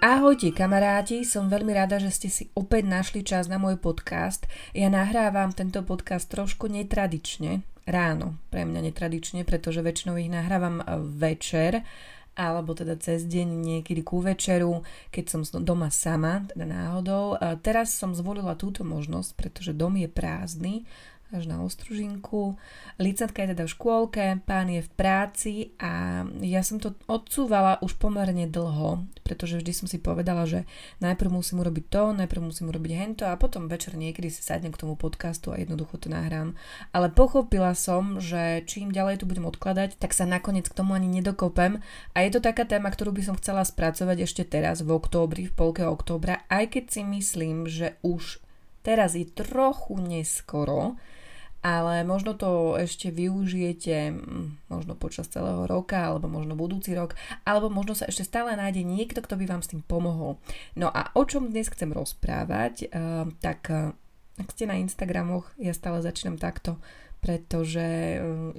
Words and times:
Ahojte 0.00 0.48
kamaráti, 0.56 1.28
som 1.28 1.52
veľmi 1.52 1.76
rada, 1.76 2.00
že 2.00 2.08
ste 2.08 2.32
si 2.32 2.48
opäť 2.56 2.88
našli 2.88 3.20
čas 3.20 3.52
na 3.52 3.60
môj 3.60 3.76
podcast. 3.76 4.48
Ja 4.72 4.88
nahrávam 4.88 5.52
tento 5.52 5.84
podcast 5.84 6.24
trošku 6.32 6.72
netradične, 6.72 7.60
ráno, 7.84 8.40
pre 8.48 8.64
mňa 8.64 8.80
netradične, 8.88 9.44
pretože 9.44 9.84
väčšinou 9.84 10.16
ich 10.16 10.32
nahrávam 10.32 10.80
večer, 11.20 11.84
alebo 12.32 12.72
teda 12.72 12.96
cez 12.96 13.28
deň 13.28 13.48
niekedy 13.60 14.00
ku 14.00 14.24
večeru, 14.24 14.88
keď 15.12 15.24
som 15.28 15.44
doma 15.60 15.92
sama, 15.92 16.48
teda 16.48 16.64
náhodou. 16.64 17.36
Teraz 17.60 17.92
som 17.92 18.16
zvolila 18.16 18.56
túto 18.56 18.88
možnosť, 18.88 19.36
pretože 19.36 19.76
dom 19.76 20.00
je 20.00 20.08
prázdny 20.08 20.88
až 21.30 21.46
na 21.46 21.62
Ostružinku. 21.62 22.58
Licentka 22.98 23.42
je 23.42 23.54
teda 23.54 23.64
v 23.66 23.74
škôlke, 23.74 24.24
pán 24.42 24.66
je 24.70 24.82
v 24.82 24.90
práci 24.98 25.54
a 25.78 26.22
ja 26.42 26.60
som 26.66 26.82
to 26.82 26.98
odsúvala 27.06 27.78
už 27.80 27.96
pomerne 27.96 28.50
dlho, 28.50 29.06
pretože 29.22 29.62
vždy 29.62 29.72
som 29.72 29.86
si 29.86 30.02
povedala, 30.02 30.44
že 30.44 30.66
najprv 30.98 31.30
musím 31.30 31.62
urobiť 31.62 31.84
to, 31.86 32.02
najprv 32.18 32.50
musím 32.50 32.74
urobiť 32.74 32.92
hento 32.98 33.24
a 33.30 33.38
potom 33.38 33.70
večer 33.70 33.94
niekedy 33.94 34.28
si 34.28 34.42
sadnem 34.42 34.74
k 34.74 34.80
tomu 34.82 34.98
podcastu 34.98 35.54
a 35.54 35.58
jednoducho 35.58 36.02
to 36.02 36.10
nahrám. 36.10 36.58
Ale 36.90 37.08
pochopila 37.14 37.72
som, 37.78 38.18
že 38.18 38.66
čím 38.66 38.90
ďalej 38.90 39.22
tu 39.22 39.24
budem 39.30 39.46
odkladať, 39.46 39.96
tak 40.02 40.10
sa 40.10 40.26
nakoniec 40.26 40.66
k 40.66 40.76
tomu 40.76 40.98
ani 40.98 41.06
nedokopem 41.06 41.78
a 42.12 42.18
je 42.26 42.30
to 42.34 42.42
taká 42.42 42.66
téma, 42.66 42.90
ktorú 42.90 43.14
by 43.14 43.22
som 43.22 43.38
chcela 43.38 43.62
spracovať 43.62 44.26
ešte 44.26 44.42
teraz 44.42 44.82
v 44.82 44.90
októbri, 44.90 45.46
v 45.46 45.54
polke 45.54 45.86
októbra, 45.86 46.42
aj 46.50 46.74
keď 46.74 46.84
si 46.90 47.02
myslím, 47.06 47.70
že 47.70 47.94
už 48.02 48.42
teraz 48.82 49.14
je 49.16 49.28
trochu 49.28 50.00
neskoro, 50.00 50.96
ale 51.60 52.04
možno 52.08 52.32
to 52.32 52.80
ešte 52.80 53.12
využijete 53.12 54.16
mm, 54.16 54.72
možno 54.72 54.96
počas 54.96 55.28
celého 55.28 55.68
roka, 55.68 56.00
alebo 56.00 56.26
možno 56.26 56.56
budúci 56.56 56.96
rok, 56.96 57.16
alebo 57.44 57.68
možno 57.68 57.92
sa 57.92 58.08
ešte 58.08 58.24
stále 58.24 58.56
nájde 58.56 58.80
niekto, 58.84 59.20
kto 59.20 59.36
by 59.36 59.44
vám 59.44 59.62
s 59.64 59.70
tým 59.72 59.84
pomohol. 59.84 60.40
No 60.72 60.88
a 60.88 61.12
o 61.12 61.22
čom 61.28 61.52
dnes 61.52 61.68
chcem 61.68 61.92
rozprávať, 61.92 62.88
uh, 62.88 63.28
tak 63.44 63.60
uh, 63.68 63.92
ak 64.40 64.48
ste 64.56 64.64
na 64.64 64.80
Instagramoch, 64.80 65.52
ja 65.60 65.76
stále 65.76 66.00
začínam 66.00 66.40
takto, 66.40 66.80
pretože 67.20 68.16
uh, 68.16 68.56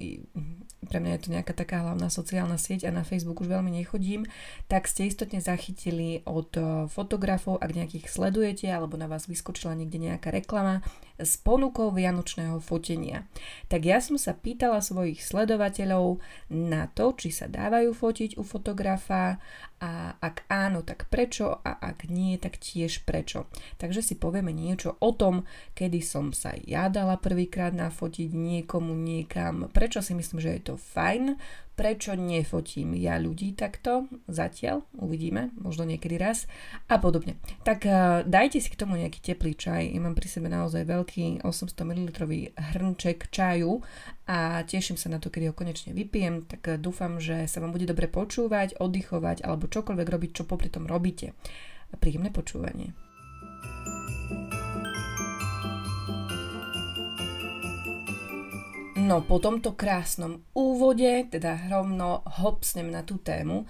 pre 0.90 0.98
mňa 0.98 1.12
je 1.14 1.22
to 1.22 1.34
nejaká 1.34 1.54
taká 1.54 1.86
hlavná 1.86 2.10
sociálna 2.10 2.58
sieť 2.58 2.90
a 2.90 2.96
na 2.96 3.06
Facebook 3.06 3.46
už 3.46 3.54
veľmi 3.54 3.70
nechodím, 3.70 4.26
tak 4.66 4.90
ste 4.90 5.06
istotne 5.06 5.38
zachytili 5.38 6.26
od 6.26 6.58
fotografov, 6.90 7.62
ak 7.62 7.78
nejakých 7.78 8.10
sledujete, 8.10 8.66
alebo 8.66 8.98
na 8.98 9.06
vás 9.06 9.30
vyskočila 9.30 9.78
niekde 9.78 10.02
nejaká 10.02 10.34
reklama, 10.34 10.82
s 11.22 11.38
ponukou 11.38 11.94
vianočného 11.94 12.58
fotenia. 12.58 13.30
Tak 13.70 13.86
ja 13.86 14.02
som 14.02 14.18
sa 14.18 14.34
pýtala 14.34 14.82
svojich 14.82 15.22
sledovateľov 15.22 16.18
na 16.50 16.90
to, 16.90 17.14
či 17.14 17.30
sa 17.30 17.46
dávajú 17.46 17.94
fotiť 17.94 18.42
u 18.42 18.44
fotografa 18.44 19.38
a 19.82 20.18
ak 20.18 20.46
áno, 20.50 20.86
tak 20.86 21.09
prečo 21.09 21.62
a 21.62 21.78
ak 21.78 22.09
nie, 22.09 22.38
tak 22.38 22.58
tiež 22.58 23.06
prečo. 23.06 23.50
Takže 23.78 24.02
si 24.02 24.14
povieme 24.18 24.54
niečo 24.54 24.98
o 24.98 25.09
tom, 25.14 25.46
kedy 25.74 26.02
som 26.06 26.34
sa 26.34 26.54
ja 26.58 26.90
dala 26.90 27.18
prvýkrát 27.18 27.74
nafotiť 27.74 28.30
niekomu 28.34 28.94
niekam, 28.94 29.70
prečo 29.74 30.02
si 30.06 30.14
myslím, 30.14 30.42
že 30.42 30.58
je 30.58 30.62
to 30.62 30.70
fajn, 30.77 31.39
prečo 31.81 32.14
nefotím 32.14 32.94
ja 32.94 33.17
ľudí 33.17 33.58
takto 33.58 34.05
zatiaľ, 34.30 34.86
uvidíme, 34.94 35.50
možno 35.58 35.81
niekedy 35.81 36.22
raz 36.22 36.45
a 36.86 37.02
podobne. 37.02 37.41
Tak 37.66 37.80
uh, 37.89 38.22
dajte 38.22 38.61
si 38.61 38.69
k 38.69 38.78
tomu 38.78 39.02
nejaký 39.02 39.17
teplý 39.17 39.58
čaj, 39.58 39.89
ja 39.89 40.00
mám 40.03 40.13
pri 40.13 40.30
sebe 40.30 40.45
naozaj 40.45 40.86
veľký 40.86 41.41
800 41.41 41.73
ml 41.81 42.09
hrnček 42.53 43.33
čaju 43.33 43.81
a 44.30 44.61
teším 44.61 45.00
sa 45.00 45.09
na 45.09 45.17
to, 45.17 45.33
kedy 45.33 45.50
ho 45.50 45.58
konečne 45.58 45.97
vypijem, 45.97 46.45
tak 46.45 46.61
uh, 46.69 46.78
dúfam, 46.78 47.17
že 47.17 47.50
sa 47.50 47.58
vám 47.63 47.73
bude 47.73 47.89
dobre 47.89 48.06
počúvať, 48.06 48.78
oddychovať 48.78 49.41
alebo 49.41 49.66
čokoľvek 49.66 50.07
robiť, 50.07 50.31
čo 50.38 50.44
popri 50.46 50.69
tom 50.69 50.85
robíte. 50.85 51.34
Príjemné 51.97 52.29
počúvanie. 52.29 52.94
No 59.11 59.19
po 59.19 59.44
tomto 59.44 59.75
krásnom 59.75 60.39
úvode, 60.55 61.27
teda 61.27 61.67
rovno 61.67 62.23
hopsnem 62.39 62.88
na 62.88 63.03
tú 63.03 63.19
tému, 63.19 63.67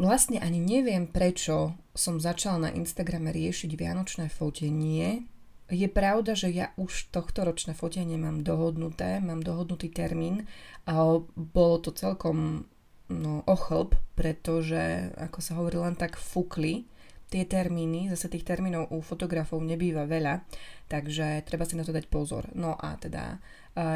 vlastne 0.00 0.40
ani 0.40 0.56
neviem, 0.56 1.04
prečo 1.04 1.76
som 1.92 2.16
začala 2.16 2.56
na 2.56 2.70
Instagrame 2.72 3.28
riešiť 3.28 3.68
vianočné 3.76 4.32
fotenie. 4.32 5.28
Je 5.68 5.84
pravda, 5.84 6.32
že 6.32 6.48
ja 6.48 6.72
už 6.80 7.12
tohto 7.12 7.44
ročné 7.44 7.76
fotenie 7.76 8.16
mám 8.16 8.40
dohodnuté, 8.40 9.20
mám 9.20 9.44
dohodnutý 9.44 9.92
termín 9.92 10.48
a 10.88 11.20
bolo 11.36 11.76
to 11.84 11.92
celkom 11.92 12.64
no, 13.12 13.44
ochlb, 13.44 13.92
pretože, 14.16 15.12
ako 15.20 15.44
sa 15.44 15.60
hovorí, 15.60 15.76
len 15.76 15.92
tak 15.92 16.16
fukli 16.16 16.88
tie 17.28 17.44
termíny, 17.44 18.08
zase 18.08 18.32
tých 18.32 18.48
termínov 18.48 18.88
u 18.96 19.04
fotografov 19.04 19.60
nebýva 19.60 20.08
veľa, 20.08 20.40
takže 20.88 21.44
treba 21.44 21.68
si 21.68 21.76
na 21.76 21.84
to 21.84 21.92
dať 21.92 22.08
pozor. 22.08 22.48
No 22.56 22.80
a 22.80 22.96
teda 22.96 23.44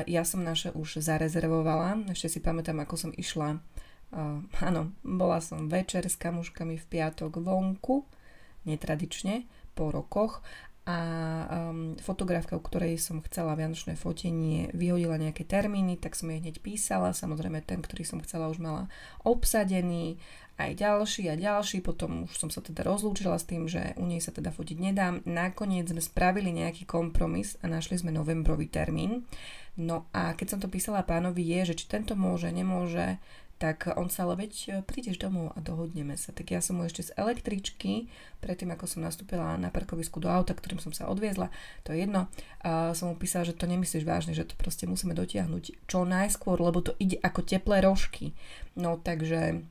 ja 0.07 0.23
som 0.27 0.43
naše 0.43 0.75
už 0.75 0.99
zarezervovala, 0.99 2.11
ešte 2.11 2.39
si 2.39 2.39
pamätám, 2.43 2.83
ako 2.83 2.95
som 2.99 3.13
išla. 3.15 3.63
Uh, 4.09 4.41
áno, 4.65 4.91
bola 5.05 5.39
som 5.39 5.69
večer 5.69 6.09
s 6.09 6.17
kamuškami 6.17 6.81
v 6.81 6.87
piatok 6.89 7.45
vonku, 7.45 8.09
netradične, 8.65 9.45
po 9.79 9.95
rokoch 9.95 10.43
a 10.89 10.97
um, 11.69 12.01
fotografka, 12.01 12.57
u 12.57 12.65
ktorej 12.65 12.97
som 12.97 13.21
chcela 13.29 13.53
vianočné 13.53 13.93
fotenie, 13.93 14.73
vyhodila 14.73 15.21
nejaké 15.21 15.45
termíny, 15.45 16.01
tak 16.01 16.17
som 16.17 16.33
jej 16.33 16.41
hneď 16.41 16.65
písala. 16.65 17.13
Samozrejme, 17.13 17.61
ten, 17.61 17.85
ktorý 17.85 18.09
som 18.09 18.25
chcela, 18.25 18.49
už 18.49 18.57
mala 18.57 18.89
obsadený 19.21 20.17
aj 20.57 20.81
ďalší 20.81 21.29
a 21.29 21.37
ďalší, 21.37 21.85
potom 21.85 22.25
už 22.25 22.35
som 22.41 22.49
sa 22.49 22.65
teda 22.65 22.89
rozlúčila 22.89 23.37
s 23.37 23.45
tým, 23.45 23.69
že 23.69 23.93
u 24.01 24.09
nej 24.09 24.25
sa 24.25 24.33
teda 24.33 24.49
fotiť 24.49 24.81
nedám. 24.81 25.21
Nakoniec 25.29 25.93
sme 25.93 26.01
spravili 26.01 26.57
nejaký 26.57 26.89
kompromis 26.89 27.61
a 27.61 27.69
našli 27.69 28.01
sme 28.01 28.09
novembrový 28.09 28.73
termín. 28.73 29.29
No 29.79 30.09
a 30.11 30.35
keď 30.35 30.57
som 30.57 30.59
to 30.59 30.73
písala 30.73 31.07
pánovi 31.07 31.45
je, 31.55 31.71
že 31.71 31.85
či 31.85 31.87
tento 31.87 32.17
môže, 32.17 32.49
nemôže, 32.51 33.21
tak 33.59 33.91
on 33.99 34.07
sa 34.07 34.23
ale 34.23 34.47
veď 34.47 34.53
e, 34.55 34.69
prídeš 34.87 35.19
domov 35.19 35.51
a 35.55 35.59
dohodneme 35.59 36.15
sa. 36.15 36.31
Tak 36.31 36.55
ja 36.55 36.63
som 36.63 36.79
mu 36.79 36.87
ešte 36.87 37.11
z 37.11 37.15
električky, 37.19 38.07
predtým 38.39 38.71
ako 38.71 38.87
som 38.87 39.03
nastúpila 39.03 39.59
na 39.59 39.75
parkovisku 39.75 40.23
do 40.23 40.31
auta, 40.31 40.55
ktorým 40.55 40.79
som 40.79 40.95
sa 40.95 41.11
odviezla, 41.11 41.51
to 41.83 41.91
je 41.91 42.07
jedno, 42.07 42.31
a 42.63 42.95
som 42.95 43.11
mu 43.11 43.15
písala, 43.19 43.51
že 43.51 43.59
to 43.59 43.67
nemyslíš 43.67 44.07
vážne, 44.07 44.33
že 44.33 44.47
to 44.47 44.55
proste 44.55 44.87
musíme 44.87 45.13
dotiahnuť 45.13 45.91
čo 45.91 46.07
najskôr, 46.07 46.63
lebo 46.63 46.87
to 46.87 46.95
ide 47.03 47.19
ako 47.19 47.43
teplé 47.43 47.83
rožky. 47.83 48.33
No 48.79 49.03
takže 49.03 49.67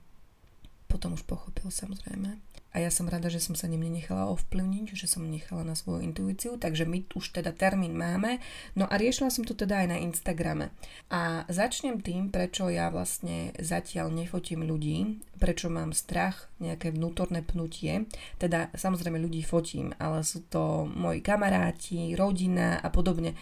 potom 0.88 1.16
už 1.16 1.24
pochopil 1.28 1.68
samozrejme 1.68 2.40
a 2.78 2.86
ja 2.86 2.94
som 2.94 3.10
rada, 3.10 3.26
že 3.26 3.42
som 3.42 3.58
sa 3.58 3.66
ním 3.66 3.90
nenechala 3.90 4.30
ovplyvniť, 4.38 4.94
že 4.94 5.10
som 5.10 5.26
nechala 5.26 5.66
na 5.66 5.74
svoju 5.74 6.06
intuíciu, 6.06 6.62
takže 6.62 6.86
my 6.86 7.10
už 7.18 7.42
teda 7.42 7.50
termín 7.50 7.98
máme. 7.98 8.38
No 8.78 8.86
a 8.86 9.02
riešila 9.02 9.34
som 9.34 9.42
to 9.42 9.58
teda 9.58 9.82
aj 9.82 9.88
na 9.90 9.98
Instagrame. 9.98 10.70
A 11.10 11.42
začnem 11.50 12.06
tým, 12.06 12.30
prečo 12.30 12.70
ja 12.70 12.94
vlastne 12.94 13.50
zatiaľ 13.58 14.14
nefotím 14.14 14.62
ľudí, 14.62 15.26
prečo 15.42 15.74
mám 15.74 15.90
strach, 15.98 16.54
nejaké 16.62 16.94
vnútorné 16.94 17.42
pnutie. 17.42 18.06
Teda 18.38 18.70
samozrejme 18.78 19.18
ľudí 19.18 19.42
fotím, 19.42 19.98
ale 19.98 20.22
sú 20.22 20.46
to 20.46 20.86
moji 20.86 21.26
kamaráti, 21.26 22.14
rodina 22.14 22.78
a 22.78 22.94
podobne 22.94 23.34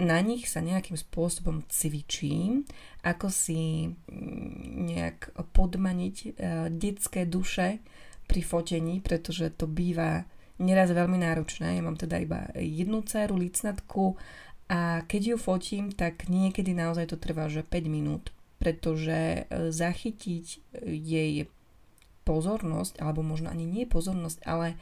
na 0.00 0.18
nich 0.24 0.48
sa 0.48 0.64
nejakým 0.64 0.96
spôsobom 0.96 1.68
cvičím, 1.68 2.64
ako 3.04 3.28
si 3.28 3.92
mm, 3.92 4.88
nejak 4.88 5.18
podmaniť 5.52 6.16
uh, 6.24 6.32
detské 6.72 7.28
duše 7.28 7.84
pri 8.32 8.40
fotení, 8.40 9.04
pretože 9.04 9.52
to 9.52 9.68
býva 9.68 10.24
neraz 10.56 10.88
veľmi 10.88 11.20
náročné. 11.20 11.76
Ja 11.76 11.84
mám 11.84 12.00
teda 12.00 12.16
iba 12.16 12.48
jednu 12.56 13.04
dceru, 13.04 13.36
licnatku 13.36 14.16
a 14.72 15.04
keď 15.04 15.34
ju 15.34 15.36
fotím, 15.36 15.92
tak 15.92 16.32
niekedy 16.32 16.72
naozaj 16.72 17.12
to 17.12 17.20
trvá, 17.20 17.52
že 17.52 17.60
5 17.60 17.92
minút, 17.92 18.32
pretože 18.56 19.44
e, 19.44 19.68
zachytiť 19.68 20.46
e, 20.48 20.58
jej 20.96 21.34
pozornosť, 22.24 23.04
alebo 23.04 23.20
možno 23.20 23.52
ani 23.52 23.68
nie 23.68 23.84
pozornosť, 23.84 24.40
ale 24.48 24.80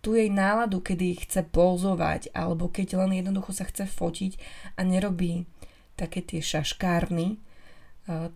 tu 0.00 0.16
jej 0.16 0.32
náladu, 0.32 0.80
kedy 0.80 1.28
chce 1.28 1.44
pozovať, 1.52 2.32
alebo 2.32 2.72
keď 2.72 3.04
len 3.04 3.20
jednoducho 3.20 3.52
sa 3.52 3.68
chce 3.68 3.84
fotiť 3.84 4.32
a 4.78 4.86
nerobí 4.86 5.44
také 5.98 6.24
tie 6.24 6.40
šaškárny, 6.40 7.36
e, 7.36 7.38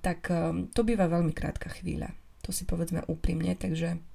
tak 0.04 0.28
to 0.76 0.80
býva 0.84 1.08
veľmi 1.08 1.32
krátka 1.32 1.72
chvíľa. 1.72 2.12
To 2.44 2.52
si 2.52 2.68
povedzme 2.68 3.06
úprimne, 3.08 3.56
takže 3.56 4.09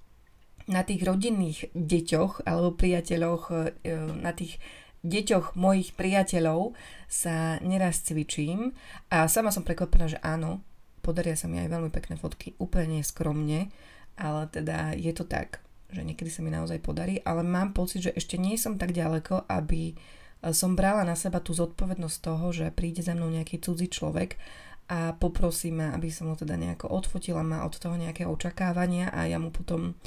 na 0.65 0.81
tých 0.81 1.05
rodinných 1.05 1.69
deťoch 1.73 2.45
alebo 2.45 2.73
priateľoch, 2.73 3.43
e, 3.83 3.93
na 4.17 4.31
tých 4.33 4.57
deťoch 5.05 5.53
mojich 5.53 5.93
priateľov 5.93 6.73
sa 7.05 7.61
neraz 7.61 8.01
cvičím. 8.01 8.73
A 9.13 9.29
sama 9.29 9.53
som 9.53 9.61
prekvapená, 9.61 10.09
že 10.09 10.19
áno, 10.25 10.65
podaria 11.05 11.37
sa 11.37 11.45
mi 11.45 11.61
aj 11.61 11.69
veľmi 11.69 11.93
pekné 11.93 12.17
fotky, 12.17 12.57
úplne 12.57 13.05
skromne, 13.05 13.69
ale 14.17 14.49
teda 14.49 14.97
je 14.97 15.13
to 15.13 15.29
tak, 15.29 15.61
že 15.93 16.01
niekedy 16.01 16.33
sa 16.33 16.41
mi 16.41 16.49
naozaj 16.49 16.81
podarí, 16.81 17.21
ale 17.21 17.45
mám 17.45 17.77
pocit, 17.77 18.09
že 18.09 18.15
ešte 18.17 18.41
nie 18.41 18.57
som 18.57 18.81
tak 18.81 18.97
ďaleko, 18.97 19.45
aby 19.45 19.93
som 20.49 20.73
brala 20.73 21.05
na 21.05 21.13
seba 21.13 21.41
tú 21.41 21.53
zodpovednosť 21.53 22.17
toho, 22.21 22.49
že 22.53 22.73
príde 22.73 23.05
za 23.05 23.13
mnou 23.13 23.29
nejaký 23.29 23.61
cudzí 23.61 23.89
človek 23.89 24.37
a 24.85 25.17
poprosí 25.17 25.73
ma, 25.73 25.93
aby 25.97 26.13
som 26.13 26.29
ho 26.29 26.37
teda 26.37 26.53
nejako 26.53 26.93
odfotila, 26.93 27.41
má 27.41 27.65
od 27.65 27.73
toho 27.73 27.97
nejaké 27.97 28.29
očakávania 28.29 29.09
a 29.09 29.25
ja 29.25 29.41
mu 29.41 29.49
potom 29.49 29.97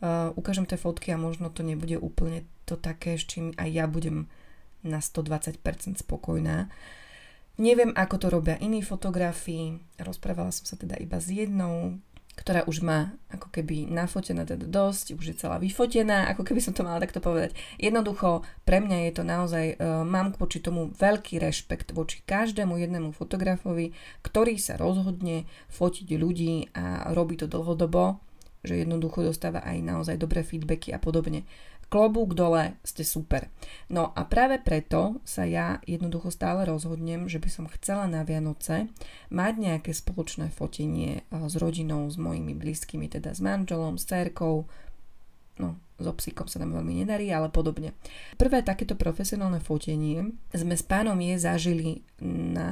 uh, 0.00 0.34
ukážem 0.34 0.66
tie 0.66 0.80
fotky 0.80 1.12
a 1.14 1.20
možno 1.20 1.52
to 1.52 1.62
nebude 1.62 1.94
úplne 2.00 2.46
to 2.64 2.74
také, 2.80 3.20
s 3.20 3.28
čím 3.28 3.52
aj 3.60 3.68
ja 3.70 3.84
budem 3.84 4.26
na 4.84 5.00
120% 5.00 5.60
spokojná. 6.00 6.68
Neviem, 7.54 7.94
ako 7.94 8.16
to 8.18 8.26
robia 8.34 8.58
iní 8.58 8.82
fotografi. 8.82 9.78
Rozprávala 9.96 10.50
som 10.50 10.66
sa 10.66 10.74
teda 10.74 10.98
iba 10.98 11.22
s 11.22 11.30
jednou, 11.30 12.02
ktorá 12.34 12.66
už 12.66 12.82
má 12.82 13.14
ako 13.30 13.46
keby 13.46 13.86
nafotená 13.86 14.42
teda 14.42 14.66
dosť, 14.66 15.14
už 15.14 15.24
je 15.30 15.36
celá 15.38 15.62
vyfotená, 15.62 16.26
ako 16.34 16.42
keby 16.42 16.58
som 16.58 16.74
to 16.74 16.82
mala 16.82 16.98
takto 16.98 17.22
povedať. 17.22 17.54
Jednoducho, 17.78 18.42
pre 18.66 18.82
mňa 18.82 19.06
je 19.06 19.12
to 19.14 19.22
naozaj, 19.22 19.64
uh, 19.78 20.02
mám 20.02 20.34
voči 20.34 20.58
tomu 20.58 20.90
veľký 20.98 21.38
rešpekt 21.38 21.94
voči 21.94 22.26
každému 22.26 22.74
jednému 22.74 23.14
fotografovi, 23.14 23.94
ktorý 24.26 24.58
sa 24.58 24.74
rozhodne 24.74 25.46
fotiť 25.70 26.08
ľudí 26.18 26.74
a 26.74 27.14
robí 27.14 27.38
to 27.38 27.46
dlhodobo, 27.46 28.18
že 28.64 28.80
jednoducho 28.80 29.22
dostáva 29.22 29.60
aj 29.62 29.78
naozaj 29.84 30.16
dobré 30.16 30.40
feedbacky 30.40 30.90
a 30.90 30.98
podobne 30.98 31.44
klobúk 31.94 32.34
dole, 32.34 32.74
ste 32.82 33.06
super. 33.06 33.46
No 33.86 34.10
a 34.18 34.26
práve 34.26 34.58
preto 34.58 35.22
sa 35.22 35.46
ja 35.46 35.78
jednoducho 35.86 36.32
stále 36.34 36.66
rozhodnem, 36.66 37.30
že 37.30 37.38
by 37.38 37.46
som 37.46 37.70
chcela 37.70 38.10
na 38.10 38.26
Vianoce 38.26 38.90
mať 39.30 39.54
nejaké 39.62 39.90
spoločné 39.94 40.50
fotenie 40.50 41.22
eh, 41.22 41.44
s 41.46 41.54
rodinou, 41.54 42.10
s 42.10 42.18
mojimi 42.18 42.58
blízkymi, 42.58 43.06
teda 43.06 43.30
s 43.30 43.38
manželom, 43.38 43.94
s 43.94 44.10
cerkou, 44.10 44.66
no 45.62 45.78
so 45.94 46.10
psíkom 46.10 46.50
sa 46.50 46.58
nám 46.58 46.74
veľmi 46.74 47.06
nedarí, 47.06 47.30
ale 47.30 47.54
podobne. 47.54 47.94
Prvé 48.34 48.66
takéto 48.66 48.98
profesionálne 48.98 49.62
fotenie 49.62 50.34
sme 50.50 50.74
s 50.74 50.82
pánom 50.82 51.14
je 51.14 51.38
zažili 51.38 52.02
na 52.18 52.70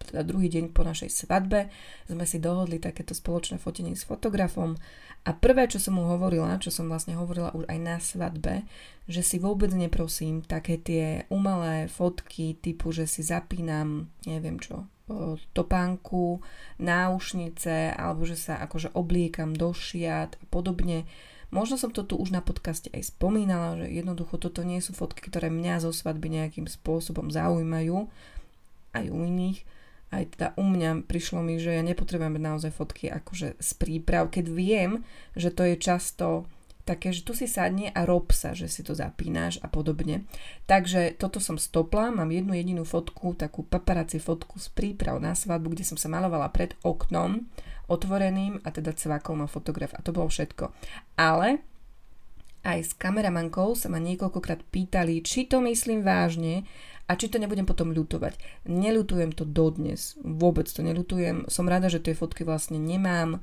teda 0.00 0.24
druhý 0.24 0.48
deň 0.48 0.72
po 0.72 0.80
našej 0.80 1.12
svadbe. 1.12 1.68
Sme 2.08 2.24
si 2.24 2.40
dohodli 2.40 2.80
takéto 2.80 3.12
spoločné 3.12 3.60
fotenie 3.60 3.92
s 3.92 4.08
fotografom 4.08 4.80
a 5.26 5.34
prvé, 5.34 5.66
čo 5.66 5.82
som 5.82 5.98
mu 5.98 6.06
hovorila, 6.06 6.62
čo 6.62 6.70
som 6.70 6.86
vlastne 6.86 7.18
hovorila 7.18 7.50
už 7.50 7.66
aj 7.66 7.78
na 7.82 7.98
svadbe, 7.98 8.62
že 9.10 9.26
si 9.26 9.42
vôbec 9.42 9.74
neprosím 9.74 10.46
také 10.46 10.78
tie 10.78 11.26
umelé 11.34 11.90
fotky 11.90 12.54
typu, 12.54 12.94
že 12.94 13.10
si 13.10 13.26
zapínam, 13.26 14.06
neviem 14.22 14.62
čo, 14.62 14.86
topánku, 15.50 16.42
náušnice, 16.78 17.98
alebo 17.98 18.22
že 18.22 18.38
sa 18.38 18.62
akože 18.62 18.94
obliekam 18.94 19.50
do 19.50 19.74
šiat 19.74 20.38
a 20.38 20.44
podobne. 20.46 21.10
Možno 21.50 21.74
som 21.74 21.90
to 21.90 22.06
tu 22.06 22.14
už 22.18 22.30
na 22.30 22.42
podcaste 22.42 22.90
aj 22.94 23.10
spomínala, 23.10 23.82
že 23.82 23.86
jednoducho 23.90 24.38
toto 24.38 24.62
nie 24.62 24.78
sú 24.78 24.94
fotky, 24.94 25.26
ktoré 25.26 25.50
mňa 25.50 25.82
zo 25.82 25.90
svadby 25.90 26.38
nejakým 26.38 26.70
spôsobom 26.70 27.34
zaujímajú, 27.34 28.06
aj 28.94 29.04
u 29.10 29.18
iných 29.26 29.62
aj 30.14 30.38
teda 30.38 30.48
u 30.54 30.64
mňa 30.64 31.06
prišlo 31.10 31.42
mi, 31.42 31.58
že 31.58 31.74
ja 31.74 31.82
nepotrebujem 31.82 32.38
naozaj 32.38 32.70
fotky 32.70 33.10
akože 33.10 33.58
z 33.58 33.70
príprav, 33.74 34.30
keď 34.30 34.44
viem, 34.48 34.90
že 35.34 35.50
to 35.50 35.66
je 35.66 35.76
často 35.76 36.46
také, 36.86 37.10
že 37.10 37.26
tu 37.26 37.34
si 37.34 37.50
sadne 37.50 37.90
a 37.90 38.06
rob 38.06 38.30
sa, 38.30 38.54
že 38.54 38.70
si 38.70 38.86
to 38.86 38.94
zapínaš 38.94 39.58
a 39.58 39.66
podobne. 39.66 40.22
Takže 40.70 41.18
toto 41.18 41.42
som 41.42 41.58
stopla, 41.58 42.14
mám 42.14 42.30
jednu 42.30 42.54
jedinú 42.54 42.86
fotku, 42.86 43.34
takú 43.34 43.66
paparazzi 43.66 44.22
fotku 44.22 44.62
z 44.62 44.70
príprav 44.70 45.18
na 45.18 45.34
svadbu, 45.34 45.74
kde 45.74 45.82
som 45.82 45.98
sa 45.98 46.06
malovala 46.06 46.46
pred 46.54 46.78
oknom, 46.86 47.42
otvoreným 47.90 48.62
a 48.62 48.70
teda 48.70 48.94
cvakol 48.94 49.42
ma 49.42 49.50
fotograf 49.50 49.98
a 49.98 50.00
to 50.06 50.14
bolo 50.14 50.30
všetko. 50.30 50.70
Ale 51.18 51.58
aj 52.66 52.78
s 52.82 52.92
kameramankou 52.98 53.78
sa 53.78 53.86
ma 53.90 54.02
niekoľkokrát 54.02 54.62
pýtali, 54.70 55.22
či 55.22 55.46
to 55.46 55.62
myslím 55.62 56.02
vážne 56.02 56.66
a 57.06 57.12
či 57.14 57.30
to 57.30 57.38
nebudem 57.38 57.66
potom 57.66 57.94
ľutovať. 57.94 58.66
Neľutujem 58.66 59.30
to 59.30 59.46
dodnes, 59.46 60.18
vôbec 60.22 60.66
to 60.66 60.82
neľutujem. 60.82 61.46
Som 61.46 61.70
rada, 61.70 61.86
že 61.86 62.02
tie 62.02 62.18
fotky 62.18 62.42
vlastne 62.42 62.82
nemám 62.82 63.40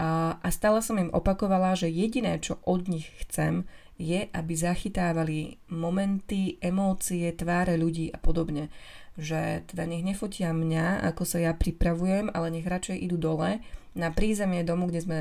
a, 0.00 0.40
a 0.40 0.48
stále 0.48 0.80
som 0.80 0.96
im 0.96 1.12
opakovala, 1.12 1.76
že 1.76 1.90
jediné, 1.90 2.38
čo 2.40 2.62
od 2.64 2.88
nich 2.88 3.10
chcem, 3.26 3.68
je, 4.00 4.32
aby 4.32 4.52
zachytávali 4.56 5.60
momenty, 5.68 6.56
emócie, 6.64 7.28
tváre 7.36 7.76
ľudí 7.76 8.08
a 8.08 8.16
podobne. 8.16 8.72
Že 9.20 9.68
teda 9.68 9.84
nech 9.84 10.00
nefotia 10.00 10.56
mňa, 10.56 11.04
ako 11.04 11.22
sa 11.28 11.38
ja 11.44 11.52
pripravujem, 11.52 12.32
ale 12.32 12.48
nech 12.48 12.64
radšej 12.64 12.96
idú 12.96 13.20
dole 13.20 13.60
na 13.94 14.14
prízemie 14.14 14.62
domu, 14.62 14.86
kde 14.86 15.00
sme, 15.02 15.18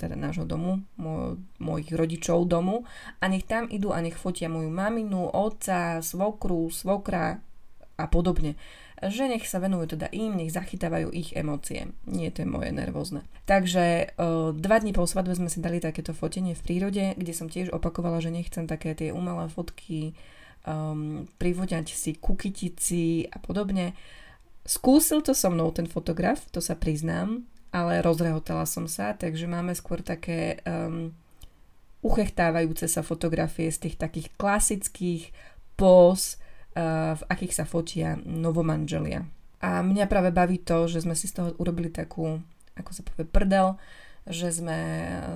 teda 0.00 0.16
nášho 0.16 0.48
domu, 0.48 0.80
moj, 0.96 1.36
mojich 1.60 1.92
rodičov 1.92 2.48
domu 2.48 2.88
a 3.20 3.28
nech 3.28 3.44
tam 3.44 3.68
idú 3.68 3.92
a 3.92 4.00
nech 4.00 4.16
fotia 4.16 4.48
moju 4.48 4.72
maminu, 4.72 5.28
otca, 5.28 6.00
svokru, 6.00 6.72
svokra 6.72 7.36
a 8.00 8.04
podobne. 8.08 8.56
Že 8.96 9.36
nech 9.36 9.44
sa 9.44 9.60
venujú 9.60 9.92
teda 9.92 10.08
im, 10.16 10.40
nech 10.40 10.48
zachytávajú 10.56 11.12
ich 11.12 11.36
emócie. 11.36 11.92
Nie 12.08 12.32
to 12.32 12.44
je 12.44 12.48
moje 12.48 12.72
nervózne. 12.72 13.28
Takže 13.44 14.16
uh, 14.16 14.56
dva 14.56 14.76
dní 14.80 14.96
po 14.96 15.04
svadbe 15.04 15.36
sme 15.36 15.52
si 15.52 15.60
dali 15.60 15.84
takéto 15.84 16.16
fotenie 16.16 16.56
v 16.56 16.64
prírode, 16.64 17.04
kde 17.12 17.32
som 17.36 17.52
tiež 17.52 17.76
opakovala, 17.76 18.24
že 18.24 18.32
nechcem 18.32 18.64
také 18.64 18.96
tie 18.96 19.12
umelé 19.12 19.52
fotky, 19.52 20.16
um, 20.64 21.28
privoďať 21.36 21.92
si 21.92 22.16
kukytici 22.16 23.28
a 23.28 23.36
podobne. 23.36 23.92
Skúsil 24.64 25.20
to 25.20 25.36
so 25.36 25.52
mnou 25.52 25.68
ten 25.76 25.84
fotograf, 25.84 26.48
to 26.48 26.64
sa 26.64 26.72
priznám, 26.72 27.44
ale 27.76 28.00
rozrehotala 28.00 28.64
som 28.64 28.88
sa, 28.88 29.12
takže 29.12 29.44
máme 29.44 29.76
skôr 29.76 30.00
také 30.00 30.64
um, 30.64 31.12
uchechtávajúce 32.00 32.88
sa 32.88 33.04
fotografie 33.04 33.68
z 33.68 33.84
tých 33.84 33.96
takých 34.00 34.32
klasických 34.40 35.36
pos, 35.76 36.40
uh, 36.72 37.12
v 37.20 37.22
akých 37.28 37.52
sa 37.52 37.64
fotia 37.68 38.16
novomanželia. 38.24 39.28
A 39.60 39.84
mňa 39.84 40.08
práve 40.08 40.32
baví 40.32 40.56
to, 40.64 40.88
že 40.88 41.04
sme 41.04 41.12
si 41.12 41.28
z 41.28 41.36
toho 41.36 41.52
urobili 41.60 41.92
takú, 41.92 42.40
ako 42.80 42.90
sa 42.96 43.04
povie, 43.04 43.28
prdel, 43.28 43.76
že 44.26 44.50
sme 44.50 44.78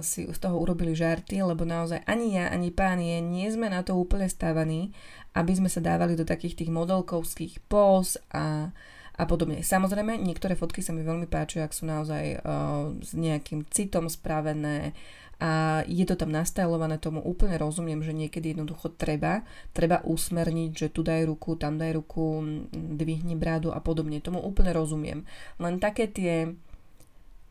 si 0.02 0.26
z 0.26 0.38
toho 0.40 0.58
urobili 0.58 0.96
žarty, 0.96 1.44
lebo 1.44 1.62
naozaj 1.62 2.02
ani 2.10 2.40
ja, 2.40 2.50
ani 2.50 2.74
pán 2.74 2.98
nie 3.04 3.46
sme 3.52 3.70
na 3.70 3.86
to 3.86 3.94
úplne 3.94 4.26
stávaní, 4.26 4.90
aby 5.36 5.52
sme 5.54 5.70
sa 5.70 5.78
dávali 5.78 6.18
do 6.18 6.26
takých 6.26 6.58
tých 6.58 6.70
modelkovských 6.74 7.62
pos 7.70 8.18
a 8.34 8.74
a 9.20 9.28
podobne. 9.28 9.60
Samozrejme, 9.60 10.16
niektoré 10.16 10.56
fotky 10.56 10.80
sa 10.80 10.96
mi 10.96 11.04
veľmi 11.04 11.28
páčia, 11.28 11.68
ak 11.68 11.76
sú 11.76 11.84
naozaj 11.84 12.40
uh, 12.40 12.96
s 13.04 13.12
nejakým 13.12 13.68
citom 13.68 14.08
spravené 14.08 14.96
a 15.40 15.80
je 15.88 16.04
to 16.04 16.20
tam 16.20 16.28
nastajlované, 16.32 17.00
tomu 17.00 17.24
úplne 17.24 17.56
rozumiem, 17.56 18.04
že 18.04 18.12
niekedy 18.12 18.52
jednoducho 18.52 18.92
treba, 18.92 19.40
treba 19.72 20.04
usmerniť, 20.04 20.70
že 20.76 20.92
tu 20.92 21.00
daj 21.00 21.24
ruku, 21.24 21.56
tam 21.56 21.80
daj 21.80 21.96
ruku, 21.96 22.44
dvihni 22.72 23.40
brádu 23.40 23.72
a 23.72 23.80
podobne. 23.80 24.20
Tomu 24.20 24.44
úplne 24.44 24.76
rozumiem. 24.76 25.24
Len 25.56 25.80
také 25.80 26.12
tie 26.12 26.52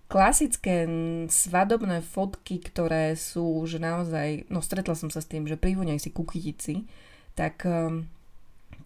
klasické 0.05 0.85
svadobné 1.29 2.05
fotky, 2.05 2.61
ktoré 2.61 3.17
sú 3.17 3.65
že 3.65 3.81
naozaj, 3.81 4.49
no 4.53 4.61
stretla 4.61 4.93
som 4.93 5.09
sa 5.09 5.21
s 5.21 5.29
tým, 5.29 5.49
že 5.49 5.57
privúňaj 5.57 5.97
si 5.97 6.09
kukytici, 6.13 6.85
tak 7.33 7.65
um, 7.65 8.05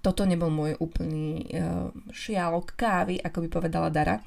toto 0.03 0.27
nebol 0.27 0.51
môj 0.51 0.75
úplný 0.83 1.47
uh, 1.55 1.87
šialok 2.11 2.75
kávy, 2.75 3.23
ako 3.23 3.47
by 3.47 3.47
povedala 3.47 3.87
Dara. 3.87 4.19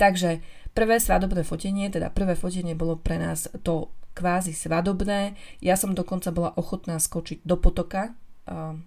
Takže 0.00 0.40
prvé 0.72 0.96
svadobné 0.96 1.44
fotenie, 1.44 1.92
teda 1.92 2.08
prvé 2.08 2.32
fotenie 2.32 2.72
bolo 2.72 2.96
pre 2.96 3.20
nás 3.20 3.44
to 3.60 3.92
kvázi 4.16 4.56
svadobné. 4.56 5.36
Ja 5.60 5.76
som 5.76 5.92
dokonca 5.92 6.32
bola 6.32 6.56
ochotná 6.56 6.96
skočiť 6.96 7.44
do 7.44 7.60
potoka, 7.60 8.16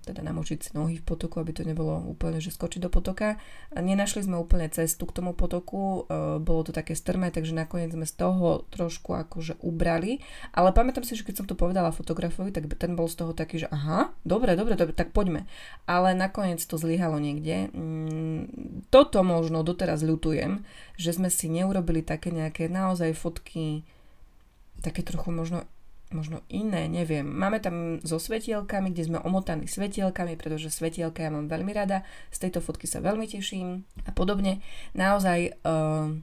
teda 0.04 0.22
namočiť 0.26 0.58
si 0.60 0.72
nohy 0.74 0.98
v 0.98 1.06
potoku, 1.06 1.38
aby 1.38 1.54
to 1.54 1.64
nebolo 1.64 2.02
úplne, 2.10 2.42
že 2.42 2.50
skočiť 2.50 2.82
do 2.82 2.90
potoka. 2.90 3.38
Nenašli 3.72 4.26
sme 4.26 4.42
úplne 4.42 4.68
cestu 4.74 5.06
k 5.06 5.16
tomu 5.22 5.38
potoku, 5.38 6.10
bolo 6.42 6.62
to 6.66 6.74
také 6.74 6.98
strmé, 6.98 7.30
takže 7.30 7.54
nakoniec 7.54 7.94
sme 7.94 8.10
z 8.10 8.14
toho 8.18 8.68
trošku 8.74 9.14
akože 9.14 9.62
ubrali, 9.62 10.20
ale 10.52 10.74
pamätám 10.74 11.06
si, 11.06 11.14
že 11.14 11.24
keď 11.24 11.44
som 11.44 11.48
to 11.48 11.56
povedala 11.56 11.94
fotografovi, 11.94 12.50
tak 12.50 12.68
ten 12.76 12.98
bol 12.98 13.06
z 13.06 13.22
toho 13.22 13.32
taký, 13.38 13.64
že 13.64 13.68
aha, 13.70 14.12
dobre, 14.26 14.58
dobre, 14.58 14.74
dobre, 14.74 14.98
tak 14.98 15.14
poďme. 15.14 15.46
Ale 15.86 16.18
nakoniec 16.18 16.60
to 16.64 16.76
zlyhalo 16.82 17.22
niekde. 17.22 17.70
Mm, 17.72 18.44
toto 18.90 19.22
možno 19.22 19.62
doteraz 19.62 20.02
ľutujem, 20.02 20.66
že 20.98 21.12
sme 21.14 21.30
si 21.30 21.48
neurobili 21.48 22.02
také 22.02 22.34
nejaké 22.34 22.68
naozaj 22.68 23.14
fotky 23.14 23.86
také 24.82 25.06
trochu 25.06 25.30
možno 25.30 25.64
možno 26.14 26.44
iné, 26.52 26.88
neviem. 26.88 27.24
Máme 27.24 27.60
tam 27.60 28.00
so 28.04 28.20
svetielkami, 28.20 28.92
kde 28.92 29.08
sme 29.12 29.20
omotaní 29.24 29.68
svetielkami, 29.68 30.36
pretože 30.36 30.72
svetielka 30.72 31.24
ja 31.24 31.32
mám 31.32 31.48
veľmi 31.52 31.72
rada, 31.72 32.04
z 32.32 32.48
tejto 32.48 32.60
fotky 32.64 32.86
sa 32.86 33.04
veľmi 33.04 33.28
teším 33.28 33.88
a 34.06 34.12
podobne. 34.14 34.64
Naozaj 34.96 35.60
uh, 35.64 36.14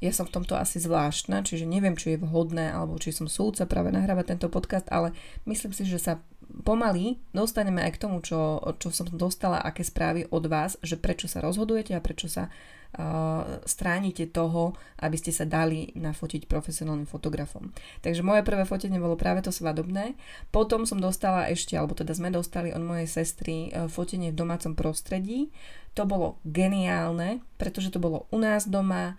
ja 0.00 0.12
som 0.16 0.24
v 0.24 0.34
tomto 0.40 0.56
asi 0.56 0.80
zvláštna, 0.80 1.44
čiže 1.44 1.68
neviem, 1.68 1.92
či 1.92 2.16
je 2.16 2.24
vhodné, 2.24 2.72
alebo 2.72 2.96
či 2.96 3.12
som 3.12 3.28
súdca 3.28 3.68
práve 3.68 3.92
nahrávať 3.92 4.32
tento 4.32 4.48
podcast, 4.48 4.88
ale 4.88 5.12
myslím 5.44 5.76
si, 5.76 5.84
že 5.84 6.00
sa 6.00 6.24
pomaly 6.62 7.18
dostaneme 7.30 7.82
aj 7.86 7.96
k 7.96 8.02
tomu, 8.02 8.18
čo, 8.20 8.60
čo 8.78 8.90
som 8.90 9.06
dostala, 9.10 9.62
aké 9.62 9.86
správy 9.86 10.26
od 10.28 10.44
vás, 10.50 10.76
že 10.82 10.98
prečo 10.98 11.30
sa 11.30 11.40
rozhodujete 11.40 11.94
a 11.94 12.04
prečo 12.04 12.26
sa 12.26 12.50
uh, 12.50 13.60
stránite 13.64 14.28
toho, 14.28 14.74
aby 15.00 15.16
ste 15.16 15.30
sa 15.30 15.46
dali 15.46 15.94
nafotiť 15.94 16.50
profesionálnym 16.50 17.06
fotografom. 17.06 17.70
Takže 18.02 18.26
moje 18.26 18.42
prvé 18.42 18.66
fotenie 18.66 18.98
bolo 18.98 19.14
práve 19.14 19.40
to 19.46 19.54
svadobné. 19.54 20.18
Potom 20.50 20.84
som 20.84 20.98
dostala 20.98 21.46
ešte, 21.48 21.78
alebo 21.78 21.94
teda 21.94 22.12
sme 22.12 22.34
dostali 22.34 22.74
od 22.74 22.82
mojej 22.82 23.08
sestry 23.08 23.70
uh, 23.70 23.86
fotenie 23.86 24.34
v 24.34 24.40
domácom 24.40 24.74
prostredí. 24.74 25.54
To 25.98 26.06
bolo 26.06 26.38
geniálne, 26.46 27.42
pretože 27.58 27.90
to 27.90 27.98
bolo 27.98 28.30
u 28.30 28.38
nás 28.38 28.66
doma, 28.66 29.18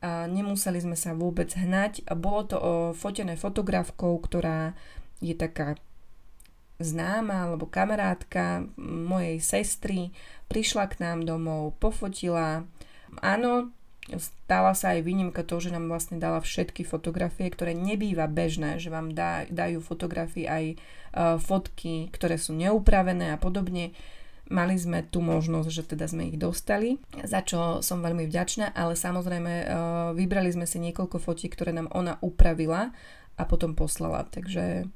a 0.00 0.24
nemuseli 0.24 0.80
sme 0.80 0.96
sa 0.96 1.12
vôbec 1.12 1.52
hnať. 1.52 2.08
Bolo 2.16 2.40
to 2.48 2.56
o 2.56 2.72
fotené 2.96 3.36
fotografkou, 3.36 4.16
ktorá 4.16 4.72
je 5.20 5.36
taká 5.36 5.76
známa 6.80 7.46
alebo 7.46 7.68
kamarátka 7.68 8.66
mojej 8.80 9.38
sestry, 9.38 10.10
prišla 10.48 10.90
k 10.90 11.04
nám 11.04 11.28
domov, 11.28 11.78
pofotila. 11.78 12.66
Áno, 13.20 13.70
stala 14.18 14.74
sa 14.74 14.96
aj 14.96 15.06
výnimka 15.06 15.46
to, 15.46 15.62
že 15.62 15.70
nám 15.70 15.86
vlastne 15.86 16.18
dala 16.18 16.42
všetky 16.42 16.82
fotografie, 16.82 17.46
ktoré 17.52 17.76
nebýva 17.76 18.26
bežné, 18.26 18.82
že 18.82 18.90
vám 18.90 19.14
dá, 19.14 19.46
dajú 19.46 19.78
fotografie 19.84 20.48
aj 20.50 20.64
uh, 20.74 21.36
fotky, 21.38 22.10
ktoré 22.10 22.40
sú 22.40 22.56
neupravené 22.56 23.30
a 23.30 23.38
podobne. 23.38 23.94
Mali 24.50 24.74
sme 24.74 25.06
tu 25.06 25.22
možnosť, 25.22 25.70
že 25.70 25.82
teda 25.94 26.10
sme 26.10 26.26
ich 26.26 26.34
dostali, 26.34 26.98
za 27.22 27.38
čo 27.46 27.86
som 27.86 28.02
veľmi 28.02 28.26
vďačná, 28.26 28.74
ale 28.74 28.98
samozrejme 28.98 29.52
uh, 29.62 29.66
vybrali 30.18 30.50
sme 30.50 30.66
si 30.66 30.82
niekoľko 30.82 31.22
fotí, 31.22 31.46
ktoré 31.46 31.70
nám 31.70 31.86
ona 31.94 32.18
upravila 32.18 32.90
a 33.38 33.42
potom 33.46 33.78
poslala. 33.78 34.26
Takže 34.26 34.90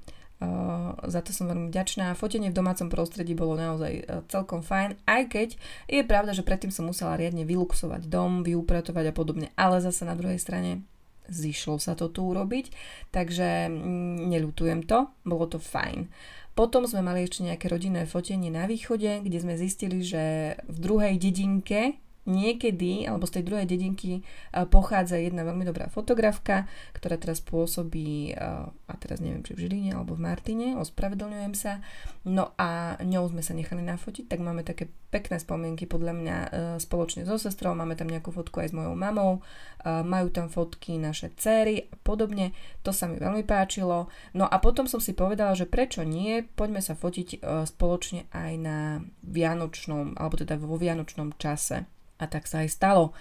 za 1.04 1.20
to 1.20 1.30
som 1.34 1.50
veľmi 1.50 1.68
vďačná. 1.68 2.16
Fotenie 2.16 2.48
v 2.50 2.58
domácom 2.58 2.88
prostredí 2.88 3.32
bolo 3.36 3.58
naozaj 3.58 4.26
celkom 4.32 4.64
fajn, 4.64 5.00
aj 5.04 5.22
keď 5.28 5.48
je 5.90 6.02
pravda, 6.06 6.32
že 6.32 6.46
predtým 6.46 6.72
som 6.72 6.88
musela 6.88 7.18
riadne 7.18 7.44
vyluxovať 7.44 8.08
dom, 8.08 8.46
vyupratovať 8.46 9.10
a 9.10 9.14
podobne, 9.14 9.46
ale 9.58 9.82
zase 9.82 10.06
na 10.08 10.16
druhej 10.16 10.38
strane 10.38 10.84
zišlo 11.28 11.80
sa 11.80 11.96
to 11.96 12.12
tu 12.12 12.20
urobiť, 12.24 12.68
takže 13.08 13.72
mm, 13.72 14.28
neľutujem 14.28 14.84
to, 14.84 15.08
bolo 15.24 15.48
to 15.48 15.56
fajn. 15.56 16.08
Potom 16.54 16.86
sme 16.86 17.02
mali 17.02 17.26
ešte 17.26 17.42
nejaké 17.42 17.66
rodinné 17.66 18.06
fotenie 18.06 18.46
na 18.46 18.70
východe, 18.70 19.26
kde 19.26 19.38
sme 19.42 19.58
zistili, 19.58 20.06
že 20.06 20.54
v 20.70 20.78
druhej 20.78 21.18
dedinke 21.18 21.98
niekedy, 22.24 23.04
alebo 23.04 23.28
z 23.28 23.40
tej 23.40 23.44
druhej 23.44 23.66
dedinky 23.68 24.20
e, 24.20 24.22
pochádza 24.68 25.20
jedna 25.20 25.44
veľmi 25.44 25.64
dobrá 25.68 25.92
fotografka, 25.92 26.64
ktorá 26.96 27.20
teraz 27.20 27.44
pôsobí, 27.44 28.32
e, 28.32 28.34
a 28.64 28.94
teraz 28.96 29.20
neviem, 29.20 29.44
či 29.44 29.52
v 29.52 29.68
Žiline 29.68 29.92
alebo 29.92 30.16
v 30.16 30.24
Martine, 30.24 30.66
ospravedlňujem 30.80 31.54
sa. 31.56 31.84
No 32.24 32.56
a 32.56 32.96
ňou 33.04 33.28
sme 33.28 33.44
sa 33.44 33.52
nechali 33.52 33.84
nafotiť, 33.84 34.32
tak 34.32 34.40
máme 34.40 34.64
také 34.64 34.88
pekné 35.12 35.36
spomienky 35.36 35.84
podľa 35.84 36.12
mňa 36.16 36.36
e, 36.36 36.48
spoločne 36.80 37.28
so 37.28 37.36
sestrou, 37.36 37.76
máme 37.76 37.94
tam 37.94 38.08
nejakú 38.08 38.32
fotku 38.32 38.64
aj 38.64 38.72
s 38.72 38.76
mojou 38.76 38.96
mamou, 38.96 39.44
majú 39.84 40.32
tam 40.32 40.48
fotky 40.48 40.96
naše 40.96 41.36
céry 41.36 41.92
a 41.92 41.96
podobne, 42.00 42.56
to 42.80 42.88
sa 42.88 43.04
mi 43.04 43.20
veľmi 43.20 43.44
páčilo. 43.44 44.08
No 44.32 44.48
a 44.48 44.56
potom 44.56 44.88
som 44.88 44.96
si 44.96 45.12
povedala, 45.12 45.52
že 45.52 45.68
prečo 45.68 46.00
nie, 46.08 46.40
poďme 46.40 46.80
sa 46.80 46.96
fotiť 46.96 47.44
spoločne 47.68 48.24
aj 48.32 48.52
na 48.56 49.04
Vianočnom, 49.20 50.16
alebo 50.16 50.40
teda 50.40 50.56
vo 50.56 50.80
Vianočnom 50.80 51.36
čase. 51.36 51.84
A 52.24 52.30
tak 52.32 52.48
sa 52.48 52.64
aj 52.64 52.72
stalo. 52.72 53.12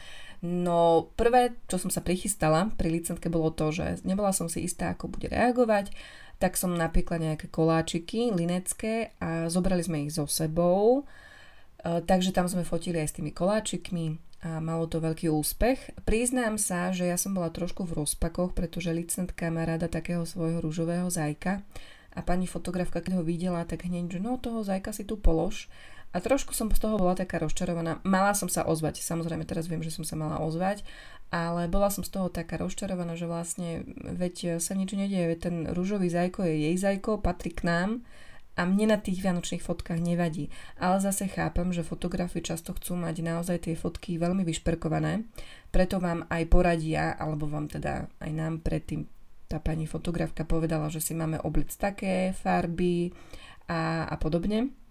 No 0.44 1.08
prvé, 1.16 1.56
čo 1.72 1.80
som 1.80 1.88
sa 1.88 2.04
prichystala 2.04 2.68
pri 2.76 2.92
licentke 2.92 3.32
bolo 3.32 3.48
to, 3.52 3.72
že 3.72 4.04
nebola 4.04 4.36
som 4.36 4.52
si 4.52 4.68
istá, 4.68 4.92
ako 4.92 5.08
bude 5.08 5.32
reagovať, 5.32 5.96
tak 6.36 6.60
som 6.60 6.76
napíkla 6.76 7.32
nejaké 7.32 7.48
koláčiky 7.48 8.36
linecké 8.36 9.16
a 9.24 9.48
zobrali 9.48 9.80
sme 9.80 10.04
ich 10.04 10.12
so 10.12 10.28
sebou. 10.28 11.08
E, 11.80 12.04
takže 12.04 12.36
tam 12.36 12.52
sme 12.52 12.68
fotili 12.68 13.00
aj 13.00 13.16
s 13.16 13.16
tými 13.16 13.32
koláčikmi 13.32 14.20
a 14.44 14.60
malo 14.60 14.92
to 14.92 15.00
veľký 15.00 15.32
úspech. 15.32 16.04
Priznám 16.04 16.60
sa, 16.60 16.92
že 16.92 17.08
ja 17.08 17.16
som 17.16 17.32
bola 17.32 17.48
trošku 17.48 17.88
v 17.88 18.04
rozpakoch, 18.04 18.52
pretože 18.52 18.92
licentka 18.92 19.48
má 19.48 19.64
rada 19.64 19.88
takého 19.88 20.28
svojho 20.28 20.60
rúžového 20.60 21.08
zajka 21.08 21.64
a 22.12 22.20
pani 22.20 22.52
fotografka, 22.52 23.00
keď 23.00 23.20
ho 23.20 23.24
videla, 23.24 23.64
tak 23.64 23.88
hneď, 23.88 24.18
že 24.18 24.20
no 24.20 24.36
toho 24.36 24.68
zajka 24.68 24.92
si 24.92 25.08
tu 25.08 25.16
polož 25.16 25.72
a 26.14 26.22
trošku 26.22 26.54
som 26.54 26.70
z 26.70 26.78
toho 26.78 27.02
bola 27.02 27.18
taká 27.18 27.42
rozčarovaná. 27.42 27.98
Mala 28.06 28.38
som 28.38 28.46
sa 28.46 28.62
ozvať, 28.70 29.02
samozrejme 29.02 29.50
teraz 29.50 29.66
viem, 29.66 29.82
že 29.82 29.90
som 29.90 30.06
sa 30.06 30.14
mala 30.14 30.38
ozvať, 30.38 30.86
ale 31.34 31.66
bola 31.66 31.90
som 31.90 32.06
z 32.06 32.14
toho 32.14 32.30
taká 32.30 32.62
rozčarovaná, 32.62 33.18
že 33.18 33.26
vlastne 33.26 33.82
veď 33.98 34.62
sa 34.62 34.78
nič 34.78 34.94
nedieje, 34.94 35.34
veď 35.34 35.40
ten 35.42 35.56
rúžový 35.74 36.14
zajko 36.14 36.46
je 36.46 36.56
jej 36.70 36.76
zajko, 36.78 37.18
patrí 37.18 37.50
k 37.50 37.66
nám 37.66 37.90
a 38.54 38.70
mne 38.70 38.94
na 38.94 38.98
tých 39.02 39.26
vianočných 39.26 39.66
fotkách 39.66 39.98
nevadí. 39.98 40.54
Ale 40.78 41.02
zase 41.02 41.26
chápem, 41.26 41.74
že 41.74 41.82
fotografi 41.82 42.46
často 42.46 42.78
chcú 42.78 42.94
mať 43.02 43.26
naozaj 43.26 43.66
tie 43.66 43.74
fotky 43.74 44.22
veľmi 44.22 44.46
vyšperkované, 44.46 45.26
preto 45.74 45.98
vám 45.98 46.30
aj 46.30 46.46
poradia, 46.54 47.18
alebo 47.18 47.50
vám 47.50 47.66
teda 47.66 48.06
aj 48.22 48.30
nám 48.30 48.62
predtým 48.62 49.10
tá 49.50 49.58
pani 49.58 49.90
fotografka 49.90 50.46
povedala, 50.46 50.94
že 50.94 51.02
si 51.02 51.18
máme 51.18 51.42
oblic 51.42 51.74
také 51.74 52.38
farby 52.38 53.10
a, 53.66 54.06
a 54.06 54.16
podobne 54.22 54.83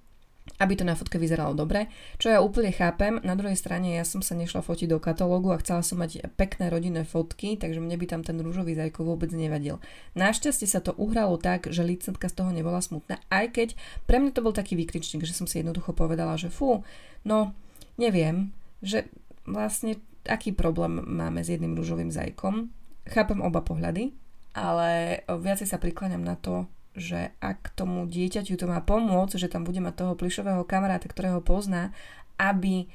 aby 0.59 0.75
to 0.79 0.87
na 0.87 0.95
fotke 0.95 1.19
vyzeralo 1.19 1.55
dobre, 1.55 1.91
čo 2.19 2.31
ja 2.31 2.43
úplne 2.43 2.71
chápem. 2.75 3.19
Na 3.23 3.35
druhej 3.35 3.59
strane 3.59 3.95
ja 3.95 4.07
som 4.07 4.23
sa 4.23 4.35
nešla 4.39 4.63
fotiť 4.63 4.91
do 4.91 4.99
katalógu 4.99 5.55
a 5.55 5.61
chcela 5.63 5.83
som 5.83 5.99
mať 5.99 6.23
pekné 6.35 6.71
rodinné 6.71 7.03
fotky, 7.03 7.59
takže 7.59 7.83
mne 7.83 7.95
by 7.99 8.07
tam 8.07 8.23
ten 8.27 8.39
rúžový 8.39 8.75
zajko 8.75 9.07
vôbec 9.07 9.31
nevadil. 9.35 9.79
Našťastie 10.19 10.67
sa 10.67 10.83
to 10.83 10.95
uhralo 10.99 11.39
tak, 11.39 11.71
že 11.71 11.87
licentka 11.87 12.27
z 12.31 12.43
toho 12.43 12.51
nebola 12.51 12.83
smutná, 12.83 13.19
aj 13.31 13.55
keď 13.55 13.69
pre 14.07 14.19
mňa 14.23 14.35
to 14.35 14.45
bol 14.45 14.55
taký 14.55 14.79
výkričník, 14.79 15.27
že 15.27 15.35
som 15.35 15.47
si 15.47 15.63
jednoducho 15.63 15.95
povedala, 15.95 16.39
že 16.39 16.51
fú, 16.51 16.83
no 17.27 17.55
neviem, 17.99 18.55
že 18.83 19.07
vlastne 19.47 19.99
aký 20.27 20.55
problém 20.55 21.03
máme 21.03 21.43
s 21.43 21.51
jedným 21.51 21.75
rúžovým 21.75 22.15
zajkom. 22.15 22.71
Chápem 23.11 23.43
oba 23.43 23.63
pohľady, 23.67 24.15
ale 24.55 25.23
viacej 25.27 25.67
sa 25.67 25.83
prikláňam 25.83 26.23
na 26.23 26.39
to, 26.39 26.71
že 26.93 27.33
ak 27.41 27.73
tomu 27.73 28.05
dieťaťu 28.05 28.55
to 28.57 28.69
má 28.69 28.85
pomôcť, 28.85 29.41
že 29.41 29.49
tam 29.49 29.65
bude 29.65 29.81
mať 29.81 29.95
toho 29.97 30.13
plišového 30.17 30.65
kamaráta, 30.69 31.09
ktorého 31.09 31.41
pozná, 31.41 31.91
aby 32.37 32.89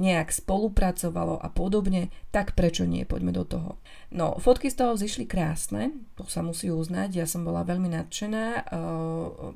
nejak 0.00 0.32
spolupracovalo 0.32 1.36
a 1.36 1.52
podobne, 1.52 2.08
tak 2.32 2.56
prečo 2.56 2.88
nie, 2.88 3.04
poďme 3.04 3.36
do 3.36 3.44
toho. 3.44 3.76
No, 4.08 4.38
fotky 4.40 4.72
z 4.72 4.80
toho 4.80 4.96
zišli 4.96 5.28
krásne, 5.28 5.92
to 6.16 6.24
sa 6.24 6.40
musí 6.40 6.72
uznať, 6.72 7.20
ja 7.20 7.26
som 7.28 7.44
bola 7.44 7.66
veľmi 7.68 7.90
nadšená, 7.92 8.70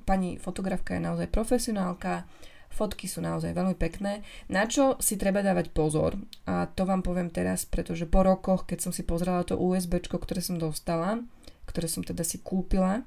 pani 0.05 0.37
fotografka 0.37 0.99
je 0.99 1.07
naozaj 1.07 1.33
profesionálka, 1.33 2.29
fotky 2.69 3.07
sú 3.09 3.23
naozaj 3.23 3.55
veľmi 3.55 3.79
pekné. 3.79 4.21
Na 4.50 4.67
čo 4.67 4.99
si 4.99 5.17
treba 5.17 5.41
dávať 5.41 5.71
pozor, 5.73 6.19
a 6.45 6.67
to 6.67 6.83
vám 6.85 7.00
poviem 7.00 7.31
teraz, 7.33 7.64
pretože 7.64 8.05
po 8.05 8.26
rokoch, 8.26 8.69
keď 8.69 8.91
som 8.91 8.93
si 8.93 9.07
pozrela 9.07 9.47
to 9.47 9.57
USB, 9.57 10.03
ktoré 10.03 10.43
som 10.43 10.61
dostala, 10.61 11.25
ktoré 11.64 11.88
som 11.88 12.05
teda 12.05 12.26
si 12.26 12.43
kúpila, 12.43 13.07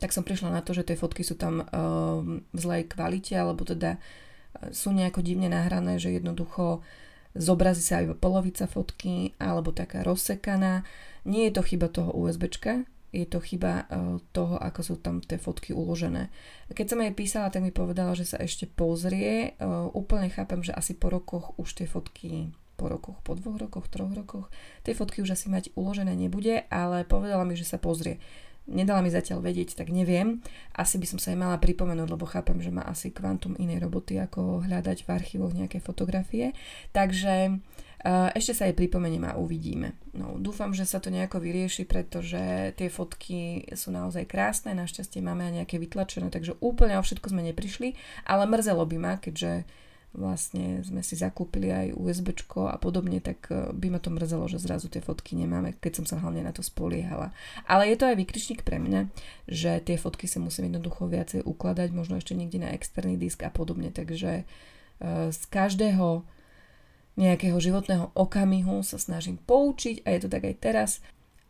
tak 0.00 0.16
som 0.16 0.24
prišla 0.24 0.50
na 0.50 0.64
to, 0.64 0.72
že 0.72 0.88
tie 0.88 0.96
fotky 0.96 1.20
sú 1.20 1.36
tam 1.36 1.60
uh, 1.60 2.24
v 2.24 2.58
zlej 2.58 2.88
kvalite, 2.88 3.36
alebo 3.36 3.68
teda 3.68 4.00
uh, 4.00 4.72
sú 4.72 4.96
nejako 4.96 5.20
divne 5.20 5.52
nahrané, 5.52 6.00
že 6.00 6.16
jednoducho 6.16 6.80
zobrazí 7.36 7.84
sa 7.84 8.02
aj 8.02 8.16
polovica 8.18 8.64
fotky, 8.64 9.36
alebo 9.36 9.70
taká 9.70 10.02
rozsekaná. 10.02 10.82
Nie 11.28 11.52
je 11.52 11.60
to 11.60 11.62
chyba 11.62 11.92
toho 11.92 12.10
USBčka, 12.16 12.88
je 13.12 13.26
to 13.28 13.38
chyba 13.44 13.84
uh, 13.86 14.18
toho, 14.32 14.56
ako 14.56 14.80
sú 14.80 14.94
tam 14.98 15.20
tie 15.20 15.36
fotky 15.36 15.76
uložené. 15.76 16.32
Keď 16.72 16.86
som 16.88 17.02
jej 17.04 17.12
písala, 17.12 17.52
tak 17.52 17.60
mi 17.60 17.70
povedala, 17.74 18.16
že 18.16 18.24
sa 18.24 18.40
ešte 18.40 18.64
pozrie. 18.64 19.54
Uh, 19.60 19.92
úplne 19.92 20.32
chápem, 20.32 20.64
že 20.64 20.72
asi 20.72 20.96
po 20.96 21.12
rokoch 21.12 21.52
už 21.60 21.76
tie 21.76 21.86
fotky 21.86 22.56
po 22.80 22.88
rokoch, 22.88 23.20
po 23.20 23.36
dvoch 23.36 23.60
rokoch, 23.60 23.92
troch 23.92 24.08
rokoch. 24.08 24.48
Tie 24.88 24.96
fotky 24.96 25.20
už 25.20 25.36
asi 25.36 25.52
mať 25.52 25.76
uložené 25.76 26.16
nebude, 26.16 26.64
ale 26.72 27.04
povedala 27.04 27.44
mi, 27.44 27.52
že 27.52 27.68
sa 27.68 27.76
pozrie 27.76 28.16
nedala 28.70 29.02
mi 29.02 29.10
zatiaľ 29.10 29.42
vedieť, 29.42 29.74
tak 29.74 29.90
neviem. 29.90 30.40
Asi 30.72 30.96
by 30.96 31.06
som 31.10 31.18
sa 31.18 31.34
aj 31.34 31.38
mala 31.38 31.56
pripomenúť, 31.58 32.08
lebo 32.08 32.24
chápem, 32.24 32.62
že 32.62 32.70
má 32.70 32.86
asi 32.86 33.10
kvantum 33.10 33.58
inej 33.58 33.82
roboty, 33.82 34.16
ako 34.16 34.64
hľadať 34.64 35.04
v 35.04 35.12
archívoch 35.12 35.52
nejaké 35.52 35.82
fotografie. 35.82 36.54
Takže 36.94 37.58
uh, 38.06 38.30
ešte 38.32 38.54
sa 38.54 38.70
jej 38.70 38.76
pripomeniem 38.78 39.26
a 39.26 39.36
uvidíme. 39.36 39.98
No, 40.14 40.38
dúfam, 40.38 40.70
že 40.70 40.86
sa 40.86 41.02
to 41.02 41.10
nejako 41.10 41.42
vyrieši, 41.42 41.84
pretože 41.84 42.72
tie 42.78 42.88
fotky 42.88 43.66
sú 43.74 43.90
naozaj 43.90 44.24
krásne, 44.30 44.72
našťastie 44.72 45.20
máme 45.20 45.50
aj 45.50 45.62
nejaké 45.62 45.76
vytlačené, 45.82 46.30
takže 46.30 46.56
úplne 46.62 46.96
o 46.96 47.02
všetko 47.02 47.34
sme 47.34 47.44
neprišli, 47.50 47.98
ale 48.24 48.46
mrzelo 48.46 48.86
by 48.86 48.96
ma, 48.96 49.14
keďže 49.18 49.66
vlastne 50.10 50.82
sme 50.82 51.06
si 51.06 51.14
zakúpili 51.14 51.70
aj 51.70 51.86
USB 51.94 52.34
a 52.66 52.76
podobne, 52.82 53.22
tak 53.22 53.46
e, 53.46 53.70
by 53.70 53.94
ma 53.94 54.02
to 54.02 54.10
mrzelo, 54.10 54.50
že 54.50 54.58
zrazu 54.58 54.90
tie 54.90 54.98
fotky 54.98 55.38
nemáme, 55.38 55.78
keď 55.78 56.02
som 56.02 56.06
sa 56.06 56.18
hlavne 56.18 56.42
na 56.42 56.50
to 56.50 56.66
spoliehala. 56.66 57.30
Ale 57.70 57.86
je 57.86 57.96
to 57.96 58.10
aj 58.10 58.18
výkričník 58.18 58.66
pre 58.66 58.82
mňa, 58.82 59.06
že 59.46 59.78
tie 59.78 59.94
fotky 59.94 60.26
sa 60.26 60.42
musím 60.42 60.66
jednoducho 60.70 61.06
viacej 61.06 61.46
ukladať, 61.46 61.94
možno 61.94 62.18
ešte 62.18 62.34
niekde 62.34 62.58
na 62.58 62.74
externý 62.74 63.14
disk 63.14 63.46
a 63.46 63.54
podobne, 63.54 63.94
takže 63.94 64.42
e, 64.42 64.44
z 65.30 65.40
každého 65.46 66.26
nejakého 67.14 67.58
životného 67.58 68.10
okamihu 68.16 68.82
sa 68.82 68.98
snažím 68.98 69.38
poučiť 69.38 70.02
a 70.06 70.14
je 70.14 70.20
to 70.26 70.28
tak 70.30 70.42
aj 70.42 70.56
teraz. 70.58 70.90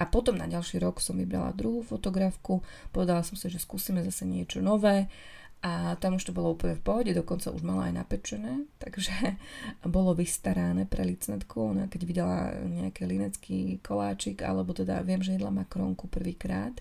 A 0.00 0.09
potom 0.09 0.33
na 0.37 0.49
ďalší 0.49 0.81
rok 0.81 1.00
som 1.00 1.21
vybrala 1.21 1.52
druhú 1.52 1.85
fotografku, 1.85 2.64
povedala 2.88 3.21
som 3.21 3.37
si, 3.37 3.52
že 3.52 3.61
skúsime 3.61 4.00
zase 4.00 4.25
niečo 4.25 4.64
nové 4.64 5.12
a 5.61 5.93
tam 6.00 6.17
už 6.17 6.25
to 6.25 6.33
bolo 6.33 6.57
úplne 6.57 6.73
v 6.73 6.85
pohode, 6.85 7.12
dokonca 7.12 7.52
už 7.52 7.61
mala 7.61 7.93
aj 7.93 8.00
napečené, 8.00 8.64
takže 8.81 9.12
bolo 9.85 10.17
vystarané 10.17 10.88
pre 10.88 11.05
licnetku. 11.05 11.76
Ona 11.76 11.85
keď 11.93 12.00
videla 12.09 12.37
nejaký 12.64 13.05
linecký 13.05 13.59
koláčik, 13.85 14.40
alebo 14.40 14.73
teda 14.73 15.05
viem, 15.05 15.21
že 15.21 15.37
jedla 15.37 15.52
makronku 15.52 16.09
prvýkrát, 16.09 16.81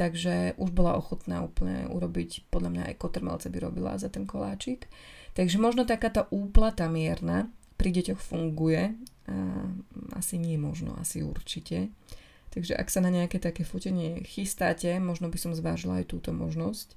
takže 0.00 0.56
už 0.56 0.72
bola 0.72 0.96
ochotná 0.96 1.44
úplne 1.44 1.92
urobiť, 1.92 2.48
podľa 2.48 2.70
mňa 2.72 2.82
aj 2.88 3.00
kotrmelce 3.00 3.52
by 3.52 3.58
robila 3.60 4.00
za 4.00 4.08
ten 4.08 4.24
koláčik. 4.24 4.88
Takže 5.36 5.60
možno 5.60 5.84
takáto 5.84 6.24
úplata 6.32 6.88
mierna 6.88 7.52
pri 7.76 7.92
deťoch 7.92 8.20
funguje, 8.24 8.96
A 9.28 9.68
asi 10.16 10.40
nie 10.40 10.56
možno, 10.56 10.96
asi 10.96 11.20
určite. 11.20 11.92
Takže 12.56 12.72
ak 12.72 12.88
sa 12.88 13.04
na 13.04 13.12
nejaké 13.12 13.36
také 13.36 13.68
fotenie 13.68 14.24
chystáte, 14.24 14.88
možno 14.96 15.28
by 15.28 15.36
som 15.36 15.52
zvážila 15.52 16.00
aj 16.00 16.08
túto 16.08 16.32
možnosť 16.32 16.96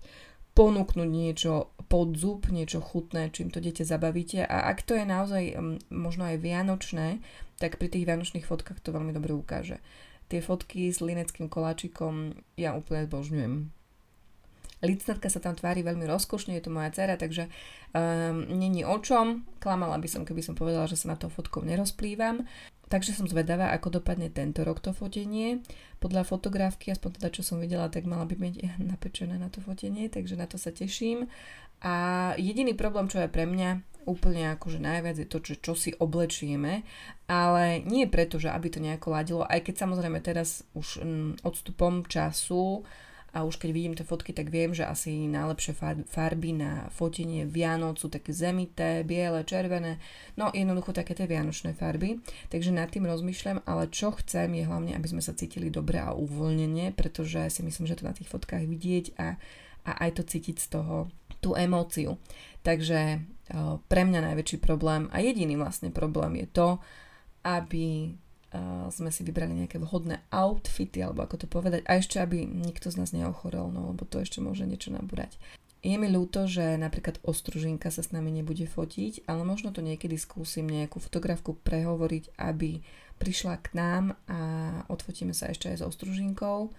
ponúknuť 0.59 1.07
niečo 1.07 1.71
pod 1.87 2.19
zub, 2.19 2.51
niečo 2.51 2.83
chutné, 2.83 3.31
čím 3.31 3.47
to 3.47 3.63
dieťa 3.63 3.87
zabavíte 3.87 4.43
a 4.43 4.67
ak 4.67 4.83
to 4.83 4.91
je 4.99 5.07
naozaj 5.07 5.55
možno 5.87 6.27
aj 6.27 6.43
vianočné, 6.43 7.23
tak 7.63 7.79
pri 7.79 7.87
tých 7.87 8.03
vianočných 8.03 8.43
fotkách 8.43 8.83
to 8.83 8.91
veľmi 8.91 9.15
dobre 9.15 9.31
ukáže. 9.31 9.79
Tie 10.27 10.43
fotky 10.43 10.91
s 10.91 10.99
lineckým 10.99 11.47
koláčikom 11.47 12.35
ja 12.59 12.75
úplne 12.75 13.07
zbožňujem. 13.07 13.71
Licnatka 14.79 15.27
sa 15.27 15.39
tam 15.39 15.55
tvári 15.55 15.79
veľmi 15.83 16.07
rozkošne, 16.07 16.55
je 16.55 16.63
to 16.63 16.71
moja 16.71 16.91
dcera, 16.91 17.15
takže 17.15 17.47
um, 17.95 18.47
není 18.47 18.83
o 18.83 18.95
čom. 18.99 19.47
Klamala 19.63 19.95
by 19.99 20.07
som, 20.07 20.23
keby 20.23 20.43
som 20.43 20.55
povedala, 20.59 20.87
že 20.87 20.99
sa 20.99 21.11
na 21.11 21.17
to 21.19 21.31
fotkou 21.31 21.63
nerozplývam. 21.63 22.47
Takže 22.89 23.13
som 23.13 23.29
zvedavá, 23.29 23.69
ako 23.77 24.01
dopadne 24.01 24.33
tento 24.33 24.65
rok 24.65 24.81
to 24.81 24.97
fotenie. 24.97 25.61
Podľa 26.01 26.25
fotografky, 26.25 26.89
aspoň 26.89 27.21
teda 27.21 27.29
čo 27.29 27.45
som 27.45 27.61
videla, 27.61 27.85
tak 27.85 28.09
mala 28.09 28.25
by 28.25 28.33
byť 28.33 28.55
napečené 28.91 29.37
na 29.37 29.53
to 29.53 29.61
fotenie, 29.61 30.09
takže 30.09 30.33
na 30.33 30.49
to 30.49 30.57
sa 30.57 30.73
teším. 30.73 31.29
A 31.79 32.33
jediný 32.35 32.75
problém, 32.75 33.07
čo 33.07 33.23
je 33.23 33.31
pre 33.31 33.47
mňa 33.47 34.01
úplne 34.09 34.57
akože 34.57 34.81
najviac 34.81 35.21
je 35.21 35.27
to, 35.29 35.39
čo, 35.39 35.53
čo 35.61 35.73
si 35.77 35.93
oblečieme, 35.93 36.81
ale 37.29 37.85
nie 37.85 38.09
preto, 38.09 38.41
že 38.41 38.49
aby 38.49 38.67
to 38.73 38.81
nejako 38.81 39.13
ladilo, 39.13 39.43
aj 39.45 39.69
keď 39.69 39.85
samozrejme 39.85 40.17
teraz 40.25 40.65
už 40.73 41.05
mm, 41.05 41.31
odstupom 41.45 42.01
času 42.09 42.81
a 43.33 43.45
už 43.45 43.61
keď 43.61 43.69
vidím 43.69 43.93
tie 43.93 44.05
fotky, 44.05 44.33
tak 44.33 44.49
viem, 44.49 44.73
že 44.73 44.85
asi 44.85 45.29
najlepšie 45.29 45.77
farby 46.09 46.51
na 46.53 46.89
fotenie 46.89 47.45
Vianoc 47.45 48.01
sú 48.01 48.09
také 48.09 48.33
zemité, 48.33 49.05
biele, 49.05 49.45
červené, 49.45 50.01
no 50.33 50.49
jednoducho 50.49 50.93
také 50.93 51.13
tie 51.13 51.29
vianočné 51.29 51.77
farby. 51.77 52.17
Takže 52.49 52.73
nad 52.73 52.89
tým 52.89 53.05
rozmýšľam, 53.05 53.61
ale 53.69 53.89
čo 53.93 54.13
chcem 54.17 54.57
je 54.57 54.65
hlavne, 54.65 54.97
aby 54.97 55.07
sme 55.09 55.21
sa 55.21 55.37
cítili 55.37 55.69
dobre 55.69 56.01
a 56.01 56.13
uvoľnenie, 56.17 56.93
pretože 56.97 57.53
si 57.53 57.61
myslím, 57.61 57.85
že 57.85 58.01
to 58.01 58.09
na 58.09 58.17
tých 58.17 58.29
fotkách 58.29 58.65
vidieť 58.65 59.05
a, 59.21 59.37
a 59.85 59.91
aj 60.09 60.19
to 60.19 60.23
cítiť 60.25 60.57
z 60.57 60.67
toho 60.73 60.95
tú 61.39 61.55
emóciu. 61.55 62.19
Takže 62.65 63.23
pre 63.89 64.01
mňa 64.05 64.19
najväčší 64.29 64.57
problém 64.61 65.09
a 65.09 65.23
jediný 65.23 65.57
vlastne 65.57 65.89
problém 65.89 66.37
je 66.37 66.47
to, 66.51 66.69
aby 67.41 68.13
sme 68.89 69.09
si 69.13 69.21
vybrali 69.21 69.53
nejaké 69.53 69.77
vhodné 69.77 70.25
outfity, 70.33 71.05
alebo 71.05 71.25
ako 71.25 71.45
to 71.45 71.47
povedať, 71.49 71.85
a 71.85 72.01
ešte 72.01 72.17
aby 72.17 72.45
nikto 72.45 72.89
z 72.89 72.97
nás 72.97 73.13
neochorel, 73.13 73.69
no 73.69 73.93
lebo 73.93 74.05
to 74.09 74.21
ešte 74.21 74.41
môže 74.41 74.65
niečo 74.65 74.89
nabúrať. 74.89 75.37
Je 75.79 75.95
mi 75.95 76.11
ľúto, 76.11 76.43
že 76.43 76.75
napríklad 76.75 77.23
Ostružinka 77.23 77.87
sa 77.87 78.03
s 78.03 78.11
nami 78.11 78.35
nebude 78.35 78.67
fotiť, 78.67 79.23
ale 79.31 79.47
možno 79.47 79.71
to 79.71 79.79
niekedy 79.79 80.19
skúsim 80.19 80.67
nejakú 80.67 80.99
fotografku 80.99 81.55
prehovoriť, 81.55 82.35
aby 82.35 82.83
prišla 83.15 83.55
k 83.63 83.67
nám 83.79 84.03
a 84.27 84.39
odfotíme 84.91 85.31
sa 85.31 85.47
ešte 85.47 85.71
aj 85.71 85.79
s 85.79 85.87
Ostružinkou 85.87 86.75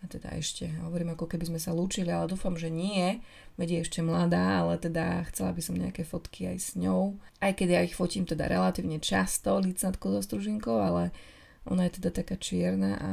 a 0.00 0.04
teda 0.04 0.36
ešte 0.36 0.68
hovorím, 0.84 1.16
ako 1.16 1.24
keby 1.24 1.48
sme 1.48 1.60
sa 1.60 1.72
lúčili, 1.72 2.12
ale 2.12 2.28
dúfam, 2.28 2.52
že 2.54 2.68
nie, 2.68 3.24
veď 3.56 3.68
je 3.68 3.82
ešte 3.88 4.00
mladá, 4.04 4.60
ale 4.60 4.76
teda 4.76 5.24
chcela 5.32 5.56
by 5.56 5.62
som 5.64 5.80
nejaké 5.80 6.04
fotky 6.04 6.52
aj 6.52 6.58
s 6.60 6.70
ňou. 6.76 7.16
Aj 7.40 7.56
keď 7.56 7.68
ja 7.72 7.80
ich 7.80 7.96
fotím 7.96 8.28
teda 8.28 8.44
relatívne 8.44 9.00
často, 9.00 9.56
licnatko 9.56 10.12
so 10.12 10.20
stružinkou, 10.20 10.76
ale 10.76 11.16
ona 11.66 11.88
je 11.88 11.98
teda 11.98 12.22
taká 12.22 12.36
čierna 12.38 12.92
a 13.00 13.10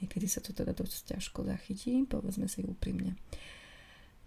niekedy 0.00 0.26
sa 0.26 0.42
to 0.42 0.50
teda 0.50 0.74
dosť 0.74 1.14
ťažko 1.14 1.46
zachytí, 1.46 2.08
povedzme 2.08 2.48
si 2.50 2.64
úprimne. 2.66 3.14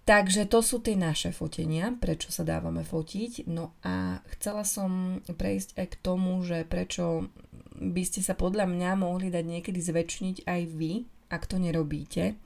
Takže 0.08 0.48
to 0.48 0.64
sú 0.64 0.80
tie 0.80 0.96
naše 0.96 1.36
fotenia, 1.36 1.92
prečo 1.92 2.32
sa 2.32 2.48
dávame 2.48 2.88
fotiť. 2.88 3.44
No 3.52 3.76
a 3.84 4.24
chcela 4.32 4.64
som 4.64 5.20
prejsť 5.28 5.76
aj 5.76 5.88
k 5.92 6.00
tomu, 6.00 6.40
že 6.48 6.64
prečo 6.64 7.28
by 7.76 8.04
ste 8.08 8.24
sa 8.24 8.32
podľa 8.32 8.72
mňa 8.72 8.96
mohli 8.96 9.28
dať 9.28 9.44
niekedy 9.44 9.84
zväčšniť 9.84 10.48
aj 10.48 10.62
vy, 10.72 11.04
ak 11.28 11.44
to 11.48 11.60
nerobíte, 11.60 12.40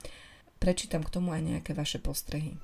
prečítam 0.57 1.05
k 1.05 1.13
tomu 1.13 1.33
aj 1.33 1.41
nejaké 1.41 1.71
vaše 1.77 2.01
postrehy. 2.01 2.57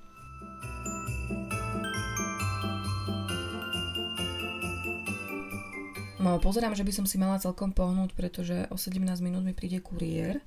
No, 6.18 6.44
pozerám, 6.44 6.76
že 6.76 6.84
by 6.84 6.92
som 6.92 7.06
si 7.08 7.16
mala 7.16 7.40
celkom 7.40 7.72
pohnúť, 7.72 8.12
pretože 8.12 8.68
o 8.68 8.76
17 8.76 9.00
minút 9.24 9.48
mi 9.48 9.56
príde 9.56 9.80
kuriér. 9.80 10.44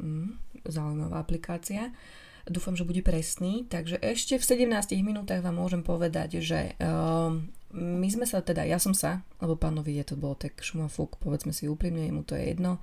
Mm, 0.00 0.34
zaujímavá 0.66 1.22
aplikácia. 1.22 1.94
Dúfam, 2.42 2.74
že 2.74 2.82
bude 2.82 3.06
presný. 3.06 3.70
Takže 3.70 4.02
ešte 4.02 4.34
v 4.34 4.66
17 4.66 4.98
minútach 5.06 5.44
vám 5.46 5.62
môžem 5.62 5.86
povedať, 5.86 6.42
že 6.42 6.74
uh, 6.82 7.30
my 7.76 8.08
sme 8.10 8.26
sa 8.26 8.42
teda, 8.42 8.66
ja 8.66 8.82
som 8.82 8.96
sa, 8.96 9.22
lebo 9.38 9.54
pánovi 9.54 10.00
je 10.00 10.10
to 10.10 10.14
bolo 10.18 10.34
tak 10.34 10.58
šumafúk, 10.58 11.22
povedzme 11.22 11.54
si 11.54 11.70
úprimne, 11.70 12.10
mu 12.10 12.26
to 12.26 12.34
je 12.34 12.56
jedno, 12.56 12.82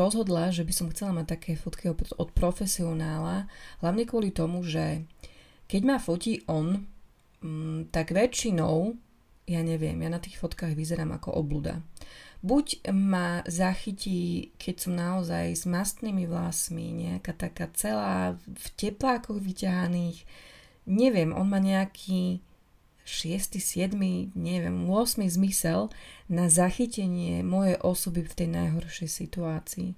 rozhodla, 0.00 0.48
že 0.48 0.64
by 0.64 0.72
som 0.72 0.88
chcela 0.88 1.12
mať 1.12 1.26
také 1.36 1.52
fotky 1.60 1.92
od, 1.92 2.30
profesionála, 2.32 3.48
hlavne 3.84 4.08
kvôli 4.08 4.32
tomu, 4.32 4.64
že 4.64 5.04
keď 5.68 5.82
ma 5.84 5.96
fotí 6.00 6.40
on, 6.48 6.88
um, 7.44 7.84
tak 7.92 8.16
väčšinou, 8.16 8.96
ja 9.46 9.60
neviem, 9.60 10.00
ja 10.00 10.08
na 10.10 10.18
tých 10.18 10.40
fotkách 10.40 10.72
vyzerám 10.72 11.14
ako 11.20 11.36
obluda. 11.36 11.84
Buď 12.40 12.92
ma 12.92 13.42
zachytí, 13.48 14.52
keď 14.60 14.74
som 14.76 14.92
naozaj 14.94 15.52
s 15.52 15.64
mastnými 15.68 16.28
vlasmi, 16.28 16.94
nejaká 16.94 17.32
taká 17.34 17.68
celá 17.74 18.38
v 18.40 18.66
teplákoch 18.76 19.40
vyťahaných, 19.40 20.24
neviem, 20.86 21.34
on 21.34 21.48
má 21.50 21.58
nejaký 21.58 22.40
6., 23.06 23.58
7., 23.58 23.94
neviem, 24.34 24.76
8. 24.90 25.26
zmysel 25.30 25.90
na 26.26 26.50
zachytenie 26.50 27.46
mojej 27.46 27.78
osoby 27.78 28.26
v 28.26 28.36
tej 28.36 28.48
najhoršej 28.50 29.08
situácii. 29.08 29.94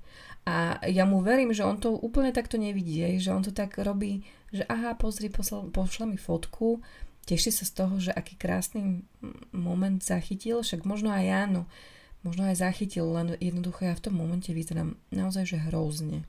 A 0.49 0.81
ja 0.89 1.05
mu 1.05 1.21
verím, 1.21 1.53
že 1.53 1.65
on 1.65 1.77
to 1.77 1.93
úplne 1.93 2.33
takto 2.33 2.57
nevidí, 2.57 3.05
že 3.21 3.33
on 3.33 3.45
to 3.45 3.53
tak 3.53 3.77
robí, 3.77 4.25
že 4.49 4.65
aha, 4.65 4.97
pozri, 4.97 5.29
poslal, 5.29 5.69
pošle 5.69 6.09
mi 6.09 6.17
fotku, 6.17 6.81
teší 7.29 7.53
sa 7.53 7.69
z 7.69 7.73
toho, 7.77 7.95
že 8.01 8.17
aký 8.17 8.41
krásny 8.41 9.05
moment 9.53 10.01
zachytil, 10.01 10.65
však 10.65 10.89
možno 10.89 11.13
aj 11.13 11.27
áno, 11.29 11.63
možno 12.25 12.49
aj 12.49 12.65
zachytil, 12.65 13.13
len 13.13 13.37
jednoducho 13.37 13.85
ja 13.85 13.93
v 13.93 14.05
tom 14.09 14.17
momente 14.17 14.49
vyzerám 14.57 14.97
naozaj, 15.13 15.45
že 15.53 15.65
hrozne. 15.69 16.25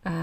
A 0.00 0.14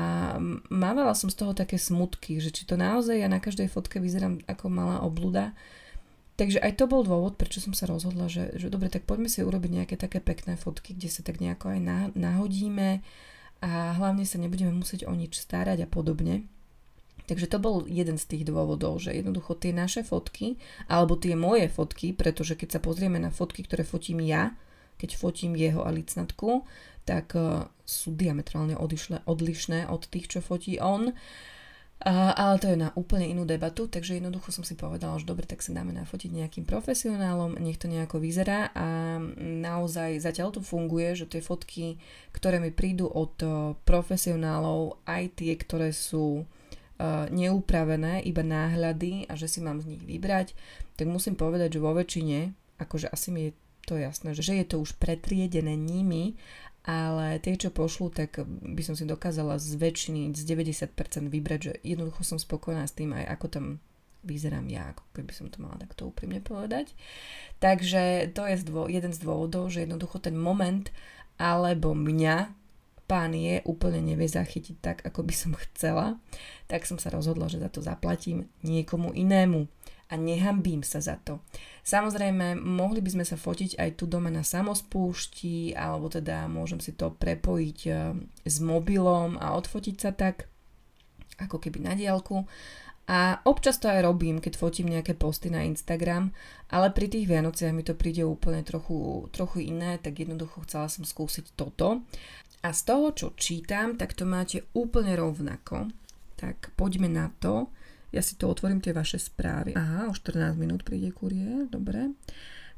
mávala 0.74 1.14
som 1.14 1.30
z 1.30 1.38
toho 1.38 1.54
také 1.54 1.78
smutky, 1.78 2.42
že 2.42 2.50
či 2.50 2.66
to 2.66 2.80
naozaj 2.80 3.14
ja 3.14 3.30
na 3.30 3.38
každej 3.38 3.70
fotke 3.70 4.02
vyzerám 4.02 4.42
ako 4.50 4.74
malá 4.74 5.06
obluda. 5.06 5.54
Takže 6.38 6.62
aj 6.62 6.78
to 6.78 6.86
bol 6.86 7.02
dôvod, 7.02 7.34
prečo 7.34 7.58
som 7.58 7.74
sa 7.74 7.90
rozhodla, 7.90 8.30
že, 8.30 8.54
že 8.62 8.70
dobre, 8.70 8.94
tak 8.94 9.10
poďme 9.10 9.26
si 9.26 9.42
urobiť 9.42 9.72
nejaké 9.74 9.96
také 9.98 10.22
pekné 10.22 10.54
fotky, 10.54 10.94
kde 10.94 11.10
sa 11.10 11.26
tak 11.26 11.42
nejako 11.42 11.74
aj 11.74 12.14
nahodíme 12.14 13.02
a 13.66 13.98
hlavne 13.98 14.22
sa 14.22 14.38
nebudeme 14.38 14.70
musieť 14.70 15.10
o 15.10 15.18
nič 15.18 15.34
starať 15.34 15.82
a 15.82 15.88
podobne. 15.90 16.46
Takže 17.26 17.50
to 17.50 17.58
bol 17.58 17.90
jeden 17.90 18.22
z 18.22 18.26
tých 18.30 18.44
dôvodov, 18.46 19.02
že 19.02 19.18
jednoducho 19.18 19.58
tie 19.58 19.74
naše 19.74 20.06
fotky, 20.06 20.62
alebo 20.86 21.18
tie 21.18 21.34
moje 21.34 21.74
fotky, 21.74 22.14
pretože 22.14 22.54
keď 22.54 22.78
sa 22.78 22.86
pozrieme 22.86 23.18
na 23.18 23.34
fotky, 23.34 23.66
ktoré 23.66 23.82
fotím 23.82 24.22
ja, 24.22 24.54
keď 25.02 25.18
fotím 25.18 25.58
jeho 25.58 25.84
a 25.84 25.90
licnatku, 25.90 26.70
tak 27.04 27.34
uh, 27.34 27.66
sú 27.82 28.14
diametrálne 28.14 28.78
odlišné, 28.78 29.26
odlišné 29.26 29.90
od 29.90 30.06
tých, 30.06 30.38
čo 30.38 30.40
fotí 30.46 30.78
on. 30.78 31.12
Uh, 31.12 31.18
ale 32.06 32.62
to 32.62 32.70
je 32.70 32.78
na 32.78 32.94
úplne 32.94 33.26
inú 33.26 33.42
debatu, 33.42 33.90
takže 33.90 34.22
jednoducho 34.22 34.54
som 34.54 34.62
si 34.62 34.78
povedala, 34.78 35.18
že 35.18 35.26
dobre, 35.26 35.50
tak 35.50 35.66
sa 35.66 35.74
dáme 35.74 35.98
nafotiť 35.98 36.30
nejakým 36.30 36.66
profesionálom, 36.70 37.58
nech 37.58 37.82
to 37.82 37.90
nejako 37.90 38.22
vyzerá. 38.22 38.70
A 38.78 39.18
naozaj 39.42 40.22
zatiaľ 40.22 40.54
to 40.54 40.62
funguje, 40.62 41.18
že 41.18 41.26
tie 41.26 41.42
fotky, 41.42 41.98
ktoré 42.38 42.62
mi 42.62 42.70
prídu 42.70 43.10
od 43.10 43.42
profesionálov, 43.82 45.02
aj 45.10 45.42
tie, 45.42 45.58
ktoré 45.58 45.90
sú 45.90 46.46
uh, 46.46 47.26
neupravené, 47.34 48.22
iba 48.30 48.46
náhľady 48.46 49.26
a 49.26 49.34
že 49.34 49.50
si 49.50 49.60
mám 49.66 49.82
z 49.82 49.98
nich 49.98 50.04
vybrať, 50.06 50.54
tak 51.02 51.10
musím 51.10 51.34
povedať, 51.34 51.78
že 51.78 51.84
vo 51.84 51.98
väčšine, 51.98 52.54
akože 52.78 53.10
asi 53.10 53.30
mi 53.34 53.42
je 53.50 53.52
to 53.88 53.96
jasné, 53.96 54.36
že 54.36 54.44
je 54.52 54.68
to 54.68 54.84
už 54.84 55.00
pretriedené 55.00 55.80
nimi 55.80 56.36
ale 56.88 57.44
tie, 57.44 57.60
čo 57.60 57.68
pošlu, 57.68 58.16
tak 58.16 58.40
by 58.48 58.80
som 58.80 58.96
si 58.96 59.04
dokázala 59.04 59.60
zväčšiniť 59.60 60.32
z 60.40 60.44
90% 60.48 61.28
vybrať, 61.28 61.60
že 61.60 61.74
jednoducho 61.84 62.24
som 62.24 62.40
spokojná 62.40 62.88
s 62.88 62.96
tým 62.96 63.12
aj 63.12 63.28
ako 63.36 63.46
tam 63.52 63.66
vyzerám 64.24 64.68
ja, 64.72 64.96
ako 64.96 65.04
keby 65.12 65.32
som 65.36 65.52
to 65.52 65.60
mala 65.60 65.76
takto 65.76 66.08
úprimne 66.08 66.40
povedať. 66.40 66.96
Takže 67.60 68.32
to 68.32 68.48
je 68.48 68.56
zdvo- 68.64 68.88
jeden 68.88 69.12
z 69.12 69.20
dôvodov, 69.20 69.68
že 69.68 69.84
jednoducho 69.84 70.24
ten 70.24 70.40
moment 70.40 70.88
alebo 71.36 71.92
mňa 71.92 72.56
pán 73.08 73.32
je 73.32 73.64
úplne 73.64 74.04
nevie 74.04 74.28
zachytiť 74.28 74.76
tak, 74.84 74.98
ako 75.04 75.24
by 75.24 75.34
som 75.36 75.52
chcela, 75.56 76.20
tak 76.68 76.84
som 76.84 77.00
sa 77.00 77.12
rozhodla, 77.12 77.48
že 77.48 77.64
za 77.64 77.72
to 77.72 77.80
zaplatím 77.80 78.52
niekomu 78.64 79.16
inému 79.16 79.68
a 80.08 80.14
nehambím 80.16 80.84
sa 80.84 81.00
za 81.00 81.20
to. 81.20 81.40
Samozrejme, 81.88 82.60
mohli 82.60 83.00
by 83.00 83.16
sme 83.16 83.24
sa 83.24 83.40
fotiť 83.40 83.80
aj 83.80 83.90
tu 83.96 84.12
doma 84.12 84.28
na 84.28 84.44
samospúšti, 84.44 85.72
alebo 85.72 86.12
teda 86.12 86.52
môžem 86.52 86.84
si 86.84 86.92
to 86.92 87.16
prepojiť 87.16 87.80
e, 87.88 87.92
s 88.44 88.60
mobilom 88.60 89.40
a 89.40 89.56
odfotiť 89.56 89.96
sa 89.96 90.12
tak, 90.12 90.52
ako 91.40 91.64
keby 91.64 91.88
na 91.88 91.96
diálku, 91.96 92.44
A 93.08 93.40
občas 93.48 93.80
to 93.80 93.88
aj 93.88 94.04
robím, 94.04 94.44
keď 94.44 94.60
fotím 94.60 94.92
nejaké 94.92 95.16
posty 95.16 95.48
na 95.48 95.64
Instagram, 95.64 96.36
ale 96.68 96.92
pri 96.92 97.08
tých 97.08 97.24
Vianociach 97.24 97.72
mi 97.72 97.88
to 97.88 97.96
príde 97.96 98.28
úplne 98.28 98.68
trochu, 98.68 99.32
trochu 99.32 99.72
iné, 99.72 99.96
tak 99.96 100.20
jednoducho 100.20 100.68
chcela 100.68 100.92
som 100.92 101.08
skúsiť 101.08 101.56
toto. 101.56 102.04
A 102.68 102.76
z 102.76 102.82
toho, 102.84 103.16
čo 103.16 103.32
čítam, 103.40 103.96
tak 103.96 104.12
to 104.12 104.28
máte 104.28 104.68
úplne 104.76 105.16
rovnako. 105.16 105.88
Tak 106.36 106.76
poďme 106.76 107.08
na 107.08 107.32
to. 107.40 107.72
Ja 108.12 108.24
si 108.24 108.40
to 108.40 108.48
otvorím, 108.48 108.80
tie 108.80 108.96
vaše 108.96 109.20
správy. 109.20 109.76
Aha, 109.76 110.08
o 110.08 110.14
14 110.16 110.56
minút 110.56 110.88
príde 110.88 111.12
kuriér, 111.12 111.68
dobre. 111.68 112.16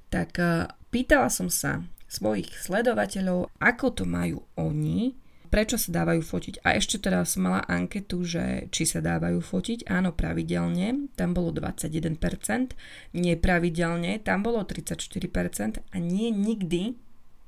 Tak 0.10 0.32
uh, 0.42 0.66
pýtala 0.90 1.30
som 1.30 1.48
sa 1.54 1.86
svojich 2.10 2.50
sledovateľov, 2.58 3.54
ako 3.62 3.86
to 3.94 4.04
majú 4.10 4.42
oni 4.58 5.14
prečo 5.50 5.82
sa 5.82 5.90
dávajú 5.90 6.22
fotiť. 6.22 6.56
A 6.62 6.78
ešte 6.78 7.02
teda 7.02 7.26
som 7.26 7.50
mala 7.50 7.66
anketu, 7.66 8.22
že 8.22 8.70
či 8.70 8.86
sa 8.86 9.02
dávajú 9.02 9.42
fotiť. 9.42 9.90
Áno, 9.90 10.14
pravidelne, 10.14 11.10
tam 11.18 11.34
bolo 11.34 11.50
21%, 11.50 12.78
nepravidelne, 13.18 14.22
tam 14.22 14.46
bolo 14.46 14.62
34% 14.62 15.82
a 15.82 15.96
nie 15.98 16.30
nikdy 16.30 16.96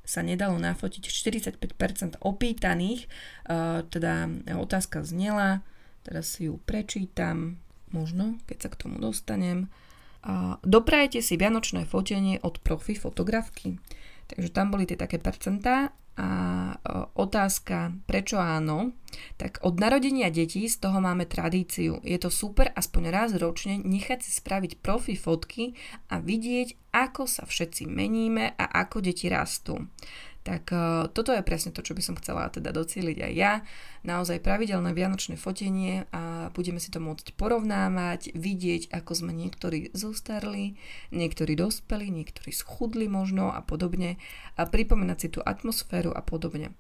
sa 0.02 0.26
nedalo 0.26 0.58
nafotiť 0.58 1.08
45% 1.08 2.26
opýtaných, 2.26 3.06
uh, 3.48 3.86
teda 3.86 4.28
otázka 4.58 5.06
znela, 5.06 5.62
teraz 6.02 6.36
si 6.36 6.50
ju 6.50 6.58
prečítam, 6.66 7.62
možno, 7.94 8.40
keď 8.48 8.58
sa 8.68 8.70
k 8.72 8.80
tomu 8.88 8.98
dostanem. 8.98 9.72
Uh, 10.22 10.62
doprajete 10.62 11.22
si 11.22 11.34
vianočné 11.38 11.90
fotenie 11.90 12.38
od 12.44 12.62
profi 12.62 12.94
fotografky. 12.94 13.82
Takže 14.32 14.50
tam 14.54 14.72
boli 14.72 14.88
tie 14.88 14.96
také 14.96 15.18
percentá 15.18 15.92
a 16.20 16.30
otázka, 17.16 17.96
prečo 18.04 18.36
áno, 18.36 18.92
tak 19.40 19.64
od 19.64 19.80
narodenia 19.80 20.28
detí 20.28 20.68
z 20.68 20.78
toho 20.78 21.00
máme 21.00 21.24
tradíciu. 21.24 22.04
Je 22.04 22.20
to 22.20 22.28
super 22.28 22.68
aspoň 22.76 23.04
raz 23.10 23.30
ročne 23.40 23.80
nechať 23.80 24.20
si 24.20 24.32
spraviť 24.36 24.84
profi 24.84 25.16
fotky 25.16 25.74
a 26.12 26.20
vidieť, 26.20 26.92
ako 26.92 27.24
sa 27.26 27.48
všetci 27.48 27.88
meníme 27.88 28.54
a 28.60 28.66
ako 28.84 29.00
deti 29.08 29.32
rastú. 29.32 29.88
Tak 30.42 30.64
uh, 30.74 31.06
toto 31.14 31.30
je 31.38 31.46
presne 31.46 31.70
to, 31.70 31.86
čo 31.86 31.94
by 31.94 32.02
som 32.02 32.18
chcela 32.18 32.50
teda 32.50 32.74
docieliť 32.74 33.18
aj 33.22 33.34
ja. 33.38 33.62
Naozaj 34.02 34.42
pravidelné 34.42 34.90
vianočné 34.98 35.38
fotenie 35.38 36.10
a 36.10 36.50
budeme 36.50 36.82
si 36.82 36.90
to 36.90 36.98
môcť 36.98 37.38
porovnávať, 37.38 38.34
vidieť, 38.34 38.90
ako 38.90 39.12
sme 39.14 39.32
niektorí 39.38 39.94
zostarli, 39.94 40.74
niektorí 41.14 41.54
dospeli, 41.54 42.10
niektorí 42.10 42.50
schudli 42.50 43.06
možno 43.06 43.54
a 43.54 43.62
podobne 43.62 44.18
a 44.58 44.66
pripomínať 44.66 45.18
si 45.22 45.28
tú 45.30 45.46
atmosféru 45.46 46.10
a 46.10 46.26
podobne. 46.26 46.74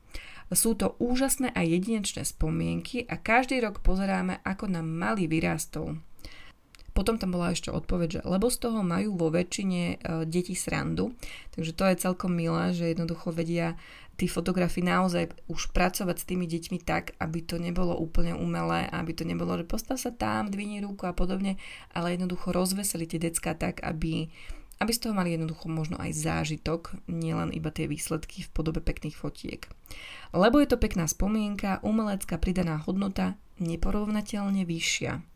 Sú 0.51 0.75
to 0.75 0.99
úžasné 0.99 1.53
a 1.55 1.63
jedinečné 1.63 2.27
spomienky 2.27 3.07
a 3.07 3.15
každý 3.15 3.63
rok 3.63 3.79
pozeráme, 3.79 4.43
ako 4.43 4.67
nám 4.67 4.89
malý 4.89 5.29
vyrástol. 5.29 6.01
Potom 6.91 7.15
tam 7.15 7.31
bola 7.31 7.55
ešte 7.55 7.71
odpoveď, 7.71 8.09
že 8.09 8.21
lebo 8.27 8.51
z 8.51 8.67
toho 8.67 8.83
majú 8.83 9.15
vo 9.15 9.31
väčšine 9.31 9.83
e, 9.83 9.95
deti 10.27 10.51
srandu, 10.59 11.15
takže 11.55 11.71
to 11.71 11.83
je 11.87 12.03
celkom 12.03 12.35
milé, 12.35 12.75
že 12.75 12.91
jednoducho 12.91 13.31
vedia 13.31 13.79
tí 14.21 14.29
fotografi 14.29 14.85
naozaj 14.85 15.33
už 15.49 15.73
pracovať 15.73 16.15
s 16.19 16.27
tými 16.29 16.45
deťmi 16.45 16.77
tak, 16.85 17.17
aby 17.17 17.41
to 17.41 17.57
nebolo 17.57 17.97
úplne 17.97 18.37
umelé, 18.37 18.85
aby 18.91 19.17
to 19.17 19.25
nebolo, 19.25 19.57
že 19.57 19.65
postav 19.65 19.97
sa 19.97 20.13
tam, 20.13 20.53
dvini 20.53 20.77
ruku 20.83 21.09
a 21.09 21.15
podobne, 21.17 21.57
ale 21.95 22.13
jednoducho 22.13 22.53
rozveseli 22.53 23.09
tie 23.09 23.17
decka 23.17 23.57
tak, 23.57 23.81
aby, 23.81 24.29
aby 24.77 24.91
z 24.93 24.99
toho 25.01 25.17
mali 25.17 25.33
jednoducho 25.33 25.65
možno 25.71 25.97
aj 25.97 26.13
zážitok, 26.13 27.01
nielen 27.09 27.49
iba 27.49 27.73
tie 27.73 27.89
výsledky 27.89 28.45
v 28.45 28.53
podobe 28.53 28.77
pekných 28.83 29.17
fotiek. 29.17 29.65
Lebo 30.37 30.61
je 30.61 30.69
to 30.69 30.77
pekná 30.77 31.09
spomienka, 31.09 31.81
umelecká 31.81 32.37
pridaná 32.37 32.77
hodnota 32.83 33.39
neporovnateľne 33.57 34.69
vyššia. 34.69 35.30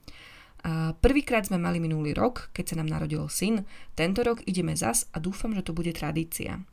A 0.66 0.98
prvýkrát 0.98 1.46
sme 1.46 1.62
mali 1.62 1.78
minulý 1.78 2.18
rok, 2.18 2.50
keď 2.50 2.74
sa 2.74 2.78
nám 2.82 2.90
narodil 2.90 3.22
syn. 3.30 3.70
Tento 3.94 4.26
rok 4.26 4.42
ideme 4.50 4.74
zas 4.74 5.06
a 5.14 5.22
dúfam, 5.22 5.54
že 5.54 5.62
to 5.62 5.78
bude 5.78 5.94
tradícia. 5.94 6.66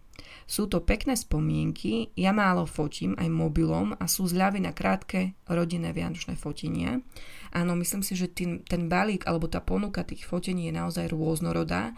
Sú 0.48 0.66
to 0.66 0.80
pekné 0.80 1.12
spomienky, 1.12 2.08
ja 2.16 2.32
málo 2.32 2.64
fotím 2.64 3.12
aj 3.20 3.28
mobilom 3.28 3.92
a 4.00 4.04
sú 4.08 4.24
zľavy 4.24 4.64
na 4.64 4.72
krátke 4.72 5.36
rodinné 5.44 5.92
vianočné 5.92 6.40
fotenia. 6.40 7.04
Áno, 7.52 7.76
myslím 7.76 8.00
si, 8.00 8.16
že 8.16 8.32
tým, 8.32 8.64
ten 8.64 8.88
balík 8.88 9.28
alebo 9.28 9.46
tá 9.46 9.60
ponuka 9.60 10.02
tých 10.02 10.24
fotení 10.24 10.72
je 10.72 10.74
naozaj 10.74 11.12
rôznorodá 11.12 11.92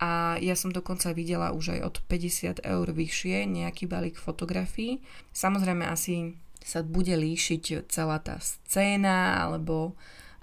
a 0.00 0.40
ja 0.42 0.58
som 0.58 0.74
dokonca 0.74 1.14
videla 1.14 1.54
už 1.54 1.78
aj 1.78 1.80
od 1.86 1.94
50 2.08 2.66
eur 2.66 2.86
vyššie 2.88 3.46
nejaký 3.46 3.86
balík 3.86 4.18
fotografií. 4.18 4.98
Samozrejme 5.30 5.86
asi 5.86 6.34
sa 6.64 6.80
bude 6.80 7.14
líšiť 7.14 7.86
celá 7.92 8.18
tá 8.18 8.40
scéna 8.40 9.44
alebo 9.44 9.94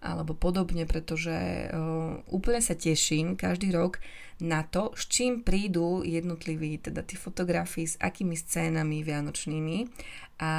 alebo 0.02 0.34
podobne, 0.34 0.90
pretože 0.90 1.70
uh, 1.70 2.18
úplne 2.34 2.58
sa 2.58 2.74
teším 2.74 3.38
každý 3.38 3.70
rok 3.70 4.02
na 4.42 4.66
to, 4.66 4.90
s 4.98 5.06
čím 5.06 5.46
prídu 5.46 6.02
jednotliví, 6.02 6.82
teda 6.82 7.06
tí 7.06 7.14
fotografii, 7.14 7.86
s 7.86 7.96
akými 8.02 8.34
scénami 8.34 9.06
vianočnými. 9.06 9.78
A 10.42 10.52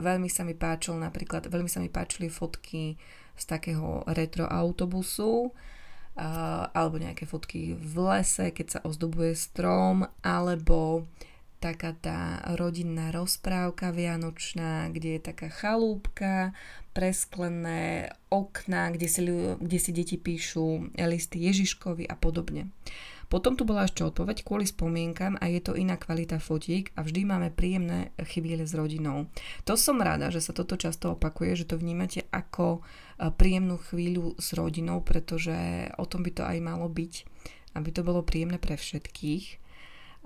veľmi 0.00 0.32
sa 0.32 0.48
mi 0.48 0.56
páčil 0.56 0.96
napríklad, 0.96 1.52
veľmi 1.52 1.68
sa 1.68 1.84
mi 1.84 1.92
páčili 1.92 2.32
fotky 2.32 2.96
z 3.36 3.44
takého 3.44 4.00
retro 4.08 4.48
autobusu, 4.48 5.52
uh, 5.52 6.64
alebo 6.72 6.96
nejaké 6.96 7.28
fotky 7.28 7.76
v 7.76 7.94
lese, 8.00 8.48
keď 8.48 8.66
sa 8.66 8.80
ozdobuje 8.80 9.36
strom, 9.36 10.08
alebo 10.24 11.04
taká 11.60 11.96
tá 11.96 12.40
rodinná 12.56 13.10
rozprávka 13.10 13.90
vianočná, 13.90 14.92
kde 14.92 15.16
je 15.16 15.20
taká 15.32 15.48
chalúbka, 15.48 16.52
presklené 16.96 18.12
okná, 18.32 18.90
kde 18.92 19.08
si, 19.08 19.20
kde 19.60 19.78
si 19.80 19.90
deti 19.92 20.16
píšu 20.16 20.92
listy 20.96 21.44
Ježiškovi 21.44 22.08
a 22.08 22.16
podobne. 22.16 22.72
Potom 23.26 23.58
tu 23.58 23.66
bola 23.66 23.90
ešte 23.90 24.06
odpoveď 24.06 24.46
kvôli 24.46 24.70
spomienkam 24.70 25.34
a 25.42 25.50
je 25.50 25.58
to 25.58 25.74
iná 25.74 25.98
kvalita 25.98 26.38
fotík 26.38 26.94
a 26.94 27.02
vždy 27.02 27.26
máme 27.26 27.50
príjemné 27.50 28.14
chvíle 28.22 28.62
s 28.62 28.70
rodinou. 28.70 29.26
To 29.66 29.74
som 29.74 29.98
rada, 29.98 30.30
že 30.30 30.38
sa 30.38 30.54
toto 30.54 30.78
často 30.78 31.18
opakuje, 31.18 31.58
že 31.58 31.66
to 31.66 31.74
vnímate 31.74 32.22
ako 32.30 32.78
e, 32.78 32.80
príjemnú 33.34 33.82
chvíľu 33.82 34.38
s 34.38 34.54
rodinou, 34.54 35.02
pretože 35.02 35.90
o 35.98 36.06
tom 36.06 36.22
by 36.22 36.30
to 36.38 36.42
aj 36.46 36.58
malo 36.62 36.86
byť, 36.86 37.14
aby 37.74 37.88
to 37.90 38.06
bolo 38.06 38.22
príjemné 38.22 38.62
pre 38.62 38.78
všetkých. 38.78 39.65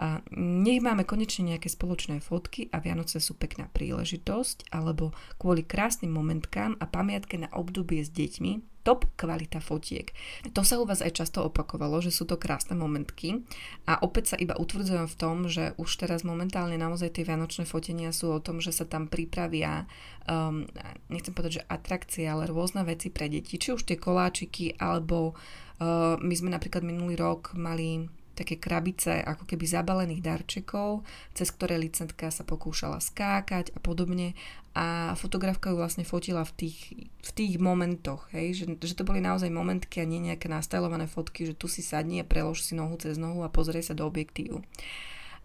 A 0.01 0.25
nech 0.33 0.81
máme 0.81 1.05
konečne 1.05 1.53
nejaké 1.53 1.69
spoločné 1.69 2.25
fotky 2.25 2.73
a 2.73 2.81
Vianoce 2.81 3.21
sú 3.21 3.37
pekná 3.37 3.69
príležitosť, 3.69 4.73
alebo 4.73 5.13
kvôli 5.37 5.61
krásnym 5.61 6.09
momentkám 6.09 6.81
a 6.81 6.89
pamiatke 6.89 7.37
na 7.37 7.53
obdobie 7.53 8.01
s 8.01 8.09
deťmi, 8.09 8.81
top 8.81 9.05
kvalita 9.21 9.61
fotiek. 9.61 10.09
To 10.57 10.65
sa 10.65 10.81
u 10.81 10.89
vás 10.89 11.05
aj 11.05 11.21
často 11.21 11.45
opakovalo, 11.45 12.01
že 12.01 12.09
sú 12.09 12.25
to 12.25 12.41
krásne 12.41 12.73
momentky 12.73 13.45
a 13.85 14.01
opäť 14.01 14.35
sa 14.35 14.37
iba 14.41 14.57
utvrdzujem 14.57 15.05
v 15.05 15.19
tom, 15.21 15.37
že 15.53 15.77
už 15.77 16.01
teraz 16.01 16.25
momentálne 16.25 16.81
naozaj 16.81 17.21
tie 17.21 17.29
vianočné 17.29 17.69
fotenia 17.69 18.09
sú 18.17 18.33
o 18.33 18.41
tom, 18.41 18.65
že 18.65 18.73
sa 18.73 18.89
tam 18.89 19.05
pripravia, 19.05 19.85
um, 20.25 20.65
nechcem 21.13 21.37
povedať, 21.37 21.61
že 21.61 21.69
atrakcie, 21.69 22.25
ale 22.25 22.49
rôzne 22.49 22.81
veci 22.89 23.13
pre 23.13 23.29
deti, 23.29 23.61
či 23.61 23.77
už 23.77 23.85
tie 23.85 24.01
koláčiky, 24.01 24.81
alebo 24.81 25.37
uh, 25.37 26.17
my 26.17 26.33
sme 26.33 26.49
napríklad 26.49 26.81
minulý 26.81 27.21
rok 27.21 27.53
mali 27.53 28.09
také 28.41 28.57
krabice 28.57 29.21
ako 29.21 29.45
keby 29.45 29.69
zabalených 29.69 30.25
darčekov, 30.25 31.05
cez 31.37 31.53
ktoré 31.53 31.77
licentka 31.77 32.33
sa 32.33 32.49
pokúšala 32.49 33.05
skákať 33.05 33.77
a 33.77 33.79
podobne 33.85 34.33
a 34.73 35.19
fotografka 35.19 35.75
ju 35.75 35.77
vlastne 35.83 36.07
fotila 36.07 36.47
v 36.47 36.53
tých, 36.55 36.79
v 37.03 37.31
tých 37.35 37.59
momentoch, 37.59 38.31
hej, 38.31 38.55
že, 38.55 38.65
že 38.79 38.95
to 38.95 39.03
boli 39.03 39.19
naozaj 39.19 39.51
momentky 39.51 39.99
a 39.99 40.07
nie 40.07 40.23
nejaké 40.23 40.47
nastajlované 40.47 41.11
fotky, 41.11 41.43
že 41.43 41.59
tu 41.59 41.67
si 41.67 41.83
sadni 41.83 42.23
a 42.23 42.29
prelož 42.29 42.63
si 42.63 42.79
nohu 42.79 42.95
cez 42.97 43.19
nohu 43.19 43.43
a 43.43 43.51
pozrie 43.51 43.83
sa 43.83 43.99
do 43.99 44.07
objektívu. 44.07 44.63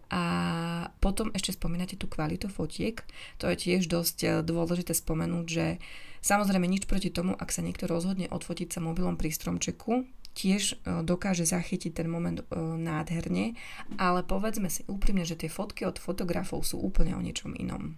A 0.06 0.22
potom 1.02 1.34
ešte 1.34 1.58
spomínate 1.58 1.98
tú 1.98 2.06
kvalitu 2.06 2.46
fotiek. 2.46 3.02
To 3.42 3.50
je 3.50 3.58
tiež 3.58 3.90
dosť 3.90 4.18
eh, 4.22 4.30
dôležité 4.46 4.94
spomenúť, 4.94 5.46
že 5.50 5.82
samozrejme 6.22 6.62
nič 6.62 6.86
proti 6.86 7.10
tomu, 7.10 7.34
ak 7.34 7.50
sa 7.50 7.66
niekto 7.66 7.90
rozhodne 7.90 8.30
odfotiť 8.30 8.78
sa 8.78 8.78
mobilom 8.78 9.18
pri 9.18 9.34
stromčeku, 9.34 10.06
tiež 10.36 10.62
e, 10.84 11.00
dokáže 11.00 11.48
zachytiť 11.48 11.96
ten 11.96 12.12
moment 12.12 12.44
e, 12.44 12.44
nádherne, 12.60 13.56
ale 13.96 14.20
povedzme 14.20 14.68
si 14.68 14.84
úprimne, 14.84 15.24
že 15.24 15.40
tie 15.40 15.48
fotky 15.48 15.88
od 15.88 15.96
fotografov 15.96 16.68
sú 16.68 16.76
úplne 16.76 17.16
o 17.16 17.24
niečom 17.24 17.56
inom. 17.56 17.96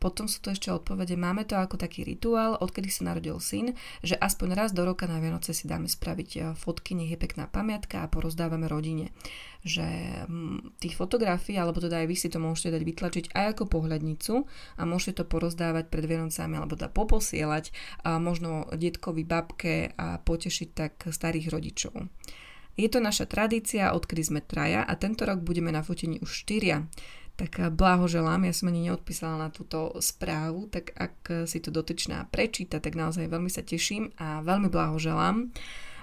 Potom 0.00 0.24
sú 0.24 0.40
to 0.40 0.56
ešte 0.56 0.72
odpovede, 0.72 1.12
máme 1.20 1.44
to 1.44 1.60
ako 1.60 1.76
taký 1.76 2.08
rituál, 2.08 2.56
odkedy 2.56 2.88
sa 2.88 3.12
narodil 3.12 3.36
syn, 3.36 3.76
že 4.00 4.16
aspoň 4.16 4.56
raz 4.56 4.72
do 4.72 4.88
roka 4.88 5.04
na 5.04 5.20
Vianoce 5.20 5.52
si 5.52 5.68
dáme 5.68 5.92
spraviť 5.92 6.30
e, 6.32 6.38
fotky, 6.56 6.96
nech 6.96 7.12
je 7.12 7.20
pekná 7.20 7.44
pamiatka 7.44 8.00
a 8.00 8.08
porozdávame 8.08 8.64
rodine. 8.64 9.12
Že 9.60 9.84
mm, 10.24 10.80
tých 10.80 10.96
fotografií, 10.96 11.60
alebo 11.60 11.84
teda 11.84 12.00
aj 12.00 12.08
vy 12.08 12.16
si 12.16 12.32
to 12.32 12.40
môžete 12.40 12.80
dať 12.80 12.82
vytlačiť 12.88 13.24
aj 13.36 13.46
ako 13.52 13.64
pohľadnicu 13.68 14.34
a 14.80 14.82
môžete 14.88 15.20
to 15.20 15.24
porozdávať 15.28 15.92
pred 15.92 16.08
Vianocami 16.08 16.56
alebo 16.56 16.80
teda 16.80 16.88
poposielať 16.88 17.68
a 18.00 18.16
možno 18.16 18.72
detkovi, 18.72 19.28
babke 19.28 19.92
a 20.00 20.16
potešiť 20.16 20.68
tak 20.72 20.94
starých 21.12 21.52
rodičov. 21.52 22.08
Je 22.80 22.88
to 22.88 23.04
naša 23.04 23.28
tradícia, 23.28 23.92
odkedy 23.92 24.24
sme 24.24 24.40
traja 24.40 24.80
a 24.80 24.96
tento 24.96 25.28
rok 25.28 25.44
budeme 25.44 25.68
na 25.68 25.84
fotení 25.84 26.16
už 26.24 26.48
štyria. 26.48 26.88
Tak 27.40 27.72
blahoželám, 27.72 28.44
ja 28.44 28.52
som 28.52 28.68
ani 28.68 28.92
neodpísala 28.92 29.40
na 29.40 29.48
túto 29.48 29.96
správu, 30.04 30.68
tak 30.68 30.92
ak 30.92 31.48
si 31.48 31.56
to 31.64 31.72
dotyčná 31.72 32.28
prečíta, 32.28 32.84
tak 32.84 33.00
naozaj 33.00 33.32
veľmi 33.32 33.48
sa 33.48 33.64
teším 33.64 34.12
a 34.20 34.44
veľmi 34.44 34.68
blahoželám. 34.68 35.48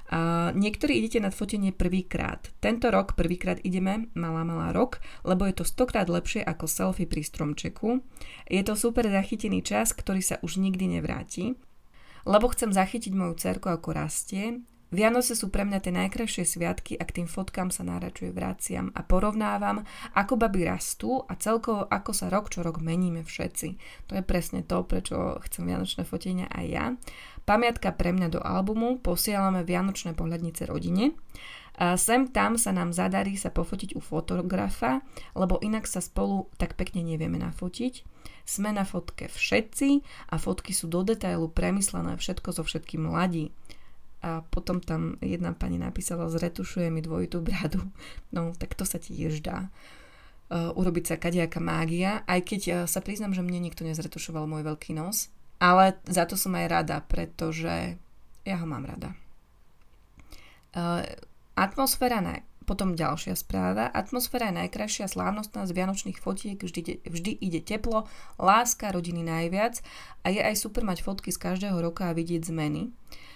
Uh, 0.08 0.56
niektorí 0.56 1.04
idete 1.04 1.19
na 1.19 1.36
fotenie 1.36 1.76
prvýkrát. 1.76 2.39
Tento 2.63 2.88
rok 2.88 3.19
prvýkrát 3.19 3.60
ideme, 3.67 4.08
malá 4.15 4.47
malá 4.47 4.71
rok, 4.71 5.04
lebo 5.28 5.43
je 5.43 5.60
to 5.60 5.67
stokrát 5.67 6.08
lepšie 6.08 6.39
ako 6.47 6.63
selfie 6.63 7.04
pri 7.04 7.28
stromčeku. 7.28 8.00
Je 8.47 8.63
to 8.63 8.80
super 8.80 9.04
zachytený 9.04 9.67
čas, 9.67 9.91
ktorý 9.91 10.23
sa 10.23 10.39
už 10.39 10.63
nikdy 10.63 10.95
nevráti. 10.95 11.60
Lebo 12.23 12.47
chcem 12.56 12.71
zachytiť 12.71 13.12
moju 13.12 13.36
cerku 13.36 13.67
ako 13.67 13.91
rastie, 13.91 14.63
Vianoce 14.88 15.36
sú 15.36 15.52
pre 15.52 15.67
mňa 15.67 15.84
tie 15.84 15.91
najkrajšie 15.91 16.47
sviatky 16.47 16.95
a 16.95 17.04
k 17.04 17.19
tým 17.19 17.28
fotkám 17.28 17.76
sa 17.76 17.84
náračuje 17.84 18.32
vraciam 18.32 18.88
a 18.95 19.04
porovnávam, 19.04 19.84
ako 20.15 20.39
baby 20.39 20.63
rastú 20.63 21.28
a 21.28 21.36
celkovo 21.36 21.84
ako 21.91 22.15
sa 22.15 22.32
rok 22.32 22.47
čo 22.47 22.63
rok 22.63 22.80
meníme 22.80 23.28
všetci. 23.28 23.67
To 24.08 24.15
je 24.15 24.23
presne 24.23 24.63
to, 24.63 24.88
prečo 24.88 25.43
chcem 25.43 25.67
vianočné 25.67 26.08
fotenia 26.08 26.47
aj 26.47 26.65
ja. 26.71 26.86
Pamiatka 27.43 27.91
pre 27.91 28.15
mňa 28.15 28.28
do 28.32 28.39
albumu, 28.39 28.95
posielame 29.04 29.67
vianočné 29.67 30.15
pohľadnice 30.15 30.63
rodine. 30.63 31.19
Sem 32.00 32.32
tam 32.32 32.56
sa 32.56 32.71
nám 32.71 32.95
zadarí 32.95 33.36
sa 33.36 33.52
pofotiť 33.52 33.91
u 33.93 34.02
fotografa, 34.02 35.04
lebo 35.36 35.60
inak 35.60 35.84
sa 35.84 36.00
spolu 36.00 36.47
tak 36.56 36.80
pekne 36.80 37.04
nevieme 37.04 37.38
nafotiť. 37.43 38.08
Sme 38.47 38.71
na 38.71 38.88
fotke 38.88 39.28
všetci 39.28 40.00
a 40.32 40.39
fotky 40.39 40.71
sú 40.71 40.88
do 40.88 41.04
detailu 41.04 41.52
premyslené 41.52 42.15
všetko 42.15 42.56
so 42.56 42.63
všetkým 42.63 43.12
ladí 43.12 43.52
a 44.21 44.41
potom 44.49 44.82
tam 44.82 45.21
jedna 45.21 45.53
pani 45.53 45.77
napísala, 45.77 46.30
zretušuje 46.34 46.89
mi 46.89 47.06
dvojitú 47.06 47.38
bradu. 47.41 47.86
No, 48.34 48.53
tak 48.58 48.73
to 48.73 48.82
sa 48.82 48.97
tiež 48.97 49.45
dá. 49.45 49.69
Uh, 50.47 50.71
urobiť 50.80 51.12
sa 51.12 51.15
kadejaká 51.19 51.60
mágia, 51.60 52.23
aj 52.23 52.39
keď 52.47 52.62
uh, 52.71 52.75
sa 52.88 53.03
priznam, 53.03 53.36
že 53.36 53.43
mne 53.43 53.67
nikto 53.67 53.84
nezretušoval 53.84 54.47
môj 54.47 54.63
veľký 54.63 54.95
nos, 54.95 55.27
ale 55.60 55.99
za 56.08 56.23
to 56.23 56.39
som 56.39 56.56
aj 56.56 56.71
rada, 56.71 56.97
pretože 57.03 57.99
ja 58.47 58.56
ho 58.56 58.65
mám 58.65 58.88
rada. 58.88 59.12
Uh, 60.71 61.03
atmosféra 61.51 62.23
na 62.23 62.39
potom 62.63 62.95
ďalšia 62.95 63.36
správa. 63.36 63.91
Atmosféra 63.91 64.51
je 64.51 64.60
najkrajšia, 64.60 65.12
slávnostná 65.12 65.67
z 65.67 65.71
vianočných 65.71 66.19
fotiek, 66.19 66.60
vždy, 66.60 67.03
vždy 67.03 67.32
ide 67.43 67.63
teplo, 67.63 68.08
láska, 68.36 68.91
rodiny 68.91 69.23
najviac 69.23 69.80
a 70.23 70.32
je 70.32 70.43
aj 70.43 70.56
super 70.60 70.84
mať 70.84 71.03
fotky 71.03 71.32
z 71.32 71.39
každého 71.39 71.80
roka 71.80 72.12
a 72.12 72.15
vidieť 72.15 72.43
zmeny. 72.47 72.91
Uh, 72.91 73.26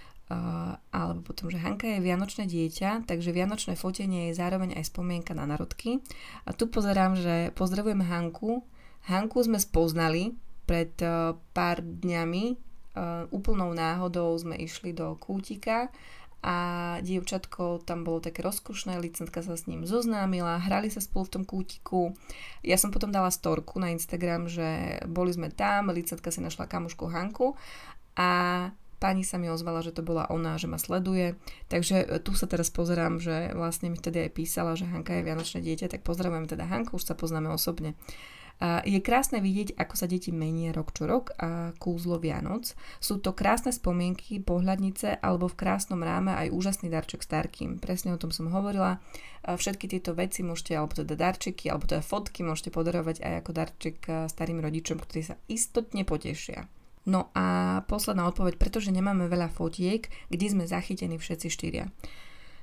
alebo 0.91 1.19
potom, 1.25 1.51
že 1.51 1.59
Hanka 1.59 1.87
je 1.87 1.99
vianočné 1.99 2.47
dieťa, 2.47 3.09
takže 3.09 3.35
vianočné 3.35 3.75
fotenie 3.75 4.31
je 4.31 4.39
zároveň 4.39 4.77
aj 4.79 4.91
spomienka 4.91 5.35
na 5.35 5.43
narodky. 5.43 5.99
A 6.47 6.55
tu 6.55 6.71
pozerám, 6.71 7.19
že 7.19 7.51
pozdravujem 7.57 7.99
Hanku. 8.05 8.63
Hanku 9.09 9.43
sme 9.43 9.57
spoznali 9.57 10.37
pred 10.69 10.93
uh, 11.03 11.35
pár 11.51 11.81
dňami. 11.83 12.55
Uh, 12.91 13.23
úplnou 13.31 13.71
náhodou 13.71 14.35
sme 14.35 14.59
išli 14.59 14.91
do 14.91 15.15
kútika 15.15 15.87
a 16.41 16.57
dievčatko 17.05 17.85
tam 17.85 18.01
bolo 18.01 18.17
také 18.17 18.41
rozkošné, 18.41 18.97
licentka 18.97 19.45
sa 19.45 19.53
s 19.53 19.69
ním 19.69 19.85
zoznámila, 19.85 20.57
hrali 20.57 20.89
sa 20.89 20.97
spolu 20.97 21.29
v 21.29 21.33
tom 21.37 21.43
kútiku. 21.45 22.17
Ja 22.65 22.81
som 22.81 22.89
potom 22.89 23.13
dala 23.13 23.29
storku 23.29 23.77
na 23.77 23.93
Instagram, 23.93 24.49
že 24.49 24.99
boli 25.05 25.29
sme 25.31 25.53
tam, 25.53 25.93
licentka 25.93 26.33
si 26.33 26.41
našla 26.41 26.65
kamušku 26.65 27.05
Hanku 27.07 27.53
a 28.17 28.29
Pani 29.01 29.25
sa 29.25 29.41
mi 29.41 29.49
ozvala, 29.49 29.81
že 29.81 29.97
to 29.97 30.05
bola 30.05 30.29
ona, 30.29 30.61
že 30.61 30.69
ma 30.69 30.77
sleduje. 30.77 31.33
Takže 31.73 32.05
e, 32.05 32.21
tu 32.21 32.37
sa 32.37 32.45
teraz 32.45 32.69
pozerám, 32.69 33.17
že 33.17 33.49
vlastne 33.57 33.89
mi 33.89 33.97
vtedy 33.97 34.29
aj 34.29 34.37
písala, 34.37 34.77
že 34.77 34.85
Hanka 34.85 35.17
je 35.17 35.25
vianočné 35.25 35.65
dieťa, 35.65 35.89
tak 35.89 36.05
pozdravujem 36.05 36.45
teda 36.45 36.69
Hanku, 36.69 37.01
už 37.01 37.09
sa 37.09 37.17
poznáme 37.17 37.49
osobne. 37.49 37.97
Je 38.85 39.01
krásne 39.01 39.41
vidieť, 39.41 39.73
ako 39.73 39.97
sa 39.97 40.05
deti 40.05 40.29
menia 40.29 40.69
rok 40.69 40.93
čo 40.93 41.09
rok 41.09 41.33
a 41.41 41.73
kúzlo 41.81 42.21
Vianoc. 42.21 42.77
Sú 43.01 43.17
to 43.17 43.33
krásne 43.33 43.73
spomienky, 43.73 44.37
pohľadnice 44.37 45.17
alebo 45.17 45.49
v 45.49 45.57
krásnom 45.57 45.97
ráme 45.97 46.37
aj 46.37 46.53
úžasný 46.53 46.93
darček 46.93 47.25
starkým. 47.25 47.81
Presne 47.81 48.13
o 48.13 48.21
tom 48.21 48.29
som 48.29 48.53
hovorila. 48.53 49.01
Všetky 49.41 49.89
tieto 49.89 50.13
veci 50.13 50.45
môžete, 50.45 50.77
alebo 50.77 50.93
teda 50.93 51.17
darčeky, 51.17 51.73
alebo 51.73 51.89
teda 51.89 52.05
fotky 52.05 52.45
môžete 52.45 52.69
podarovať 52.69 53.25
aj 53.25 53.33
ako 53.41 53.51
darček 53.57 53.97
e, 54.05 54.11
starým 54.29 54.61
rodičom, 54.61 55.01
ktorí 55.01 55.25
sa 55.25 55.35
istotne 55.49 56.05
potešia. 56.05 56.69
No 57.05 57.33
a 57.33 57.81
posledná 57.89 58.29
odpoveď, 58.29 58.61
pretože 58.61 58.93
nemáme 58.93 59.25
veľa 59.25 59.49
fotiek, 59.49 60.05
kde 60.29 60.45
sme 60.45 60.69
zachytení 60.69 61.17
všetci 61.17 61.47
štyria. 61.49 61.89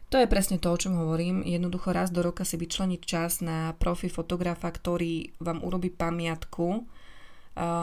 To 0.09 0.17
je 0.17 0.31
presne 0.31 0.57
to, 0.57 0.73
o 0.73 0.81
čom 0.81 0.97
hovorím. 0.97 1.45
Jednoducho 1.45 1.93
raz 1.93 2.09
do 2.09 2.25
roka 2.25 2.47
si 2.47 2.57
vyčleniť 2.57 3.01
čas 3.05 3.45
na 3.45 3.77
profi 3.77 4.09
fotografa, 4.09 4.73
ktorý 4.73 5.37
vám 5.43 5.61
urobí 5.61 5.93
pamiatku. 5.93 6.87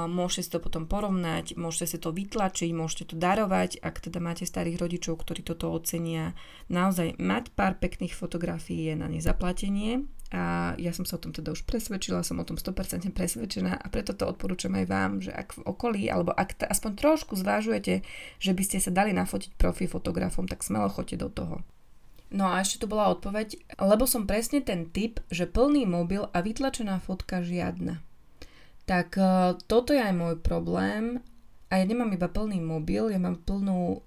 môžete 0.08 0.42
si 0.48 0.50
to 0.56 0.60
potom 0.64 0.88
porovnať, 0.88 1.60
môžete 1.60 1.86
si 1.86 1.98
to 2.00 2.16
vytlačiť, 2.16 2.72
môžete 2.72 3.12
to 3.12 3.16
darovať, 3.20 3.84
ak 3.84 4.08
teda 4.08 4.24
máte 4.24 4.48
starých 4.48 4.80
rodičov, 4.80 5.20
ktorí 5.20 5.44
toto 5.44 5.70
ocenia. 5.76 6.32
Naozaj 6.72 7.20
mať 7.20 7.52
pár 7.52 7.76
pekných 7.78 8.16
fotografií 8.16 8.90
je 8.90 8.96
na 8.96 9.12
nezaplatenie 9.12 10.08
a 10.34 10.74
ja 10.82 10.90
som 10.90 11.06
sa 11.06 11.18
o 11.18 11.22
tom 11.22 11.30
teda 11.30 11.54
už 11.54 11.70
presvedčila, 11.70 12.26
som 12.26 12.42
o 12.42 12.48
tom 12.48 12.58
100% 12.58 13.14
presvedčená 13.14 13.78
a 13.78 13.86
preto 13.94 14.18
to 14.18 14.26
odporúčam 14.26 14.74
aj 14.74 14.86
vám, 14.90 15.12
že 15.22 15.30
ak 15.30 15.62
v 15.62 15.66
okolí, 15.70 16.04
alebo 16.10 16.34
ak 16.34 16.58
t- 16.58 16.66
aspoň 16.66 16.98
trošku 16.98 17.38
zvážujete, 17.38 18.02
že 18.42 18.52
by 18.52 18.64
ste 18.66 18.82
sa 18.82 18.90
dali 18.90 19.14
nafotiť 19.14 19.54
profi 19.54 19.86
fotografom, 19.86 20.50
tak 20.50 20.66
smelo 20.66 20.90
choďte 20.90 21.18
do 21.22 21.30
toho. 21.30 21.56
No 22.34 22.50
a 22.50 22.66
ešte 22.66 22.84
tu 22.84 22.86
bola 22.90 23.14
odpoveď, 23.14 23.78
lebo 23.78 24.10
som 24.10 24.26
presne 24.26 24.66
ten 24.66 24.90
typ, 24.90 25.22
že 25.30 25.46
plný 25.46 25.86
mobil 25.86 26.26
a 26.26 26.38
vytlačená 26.42 26.98
fotka 27.06 27.46
žiadna. 27.46 28.02
Tak 28.90 29.18
uh, 29.22 29.56
toto 29.70 29.94
je 29.94 30.02
aj 30.02 30.14
môj 30.14 30.36
problém 30.42 31.22
a 31.70 31.78
ja 31.80 31.86
nemám 31.86 32.10
iba 32.18 32.26
plný 32.26 32.66
mobil, 32.66 33.14
ja 33.14 33.22
mám 33.22 33.38
plnú 33.46 34.02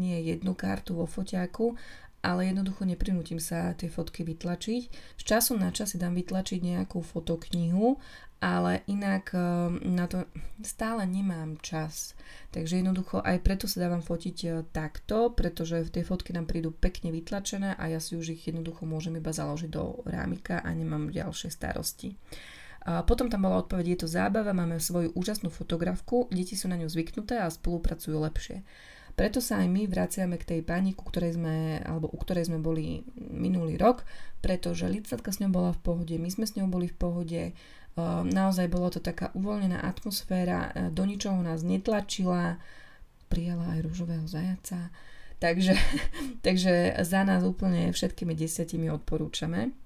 nie 0.00 0.22
jednu 0.24 0.56
kartu 0.56 0.96
vo 0.96 1.04
foťáku, 1.04 1.76
ale 2.22 2.46
jednoducho 2.46 2.86
neprinútim 2.86 3.42
sa 3.42 3.74
tie 3.74 3.90
fotky 3.90 4.22
vytlačiť. 4.22 4.82
Z 5.18 5.22
času 5.22 5.58
na 5.58 5.74
čas 5.74 5.92
si 5.92 5.98
dám 5.98 6.14
vytlačiť 6.14 6.62
nejakú 6.62 7.02
fotoknihu, 7.02 7.98
ale 8.42 8.82
inak 8.90 9.34
ehm, 9.34 9.78
na 9.94 10.10
to 10.10 10.26
stále 10.62 11.06
nemám 11.06 11.58
čas. 11.62 12.14
Takže 12.54 12.82
jednoducho 12.82 13.22
aj 13.22 13.38
preto 13.42 13.70
sa 13.70 13.86
dávam 13.86 14.02
fotiť 14.02 14.36
e, 14.42 14.48
takto, 14.70 15.30
pretože 15.30 15.90
tie 15.94 16.02
fotky 16.02 16.34
nám 16.34 16.50
prídu 16.50 16.74
pekne 16.74 17.14
vytlačené 17.14 17.78
a 17.78 17.84
ja 17.86 18.02
si 18.02 18.18
už 18.18 18.34
ich 18.38 18.42
jednoducho 18.46 18.82
môžem 18.82 19.18
iba 19.18 19.30
založiť 19.30 19.70
do 19.70 20.02
rámika 20.06 20.58
a 20.58 20.70
nemám 20.74 21.14
ďalšie 21.14 21.50
starosti. 21.54 22.18
Potom 22.82 23.30
tam 23.30 23.46
bola 23.46 23.62
odpoveď, 23.62 23.94
je 23.94 23.98
to 24.02 24.08
zábava, 24.10 24.50
máme 24.50 24.82
svoju 24.82 25.14
úžasnú 25.14 25.54
fotografku, 25.54 26.26
deti 26.34 26.58
sú 26.58 26.66
na 26.66 26.74
ňu 26.74 26.90
zvyknuté 26.90 27.38
a 27.38 27.46
spolupracujú 27.46 28.18
lepšie. 28.18 28.66
Preto 29.12 29.44
sa 29.44 29.60
aj 29.60 29.68
my 29.68 29.84
vraciame 29.84 30.40
k 30.40 30.48
tej 30.48 30.60
pani, 30.64 30.96
ktorej 30.96 31.36
sme, 31.36 31.84
alebo 31.84 32.08
u 32.08 32.16
ktorej 32.16 32.48
sme 32.48 32.58
boli 32.58 33.04
minulý 33.16 33.76
rok, 33.76 34.08
pretože 34.40 34.88
Licatka 34.88 35.28
s 35.28 35.38
ňou 35.44 35.52
bola 35.52 35.70
v 35.76 35.80
pohode, 35.84 36.14
my 36.16 36.28
sme 36.32 36.48
s 36.48 36.56
ňou 36.56 36.66
boli 36.72 36.88
v 36.88 36.96
pohode, 36.96 37.42
naozaj 38.24 38.72
bola 38.72 38.88
to 38.88 39.04
taká 39.04 39.28
uvoľnená 39.36 39.84
atmosféra, 39.84 40.72
do 40.96 41.04
ničoho 41.04 41.44
nás 41.44 41.60
netlačila, 41.60 42.56
prijala 43.28 43.76
aj 43.76 43.84
rúžového 43.84 44.24
zajaca, 44.24 44.88
takže, 45.36 45.76
takže 46.46 46.96
za 47.04 47.20
nás 47.28 47.44
úplne 47.44 47.92
všetkými 47.92 48.32
desiatimi 48.32 48.88
odporúčame 48.88 49.76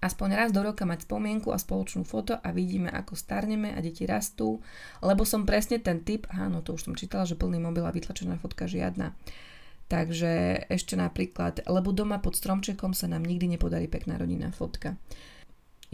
aspoň 0.00 0.28
raz 0.36 0.50
do 0.52 0.60
roka 0.60 0.84
mať 0.84 1.08
spomienku 1.08 1.50
a 1.50 1.58
spoločnú 1.60 2.04
foto 2.04 2.36
a 2.36 2.48
vidíme, 2.52 2.92
ako 2.92 3.16
starneme 3.16 3.72
a 3.72 3.80
deti 3.80 4.04
rastú, 4.04 4.60
lebo 5.00 5.24
som 5.24 5.48
presne 5.48 5.80
ten 5.80 6.04
typ, 6.04 6.28
áno, 6.32 6.60
to 6.60 6.76
už 6.76 6.90
som 6.90 6.94
čítala, 6.94 7.24
že 7.24 7.38
plný 7.38 7.60
mobil 7.60 7.84
a 7.84 7.94
vytlačená 7.94 8.36
fotka 8.36 8.68
žiadna. 8.68 9.16
Takže 9.86 10.66
ešte 10.66 10.98
napríklad, 10.98 11.62
lebo 11.70 11.94
doma 11.94 12.18
pod 12.18 12.34
stromčekom 12.34 12.90
sa 12.90 13.06
nám 13.06 13.22
nikdy 13.22 13.54
nepodarí 13.54 13.86
pekná 13.86 14.18
rodinná 14.18 14.50
fotka. 14.50 14.98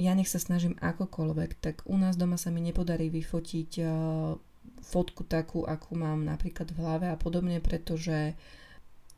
Ja 0.01 0.17
nech 0.17 0.33
sa 0.33 0.41
snažím 0.41 0.81
akokoľvek, 0.81 1.61
tak 1.61 1.85
u 1.85 2.01
nás 2.01 2.17
doma 2.17 2.41
sa 2.41 2.49
mi 2.49 2.65
nepodarí 2.65 3.13
vyfotiť 3.13 3.71
uh, 3.85 4.41
fotku 4.81 5.29
takú, 5.29 5.69
akú 5.69 5.93
mám 5.93 6.25
napríklad 6.25 6.73
v 6.73 6.81
hlave 6.81 7.07
a 7.13 7.21
podobne, 7.21 7.61
pretože 7.61 8.33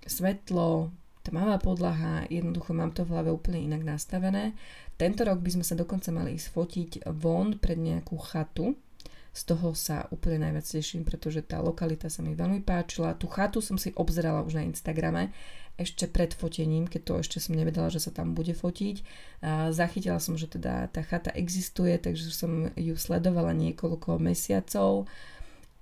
svetlo, 0.03 0.91
tmavá 1.25 1.57
podlaha, 1.57 2.29
jednoducho 2.29 2.77
mám 2.77 2.93
to 2.93 3.09
v 3.09 3.17
hlave 3.17 3.33
úplne 3.33 3.65
inak 3.65 3.81
nastavené. 3.81 4.53
Tento 5.01 5.25
rok 5.25 5.41
by 5.41 5.51
sme 5.57 5.65
sa 5.65 5.75
dokonca 5.75 6.13
mali 6.13 6.37
ísť 6.37 6.49
fotiť 6.53 6.91
von 7.17 7.57
pred 7.57 7.81
nejakú 7.81 8.15
chatu. 8.21 8.77
Z 9.35 9.51
toho 9.51 9.75
sa 9.75 10.07
úplne 10.15 10.47
najviac 10.47 10.63
teším, 10.63 11.03
pretože 11.03 11.43
tá 11.43 11.59
lokalita 11.59 12.07
sa 12.07 12.23
mi 12.23 12.39
veľmi 12.39 12.63
páčila. 12.63 13.19
Tú 13.19 13.27
chatu 13.27 13.59
som 13.59 13.75
si 13.75 13.91
obzerala 13.99 14.47
už 14.47 14.55
na 14.55 14.63
Instagrame 14.63 15.35
ešte 15.75 16.07
pred 16.07 16.31
fotením, 16.31 16.87
keď 16.87 17.03
to 17.03 17.13
ešte 17.19 17.43
som 17.43 17.59
nevedela, 17.59 17.91
že 17.91 17.99
sa 17.99 18.15
tam 18.15 18.31
bude 18.39 18.55
fotiť. 18.55 19.03
Zachytila 19.75 20.23
som, 20.23 20.39
že 20.39 20.47
teda 20.47 20.87
tá 20.95 21.03
chata 21.03 21.35
existuje, 21.35 21.99
takže 21.99 22.31
som 22.31 22.71
ju 22.79 22.95
sledovala 22.95 23.51
niekoľko 23.59 24.23
mesiacov 24.23 25.11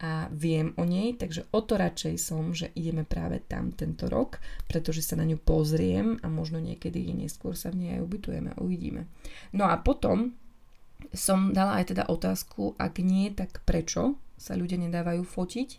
a 0.02 0.26
viem 0.34 0.74
o 0.74 0.82
nej, 0.82 1.14
takže 1.14 1.46
o 1.54 1.62
to 1.62 1.78
radšej 1.78 2.14
som, 2.18 2.50
že 2.50 2.74
ideme 2.74 3.06
práve 3.06 3.38
tam 3.46 3.70
tento 3.70 4.10
rok, 4.10 4.42
pretože 4.66 4.98
sa 4.98 5.14
na 5.14 5.22
ňu 5.22 5.38
pozriem 5.38 6.18
a 6.20 6.26
možno 6.26 6.58
niekedy 6.58 7.06
neskôr 7.14 7.54
sa 7.54 7.70
v 7.70 7.86
nej 7.86 7.90
aj 7.96 8.02
ubytujeme, 8.02 8.50
uvidíme. 8.58 9.06
No 9.54 9.70
a 9.70 9.78
potom 9.78 10.34
som 11.14 11.54
dala 11.54 11.78
aj 11.78 11.94
teda 11.94 12.10
otázku, 12.10 12.74
ak 12.74 12.98
nie, 12.98 13.30
tak 13.30 13.62
prečo 13.62 14.18
sa 14.34 14.58
ľudia 14.58 14.82
nedávajú 14.82 15.22
fotiť. 15.22 15.70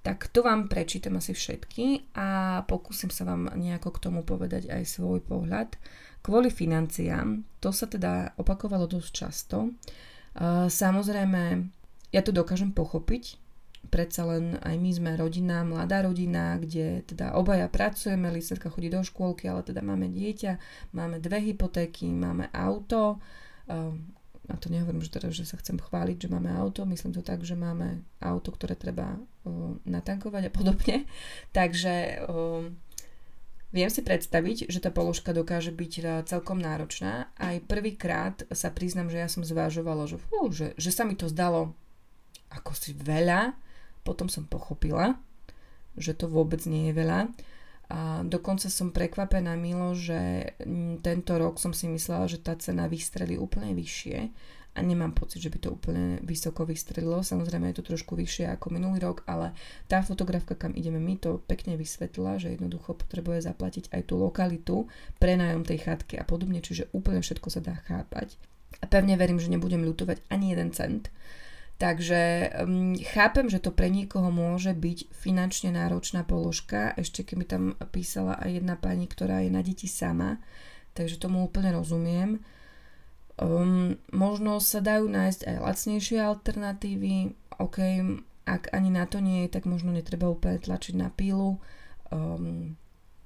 Tak 0.00 0.32
to 0.32 0.40
vám 0.40 0.66
prečítam 0.66 1.20
asi 1.20 1.36
všetky 1.36 2.16
a 2.16 2.60
pokúsim 2.64 3.12
sa 3.12 3.28
vám 3.28 3.52
nejako 3.52 3.94
k 3.94 4.02
tomu 4.08 4.24
povedať 4.24 4.72
aj 4.72 4.98
svoj 4.98 5.20
pohľad. 5.22 5.76
Kvôli 6.24 6.48
financiám, 6.48 7.44
to 7.60 7.68
sa 7.68 7.84
teda 7.84 8.32
opakovalo 8.40 8.88
dosť 8.88 9.10
často. 9.12 9.76
Samozrejme, 10.72 11.42
ja 12.10 12.20
to 12.24 12.32
dokážem 12.32 12.72
pochopiť, 12.72 13.36
predsa 13.88 14.28
len 14.28 14.60
aj 14.60 14.76
my 14.76 14.90
sme 14.92 15.10
rodina, 15.16 15.64
mladá 15.64 16.04
rodina, 16.04 16.60
kde 16.60 17.00
teda 17.08 17.32
obaja 17.34 17.66
pracujeme, 17.66 18.28
Lisetka 18.28 18.68
chodí 18.68 18.92
do 18.92 19.00
škôlky, 19.00 19.48
ale 19.48 19.64
teda 19.64 19.80
máme 19.80 20.12
dieťa, 20.12 20.52
máme 20.92 21.18
dve 21.18 21.40
hypotéky, 21.40 22.12
máme 22.12 22.52
auto, 22.52 23.18
a 24.50 24.56
to 24.58 24.66
nehovorím, 24.66 25.00
že, 25.00 25.14
teda, 25.14 25.30
že 25.30 25.46
sa 25.46 25.56
chcem 25.62 25.78
chváliť, 25.78 26.26
že 26.26 26.28
máme 26.28 26.50
auto, 26.50 26.82
myslím 26.82 27.14
to 27.14 27.22
tak, 27.22 27.46
že 27.46 27.54
máme 27.54 28.02
auto, 28.18 28.50
ktoré 28.50 28.74
treba 28.74 29.14
uh, 29.14 29.78
natankovať 29.86 30.50
a 30.50 30.52
podobne. 30.52 30.96
Takže 31.56 32.26
uh, 32.26 32.66
viem 33.70 33.90
si 33.90 34.02
predstaviť, 34.02 34.66
že 34.66 34.82
tá 34.82 34.90
položka 34.90 35.30
dokáže 35.30 35.70
byť 35.70 35.92
uh, 36.02 36.06
celkom 36.26 36.58
náročná. 36.58 37.30
Aj 37.38 37.56
prvýkrát 37.62 38.42
sa 38.50 38.74
priznam, 38.74 39.06
že 39.06 39.22
ja 39.22 39.30
som 39.30 39.46
zvážovala, 39.46 40.10
že, 40.10 40.18
fú, 40.18 40.50
že, 40.50 40.74
že 40.74 40.90
sa 40.90 41.06
mi 41.06 41.14
to 41.14 41.30
zdalo 41.30 41.70
ako 42.50 42.74
si 42.74 42.90
veľa, 42.90 43.54
potom 44.06 44.28
som 44.32 44.48
pochopila, 44.48 45.20
že 45.98 46.16
to 46.16 46.30
vôbec 46.30 46.64
nie 46.64 46.90
je 46.90 46.96
veľa 46.96 47.20
a 47.90 48.22
dokonca 48.22 48.70
som 48.70 48.94
prekvapená 48.94 49.58
milo, 49.58 49.98
že 49.98 50.54
tento 51.02 51.34
rok 51.34 51.58
som 51.58 51.74
si 51.74 51.90
myslela, 51.90 52.30
že 52.30 52.38
tá 52.38 52.54
cena 52.54 52.86
vystrelí 52.86 53.34
úplne 53.34 53.74
vyššie 53.74 54.18
a 54.70 54.78
nemám 54.78 55.10
pocit, 55.10 55.42
že 55.42 55.50
by 55.50 55.58
to 55.58 55.74
úplne 55.74 56.22
vysoko 56.22 56.62
vystrelilo. 56.62 57.26
Samozrejme 57.26 57.74
je 57.74 57.82
to 57.82 57.90
trošku 57.90 58.14
vyššie 58.14 58.46
ako 58.54 58.70
minulý 58.70 59.02
rok, 59.02 59.26
ale 59.26 59.50
tá 59.90 59.98
fotografka, 60.06 60.54
kam 60.54 60.70
ideme 60.78 61.02
my, 61.02 61.18
to 61.18 61.42
pekne 61.50 61.74
vysvetlila, 61.74 62.38
že 62.38 62.54
jednoducho 62.54 62.94
potrebuje 62.94 63.42
zaplatiť 63.50 63.90
aj 63.90 64.02
tú 64.06 64.22
lokalitu, 64.22 64.86
prenájom 65.18 65.66
tej 65.66 65.82
chatky 65.82 66.14
a 66.14 66.22
podobne, 66.22 66.62
čiže 66.62 66.94
úplne 66.94 67.18
všetko 67.18 67.48
sa 67.50 67.58
dá 67.58 67.74
chápať. 67.90 68.38
A 68.78 68.86
pevne 68.86 69.18
verím, 69.18 69.42
že 69.42 69.50
nebudem 69.50 69.82
ľutovať 69.82 70.22
ani 70.30 70.54
jeden 70.54 70.70
cent. 70.70 71.10
Takže 71.80 72.52
um, 72.60 72.92
chápem, 72.92 73.48
že 73.48 73.56
to 73.56 73.72
pre 73.72 73.88
niekoho 73.88 74.28
môže 74.28 74.76
byť 74.76 75.16
finančne 75.16 75.72
náročná 75.72 76.28
položka, 76.28 76.92
ešte 76.92 77.24
keby 77.24 77.48
tam 77.48 77.72
písala 77.88 78.36
aj 78.36 78.60
jedna 78.60 78.76
pani, 78.76 79.08
ktorá 79.08 79.40
je 79.40 79.48
na 79.48 79.64
deti 79.64 79.88
sama, 79.88 80.44
takže 80.92 81.16
tomu 81.16 81.40
úplne 81.40 81.72
rozumiem. 81.72 82.44
Um, 83.40 83.96
možno 84.12 84.60
sa 84.60 84.84
dajú 84.84 85.08
nájsť 85.08 85.48
aj 85.48 85.56
lacnejšie 85.56 86.20
alternatívy, 86.20 87.32
ok, 87.56 87.78
ak 88.44 88.76
ani 88.76 88.92
na 88.92 89.08
to 89.08 89.24
nie 89.24 89.48
je, 89.48 89.56
tak 89.56 89.64
možno 89.64 89.96
netreba 89.96 90.28
úplne 90.28 90.60
tlačiť 90.60 91.00
na 91.00 91.08
pílu. 91.08 91.64
Um, 92.12 92.76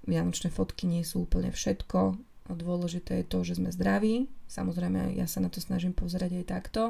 Vianočné 0.07 0.55
fotky 0.55 0.87
nie 0.87 1.03
sú 1.03 1.27
úplne 1.27 1.51
všetko, 1.51 2.14
Dôležité 2.44 3.24
je 3.24 3.26
to, 3.26 3.40
že 3.40 3.57
sme 3.57 3.72
zdraví. 3.72 4.28
Samozrejme, 4.52 5.16
ja 5.16 5.24
sa 5.24 5.40
na 5.40 5.48
to 5.48 5.64
snažím 5.64 5.96
pozerať 5.96 6.44
aj 6.44 6.46
takto. 6.52 6.83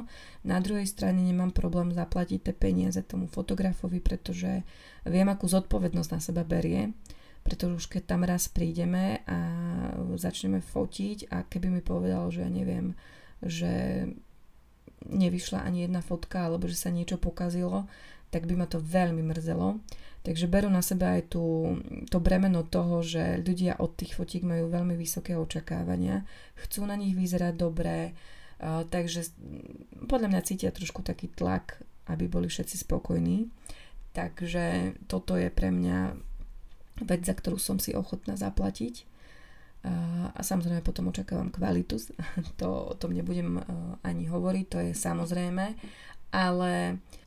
Na 0.42 0.58
druhej 0.58 0.82
strane 0.90 1.22
nemám 1.22 1.54
problém 1.54 1.94
zaplatiť 1.94 2.42
tie 2.42 2.54
peniaze 2.54 2.98
tomu 3.06 3.30
fotografovi, 3.30 4.02
pretože 4.02 4.66
viem, 5.06 5.30
akú 5.30 5.46
zodpovednosť 5.46 6.10
na 6.10 6.18
seba 6.18 6.42
berie. 6.42 6.90
Pretože 7.46 7.86
už 7.86 7.86
keď 7.86 8.02
tam 8.02 8.26
raz 8.26 8.50
prídeme 8.50 9.22
a 9.30 9.38
začneme 10.18 10.58
fotiť 10.58 11.30
a 11.30 11.46
keby 11.46 11.70
mi 11.70 11.82
povedal, 11.86 12.34
že 12.34 12.42
ja 12.42 12.50
neviem, 12.50 12.98
že 13.38 14.08
nevyšla 15.06 15.62
ani 15.62 15.86
jedna 15.86 16.02
fotka 16.02 16.50
alebo 16.50 16.66
že 16.66 16.74
sa 16.74 16.90
niečo 16.90 17.20
pokazilo, 17.20 17.86
tak 18.34 18.50
by 18.50 18.58
ma 18.58 18.66
to 18.66 18.82
veľmi 18.82 19.22
mrzelo. 19.22 19.78
Takže 20.24 20.48
berú 20.48 20.72
na 20.72 20.80
seba 20.80 21.20
aj 21.20 21.36
tú, 21.36 21.76
to 22.08 22.16
bremeno 22.16 22.64
toho, 22.64 23.04
že 23.04 23.44
ľudia 23.44 23.76
od 23.76 23.92
tých 23.92 24.16
fotík 24.16 24.48
majú 24.48 24.72
veľmi 24.72 24.96
vysoké 24.96 25.36
očakávania, 25.36 26.24
chcú 26.64 26.88
na 26.88 26.96
nich 26.96 27.12
vyzerať 27.12 27.52
dobré, 27.52 28.16
uh, 28.56 28.88
takže 28.88 29.28
podľa 30.08 30.32
mňa 30.32 30.46
cítia 30.48 30.72
trošku 30.72 31.04
taký 31.04 31.28
tlak, 31.28 31.76
aby 32.08 32.24
boli 32.24 32.48
všetci 32.48 32.88
spokojní. 32.88 33.52
Takže 34.16 34.96
toto 35.12 35.36
je 35.36 35.52
pre 35.52 35.68
mňa 35.68 36.16
vec, 37.04 37.20
za 37.20 37.36
ktorú 37.36 37.60
som 37.60 37.76
si 37.76 37.92
ochotná 37.92 38.40
zaplatiť. 38.40 39.04
Uh, 39.84 40.32
a 40.32 40.40
samozrejme 40.40 40.80
potom 40.80 41.12
očakávam 41.12 41.52
kvalitu, 41.52 42.00
to 42.60 42.68
o 42.88 42.94
tom 42.96 43.12
nebudem 43.12 43.60
uh, 43.60 44.00
ani 44.00 44.24
hovoriť, 44.24 44.66
to 44.72 44.78
je 44.88 44.92
samozrejme, 44.96 45.76
ale 46.32 46.72
uh, 46.96 47.23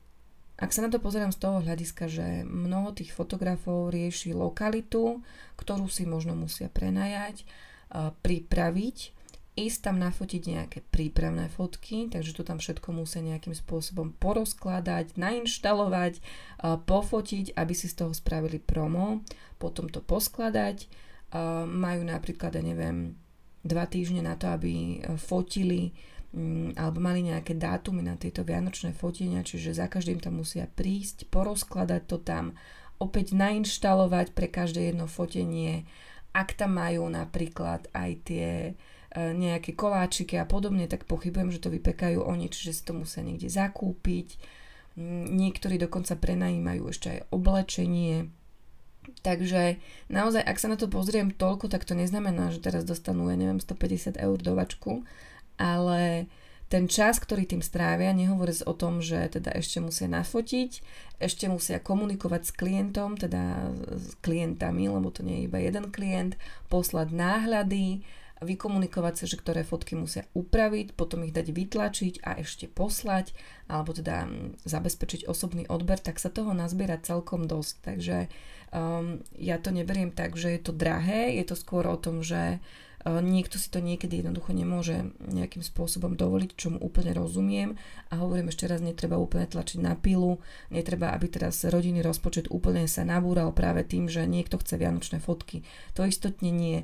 ak 0.57 0.73
sa 0.73 0.81
na 0.81 0.89
to 0.89 0.97
pozerám 0.97 1.29
z 1.29 1.37
toho 1.37 1.61
hľadiska, 1.61 2.09
že 2.09 2.41
mnoho 2.41 2.89
tých 2.89 3.13
fotografov 3.13 3.93
rieši 3.93 4.33
lokalitu, 4.33 5.21
ktorú 5.53 5.85
si 5.85 6.09
možno 6.09 6.33
musia 6.33 6.65
prenajať, 6.65 7.45
pripraviť, 8.25 8.97
ísť 9.57 9.79
tam 9.85 10.01
nafotiť 10.01 10.41
nejaké 10.49 10.79
prípravné 10.89 11.49
fotky, 11.53 12.09
takže 12.09 12.33
to 12.33 12.41
tam 12.41 12.57
všetko 12.57 12.89
musia 12.89 13.21
nejakým 13.21 13.53
spôsobom 13.53 14.17
porozkladať, 14.17 15.13
nainštalovať, 15.17 16.25
pofotiť, 16.61 17.53
aby 17.53 17.73
si 17.77 17.85
z 17.89 18.01
toho 18.01 18.13
spravili 18.17 18.57
promo, 18.57 19.21
potom 19.61 19.89
to 19.93 20.01
poskladať. 20.01 20.89
Majú 21.69 22.01
napríklad, 22.01 22.57
ja 22.57 22.63
neviem, 22.65 23.13
dva 23.61 23.85
týždne 23.85 24.25
na 24.25 24.33
to, 24.33 24.49
aby 24.49 25.05
fotili 25.21 25.93
Mm, 25.93 26.16
alebo 26.77 26.99
mali 27.01 27.25
nejaké 27.25 27.57
dátumy 27.57 28.05
na 28.05 28.13
tieto 28.15 28.45
vianočné 28.45 28.93
fotenia, 28.93 29.41
čiže 29.41 29.77
za 29.77 29.89
každým 29.89 30.21
tam 30.21 30.39
musia 30.39 30.69
prísť, 30.69 31.25
porozkladať 31.33 32.01
to 32.05 32.17
tam, 32.21 32.53
opäť 33.01 33.33
nainštalovať 33.33 34.33
pre 34.33 34.49
každé 34.49 34.93
jedno 34.93 35.05
fotenie, 35.09 35.85
ak 36.33 36.53
tam 36.53 36.77
majú 36.77 37.09
napríklad 37.09 37.89
aj 37.93 38.11
tie 38.29 38.49
e, 38.69 38.71
nejaké 39.17 39.73
koláčiky 39.73 40.37
a 40.37 40.45
podobne, 40.45 40.85
tak 40.85 41.09
pochybujem, 41.09 41.49
že 41.49 41.61
to 41.61 41.73
vypekajú 41.73 42.21
oni, 42.21 42.53
čiže 42.53 42.71
si 42.77 42.81
to 42.85 42.93
musia 42.93 43.25
niekde 43.25 43.49
zakúpiť. 43.49 44.37
Mm, 44.97 45.33
niektorí 45.33 45.81
dokonca 45.81 46.13
prenajímajú 46.13 46.83
ešte 46.89 47.07
aj 47.17 47.19
oblečenie. 47.33 48.29
Takže 49.25 49.79
naozaj, 50.11 50.43
ak 50.43 50.57
sa 50.59 50.67
na 50.69 50.77
to 50.77 50.91
pozriem 50.91 51.31
toľko, 51.31 51.71
tak 51.71 51.87
to 51.87 51.95
neznamená, 51.95 52.53
že 52.53 52.61
teraz 52.61 52.83
dostanú, 52.83 53.31
ja 53.31 53.37
neviem, 53.39 53.57
150 53.57 54.19
eur 54.19 54.37
do 54.37 54.53
vačku, 54.53 55.07
ale 55.57 56.29
ten 56.67 56.91
čas, 56.91 57.23
ktorý 57.23 57.47
tým 57.47 57.63
strávia, 57.63 58.11
nehovoriac 58.11 58.67
o 58.67 58.75
tom, 58.75 58.99
že 58.99 59.23
teda 59.31 59.55
ešte 59.55 59.79
musia 59.79 60.11
nafotiť, 60.11 60.83
ešte 61.15 61.47
musia 61.47 61.79
komunikovať 61.79 62.41
s 62.43 62.51
klientom, 62.51 63.15
teda 63.15 63.71
s 63.95 64.19
klientami, 64.19 64.91
lebo 64.91 65.07
to 65.07 65.23
nie 65.23 65.43
je 65.43 65.47
iba 65.47 65.63
jeden 65.63 65.87
klient, 65.95 66.35
poslať 66.67 67.15
náhľady, 67.15 68.03
vykomunikovať 68.37 69.13
sa, 69.17 69.25
že 69.25 69.39
ktoré 69.39 69.63
fotky 69.63 69.97
musia 69.97 70.27
upraviť, 70.35 70.93
potom 70.93 71.25
ich 71.25 71.33
dať 71.33 71.55
vytlačiť 71.55 72.13
a 72.21 72.37
ešte 72.37 72.69
poslať, 72.69 73.33
alebo 73.65 73.95
teda 73.95 74.27
mm, 74.29 74.61
zabezpečiť 74.67 75.25
osobný 75.25 75.65
odber, 75.71 75.97
tak 75.97 76.21
sa 76.21 76.29
toho 76.29 76.51
nazbiera 76.53 77.01
celkom 77.01 77.49
dosť. 77.49 77.73
Takže 77.81 78.17
um, 78.75 79.23
ja 79.39 79.57
to 79.57 79.73
neberiem 79.73 80.13
tak, 80.13 80.37
že 80.37 80.53
je 80.53 80.61
to 80.61 80.75
drahé, 80.75 81.33
je 81.33 81.49
to 81.49 81.55
skôr 81.57 81.89
o 81.89 81.97
tom, 81.97 82.21
že 82.21 82.59
uh, 82.59 82.86
Niekto 83.07 83.55
si 83.55 83.71
to 83.71 83.79
niekedy 83.79 84.19
jednoducho 84.19 84.51
nemôže 84.51 85.15
nejakým 85.23 85.63
spôsobom 85.63 86.19
dovoliť, 86.19 86.49
čo 86.59 86.75
mu 86.75 86.79
úplne 86.83 87.15
rozumiem 87.15 87.79
a 88.11 88.19
hovorím 88.19 88.51
ešte 88.51 88.67
raz, 88.67 88.83
netreba 88.83 89.15
úplne 89.15 89.47
tlačiť 89.47 89.79
na 89.79 89.95
pilu, 89.95 90.43
netreba, 90.67 91.15
aby 91.15 91.31
teraz 91.31 91.63
rodinný 91.63 92.03
rozpočet 92.03 92.51
úplne 92.51 92.89
sa 92.89 93.07
nabúral 93.07 93.55
práve 93.55 93.87
tým, 93.87 94.11
že 94.11 94.27
niekto 94.27 94.59
chce 94.59 94.75
vianočné 94.75 95.23
fotky. 95.23 95.63
To 95.95 96.03
istotne 96.03 96.51
nie. 96.51 96.83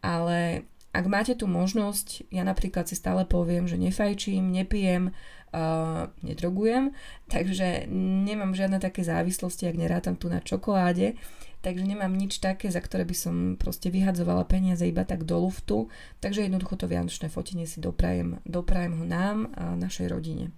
Ale 0.00 0.66
ak 0.90 1.06
máte 1.06 1.38
tú 1.38 1.46
možnosť, 1.46 2.34
ja 2.34 2.42
napríklad 2.42 2.90
si 2.90 2.98
stále 2.98 3.22
poviem, 3.22 3.70
že 3.70 3.78
nefajčím, 3.78 4.50
nepijem, 4.50 5.14
uh, 5.54 6.10
nedrogujem, 6.26 6.90
takže 7.30 7.86
nemám 8.26 8.58
žiadne 8.58 8.82
také 8.82 9.06
závislosti, 9.06 9.70
ak 9.70 9.78
nerátam 9.78 10.18
tu 10.18 10.26
na 10.26 10.42
čokoláde, 10.42 11.14
takže 11.60 11.84
nemám 11.84 12.12
nič 12.12 12.40
také, 12.40 12.72
za 12.72 12.80
ktoré 12.80 13.04
by 13.04 13.16
som 13.16 13.34
proste 13.56 13.92
vyhadzovala 13.92 14.48
peniaze 14.48 14.84
iba 14.88 15.04
tak 15.04 15.24
do 15.28 15.38
luftu, 15.38 15.92
takže 16.24 16.44
jednoducho 16.44 16.76
to 16.80 16.88
vianočné 16.88 17.28
fotenie 17.28 17.68
si 17.68 17.80
doprajem, 17.80 18.40
doprajem 18.48 18.96
ho 18.98 19.04
nám 19.04 19.52
a 19.54 19.76
našej 19.76 20.08
rodine. 20.08 20.52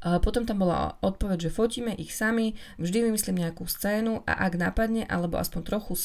Potom 0.00 0.48
tam 0.48 0.64
bola 0.64 0.96
odpoveď, 1.04 1.48
že 1.48 1.50
fotíme 1.52 1.92
ich 1.92 2.16
sami, 2.16 2.56
vždy 2.80 3.12
vymyslím 3.12 3.44
nejakú 3.44 3.68
scénu 3.68 4.24
a 4.24 4.32
ak 4.48 4.56
napadne 4.56 5.04
alebo 5.04 5.36
aspoň 5.36 5.60
trochu 5.60 5.92
e, 5.92 6.00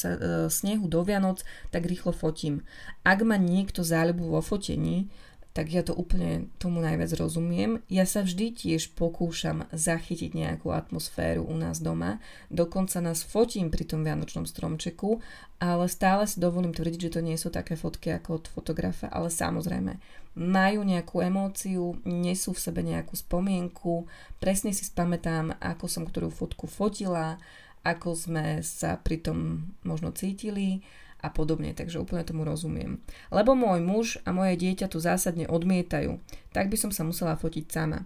snehu 0.52 0.92
do 0.92 1.00
Vianoc, 1.08 1.48
tak 1.72 1.88
rýchlo 1.88 2.12
fotím. 2.12 2.68
Ak 3.08 3.24
má 3.24 3.40
niekto 3.40 3.88
záľubu 3.88 4.36
vo 4.36 4.44
fotení, 4.44 5.08
tak 5.56 5.72
ja 5.72 5.88
to 5.88 5.96
úplne 5.96 6.52
tomu 6.60 6.84
najviac 6.84 7.16
rozumiem. 7.16 7.80
Ja 7.88 8.04
sa 8.04 8.28
vždy 8.28 8.52
tiež 8.52 8.92
pokúšam 8.92 9.64
zachytiť 9.72 10.36
nejakú 10.36 10.76
atmosféru 10.76 11.48
u 11.48 11.56
nás 11.56 11.80
doma, 11.80 12.20
dokonca 12.52 13.00
nás 13.00 13.24
fotím 13.24 13.72
pri 13.72 13.88
tom 13.88 14.04
vianočnom 14.04 14.44
stromčeku, 14.44 15.24
ale 15.64 15.88
stále 15.88 16.28
si 16.28 16.44
dovolím 16.44 16.76
tvrdiť, 16.76 17.08
že 17.08 17.14
to 17.16 17.22
nie 17.24 17.40
sú 17.40 17.56
také 17.56 17.80
fotky 17.80 18.12
ako 18.12 18.44
od 18.44 18.46
fotografa, 18.52 19.08
ale 19.08 19.32
samozrejme 19.32 19.96
majú 20.36 20.84
nejakú 20.84 21.24
emóciu, 21.24 21.96
nesú 22.04 22.52
v 22.52 22.60
sebe 22.60 22.84
nejakú 22.84 23.16
spomienku, 23.16 24.12
presne 24.44 24.76
si 24.76 24.84
spamätám, 24.84 25.56
ako 25.64 25.88
som 25.88 26.04
ktorú 26.04 26.36
fotku 26.36 26.68
fotila, 26.68 27.40
ako 27.88 28.12
sme 28.12 28.60
sa 28.60 29.00
pri 29.00 29.24
tom 29.24 29.72
možno 29.88 30.12
cítili, 30.12 30.84
a 31.26 31.34
podobne, 31.34 31.74
takže 31.74 31.98
úplne 31.98 32.22
tomu 32.22 32.46
rozumiem. 32.46 33.02
Lebo 33.34 33.58
môj 33.58 33.82
muž 33.82 34.08
a 34.22 34.30
moje 34.30 34.62
dieťa 34.62 34.94
tu 34.94 35.02
zásadne 35.02 35.50
odmietajú, 35.50 36.22
tak 36.54 36.70
by 36.70 36.78
som 36.78 36.94
sa 36.94 37.02
musela 37.02 37.34
fotiť 37.34 37.66
sama. 37.66 38.06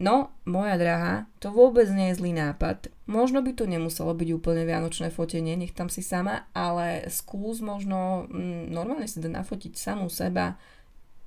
No, 0.00 0.32
moja 0.46 0.78
drahá, 0.80 1.28
to 1.42 1.50
vôbec 1.50 1.84
nie 1.90 2.14
je 2.14 2.22
zlý 2.22 2.32
nápad. 2.32 2.88
Možno 3.04 3.42
by 3.42 3.52
to 3.52 3.68
nemuselo 3.68 4.14
byť 4.14 4.28
úplne 4.32 4.62
vianočné 4.64 5.10
fotenie, 5.10 5.58
nech 5.58 5.74
tam 5.74 5.90
si 5.90 6.00
sama, 6.00 6.48
ale 6.54 7.10
skús 7.10 7.60
možno 7.60 8.30
mm, 8.30 8.70
normálne 8.70 9.10
si 9.10 9.20
nafotiť 9.20 9.74
samú 9.76 10.06
seba, 10.08 10.56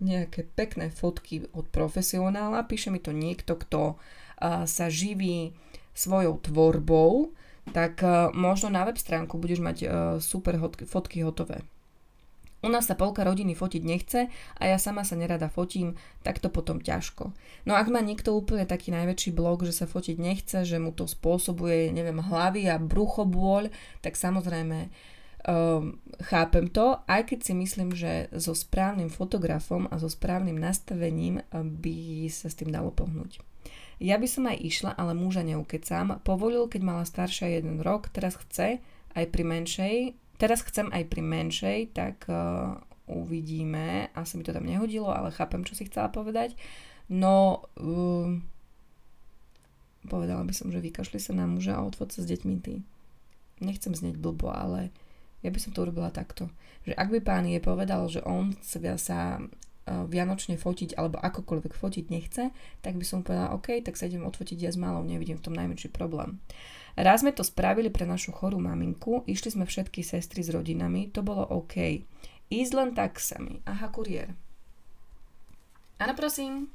nejaké 0.02 0.48
pekné 0.58 0.90
fotky 0.90 1.48
od 1.54 1.70
profesionála. 1.70 2.66
Píše 2.66 2.90
mi 2.90 2.98
to 2.98 3.14
niekto, 3.14 3.56
kto 3.56 3.96
uh, 3.96 4.66
sa 4.66 4.90
živí 4.90 5.54
svojou 5.94 6.42
tvorbou, 6.42 7.32
tak 7.72 8.04
uh, 8.04 8.34
možno 8.36 8.68
na 8.68 8.84
web 8.84 9.00
stránku 9.00 9.40
budeš 9.40 9.64
mať 9.64 9.78
uh, 9.84 9.90
super 10.20 10.60
fotky 10.84 11.24
hotové. 11.24 11.64
U 12.64 12.72
nás 12.72 12.88
sa 12.88 12.96
polka 12.96 13.28
rodiny 13.28 13.60
fotiť 13.60 13.84
nechce 13.84 14.32
a 14.32 14.64
ja 14.64 14.80
sama 14.80 15.04
sa 15.04 15.20
nerada 15.20 15.52
fotím, 15.52 16.00
tak 16.24 16.40
to 16.40 16.48
potom 16.48 16.80
ťažko. 16.80 17.36
No 17.68 17.76
ak 17.76 17.92
má 17.92 18.00
niekto 18.00 18.32
úplne 18.32 18.64
taký 18.64 18.96
najväčší 18.96 19.36
blok, 19.36 19.68
že 19.68 19.76
sa 19.76 19.84
fotiť 19.84 20.16
nechce, 20.16 20.64
že 20.64 20.80
mu 20.80 20.96
to 20.96 21.04
spôsobuje, 21.04 21.92
neviem, 21.92 22.24
hlavy 22.24 22.72
a 22.72 22.80
bruchobôľ, 22.80 23.68
tak 24.00 24.16
samozrejme 24.16 24.88
um, 25.44 26.00
chápem 26.24 26.72
to, 26.72 27.04
aj 27.04 27.36
keď 27.36 27.40
si 27.44 27.52
myslím, 27.52 27.92
že 27.92 28.32
so 28.32 28.56
správnym 28.56 29.12
fotografom 29.12 29.92
a 29.92 30.00
so 30.00 30.08
správnym 30.08 30.56
nastavením 30.56 31.44
by 31.52 32.32
sa 32.32 32.48
s 32.48 32.56
tým 32.56 32.72
dalo 32.72 32.96
pohnúť. 32.96 33.44
Ja 34.02 34.18
by 34.18 34.28
som 34.30 34.50
aj 34.50 34.58
išla, 34.58 34.92
ale 34.98 35.14
muža 35.14 35.46
neukecám. 35.46 36.22
Povolil, 36.26 36.66
keď 36.70 36.82
mala 36.82 37.04
staršia 37.06 37.60
jeden 37.60 37.82
rok, 37.82 38.10
teraz 38.10 38.40
chce 38.40 38.82
aj 39.14 39.26
pri 39.30 39.44
menšej, 39.46 39.96
teraz 40.42 40.66
chcem 40.66 40.90
aj 40.90 41.04
pri 41.08 41.22
menšej, 41.22 41.80
tak 41.94 42.26
uh, 42.28 42.78
uvidíme. 43.06 44.10
Asi 44.18 44.38
mi 44.38 44.44
to 44.44 44.56
tam 44.56 44.66
nehodilo, 44.66 45.14
ale 45.14 45.30
chápem, 45.36 45.62
čo 45.62 45.78
si 45.78 45.86
chcela 45.86 46.10
povedať. 46.10 46.58
No, 47.12 47.68
uh, 47.78 48.34
povedala 50.08 50.44
by 50.44 50.54
som, 50.56 50.74
že 50.74 50.84
vykašli 50.84 51.20
sa 51.22 51.32
na 51.38 51.46
muža 51.46 51.78
a 51.80 51.86
odfot 51.86 52.12
sa 52.12 52.26
s 52.26 52.30
deťmi 52.30 52.56
ty. 52.60 52.84
Nechcem 53.64 53.94
znieť 53.94 54.20
blbo, 54.20 54.52
ale 54.52 54.90
ja 55.46 55.52
by 55.52 55.60
som 55.60 55.72
to 55.76 55.84
urobila 55.84 56.10
takto. 56.10 56.50
Že 56.84 56.98
ak 57.00 57.10
by 57.12 57.20
pán 57.24 57.46
je 57.48 57.60
povedal, 57.64 58.08
že 58.12 58.24
on 58.24 58.56
sa 58.64 59.40
vianočne 59.88 60.56
fotiť 60.56 60.96
alebo 60.96 61.20
akokoľvek 61.20 61.74
fotiť 61.76 62.06
nechce, 62.08 62.44
tak 62.80 62.96
by 62.96 63.06
som 63.06 63.22
povedala, 63.22 63.52
OK, 63.56 63.84
tak 63.84 64.00
sa 64.00 64.08
idem 64.08 64.24
odfotiť 64.24 64.58
ja 64.60 64.72
s 64.72 64.80
malou, 64.80 65.04
nevidím 65.04 65.40
v 65.40 65.46
tom 65.50 65.56
najmenší 65.56 65.92
problém. 65.92 66.40
Raz 66.94 67.26
sme 67.26 67.34
to 67.34 67.42
spravili 67.42 67.90
pre 67.90 68.06
našu 68.06 68.30
chorú 68.32 68.62
maminku, 68.62 69.26
išli 69.26 69.50
sme 69.50 69.66
všetky 69.66 70.06
sestry 70.06 70.46
s 70.46 70.54
rodinami, 70.54 71.10
to 71.10 71.26
bolo 71.26 71.42
OK. 71.42 72.06
Ísť 72.54 72.74
len 72.78 72.94
tak 72.94 73.18
sami. 73.18 73.66
Aha, 73.66 73.90
kuriér. 73.90 74.30
Áno, 75.98 76.14
prosím. 76.14 76.70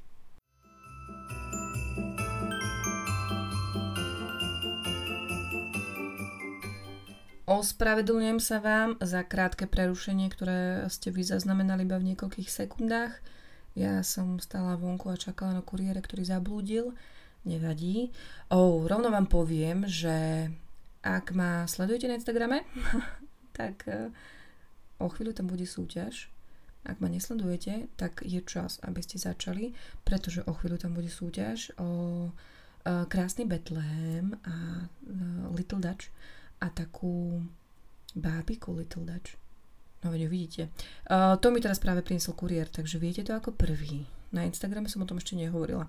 Ospravedlňujem 7.49 8.45
sa 8.45 8.61
vám 8.61 9.01
za 9.01 9.25
krátke 9.25 9.65
prerušenie, 9.65 10.29
ktoré 10.29 10.85
ste 10.93 11.09
vy 11.09 11.25
zaznamenali 11.25 11.89
iba 11.89 11.97
v 11.97 12.13
niekoľkých 12.13 12.45
sekundách. 12.45 13.17
Ja 13.73 14.05
som 14.05 14.37
stála 14.37 14.77
vonku 14.77 15.09
a 15.09 15.17
čakala 15.17 15.57
na 15.57 15.65
kuriére, 15.65 15.97
ktorý 16.05 16.29
zablúdil. 16.29 16.93
Nevadí. 17.49 18.13
Oh, 18.53 18.85
rovno 18.85 19.09
vám 19.09 19.33
poviem, 19.33 19.89
že 19.89 20.53
ak 21.01 21.33
ma 21.33 21.65
sledujete 21.65 22.13
na 22.13 22.21
Instagrame, 22.21 22.69
tak 23.57 23.81
uh, 23.89 24.13
o 25.01 25.09
chvíľu 25.09 25.33
tam 25.33 25.49
bude 25.49 25.65
súťaž. 25.65 26.29
Ak 26.85 27.01
ma 27.01 27.09
nesledujete, 27.09 27.89
tak 27.97 28.29
je 28.29 28.45
čas, 28.45 28.77
aby 28.85 29.01
ste 29.01 29.17
začali, 29.17 29.73
pretože 30.05 30.45
o 30.45 30.53
chvíľu 30.53 30.85
tam 30.85 30.93
bude 30.93 31.09
súťaž 31.09 31.73
o 31.81 31.89
uh, 32.29 33.09
krásny 33.09 33.49
Bethlehem 33.49 34.37
a 34.45 34.85
uh, 34.85 35.49
Little 35.57 35.81
Dutch 35.81 36.13
a 36.61 36.67
takú 36.71 37.43
bábiku 38.15 38.75
Little 38.75 39.05
Dutch. 39.05 39.39
No 40.05 40.15
veď 40.15 40.31
vidíte. 40.31 40.63
Uh, 41.11 41.35
to 41.43 41.51
mi 41.51 41.59
teraz 41.59 41.83
práve 41.83 42.07
priniesol 42.07 42.39
kuriér, 42.39 42.71
takže 42.71 43.03
viete 43.03 43.27
to 43.27 43.35
ako 43.35 43.51
prvý. 43.51 44.07
Na 44.31 44.45
Instagrame 44.45 44.87
som 44.87 45.03
o 45.03 45.09
tom 45.09 45.19
ešte 45.19 45.35
nehovorila. 45.35 45.89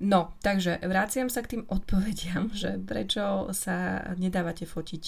No, 0.00 0.32
takže 0.40 0.80
vraciam 0.86 1.28
sa 1.28 1.44
k 1.44 1.58
tým 1.58 1.62
odpovediam, 1.68 2.48
že 2.56 2.80
prečo 2.80 3.52
sa 3.52 4.00
nedávate 4.16 4.64
fotiť 4.64 5.04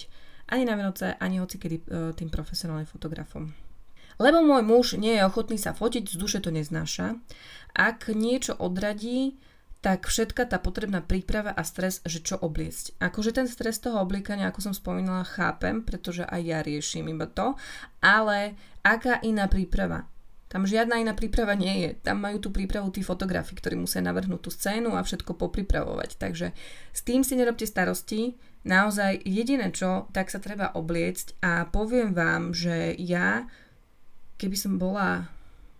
ani 0.52 0.68
na 0.68 0.76
Vianoce, 0.76 1.16
ani 1.16 1.40
hoci 1.40 1.56
kedy 1.56 1.76
uh, 1.76 1.84
tým 2.12 2.28
profesionálnym 2.28 2.88
fotografom. 2.88 3.56
Lebo 4.20 4.44
môj 4.44 4.62
muž 4.62 4.86
nie 5.00 5.16
je 5.16 5.24
ochotný 5.24 5.56
sa 5.56 5.72
fotiť, 5.72 6.12
z 6.12 6.16
duše 6.20 6.38
to 6.44 6.52
neznáša. 6.52 7.16
Ak 7.72 8.12
niečo 8.12 8.52
odradí, 8.60 9.40
tak 9.82 10.06
všetka 10.06 10.46
tá 10.46 10.62
potrebná 10.62 11.02
príprava 11.02 11.50
a 11.50 11.66
stres, 11.66 11.98
že 12.06 12.22
čo 12.22 12.38
obliecť. 12.38 13.02
Akože 13.02 13.34
ten 13.34 13.50
stres 13.50 13.82
toho 13.82 13.98
obliekania, 13.98 14.46
ako 14.48 14.70
som 14.70 14.74
spomínala, 14.74 15.26
chápem, 15.26 15.82
pretože 15.82 16.22
aj 16.22 16.40
ja 16.40 16.58
riešim 16.62 17.10
iba 17.10 17.26
to, 17.26 17.58
ale 17.98 18.54
aká 18.86 19.18
iná 19.26 19.50
príprava? 19.50 20.06
Tam 20.46 20.68
žiadna 20.68 21.00
iná 21.00 21.16
príprava 21.16 21.56
nie 21.56 21.82
je. 21.82 21.90
Tam 22.04 22.20
majú 22.20 22.36
tú 22.36 22.52
prípravu 22.52 22.92
tí 22.92 23.00
fotografi, 23.00 23.56
ktorí 23.56 23.74
musia 23.74 24.04
navrhnúť 24.04 24.40
tú 24.44 24.50
scénu 24.52 24.94
a 24.94 25.02
všetko 25.02 25.34
popripravovať. 25.34 26.20
Takže 26.20 26.52
s 26.92 27.00
tým 27.02 27.24
si 27.24 27.34
nerobte 27.34 27.64
starosti. 27.64 28.36
Naozaj 28.62 29.24
jediné 29.24 29.72
čo, 29.72 30.12
tak 30.12 30.28
sa 30.28 30.38
treba 30.38 30.70
obliecť 30.76 31.40
a 31.42 31.66
poviem 31.66 32.12
vám, 32.12 32.52
že 32.52 32.94
ja, 33.00 33.48
keby 34.36 34.54
som 34.54 34.76
bola 34.76 35.32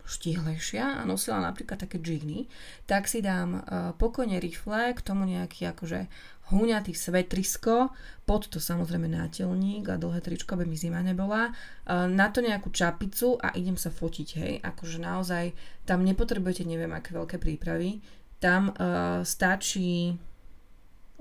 štihlejšia 0.06 1.00
a 1.00 1.06
nosila 1.06 1.38
napríklad 1.40 1.82
také 1.82 2.02
džíny, 2.02 2.50
tak 2.84 3.06
si 3.06 3.22
dám 3.22 3.62
uh, 3.62 3.62
pokojne 3.96 4.42
rifle, 4.42 4.92
k 4.92 5.00
tomu 5.00 5.24
nejaký 5.24 5.70
akože 5.70 6.10
huňatý 6.50 6.92
svetrisko, 6.92 7.94
pod 8.26 8.50
to 8.50 8.58
samozrejme 8.58 9.06
nátelník 9.08 9.88
a 9.88 9.96
dlhé 9.96 10.20
tričko, 10.20 10.58
aby 10.58 10.66
mi 10.66 10.76
zima 10.76 11.00
nebola, 11.00 11.50
uh, 11.50 12.10
na 12.10 12.28
to 12.28 12.42
nejakú 12.42 12.74
čapicu 12.74 13.38
a 13.38 13.54
idem 13.54 13.78
sa 13.78 13.94
fotiť, 13.94 14.28
hej, 14.38 14.52
akože 14.60 14.98
naozaj 14.98 15.54
tam 15.86 16.02
nepotrebujete 16.02 16.66
neviem 16.66 16.90
aké 16.92 17.14
veľké 17.14 17.36
prípravy, 17.38 18.02
tam 18.42 18.74
uh, 18.74 19.22
stačí 19.22 20.18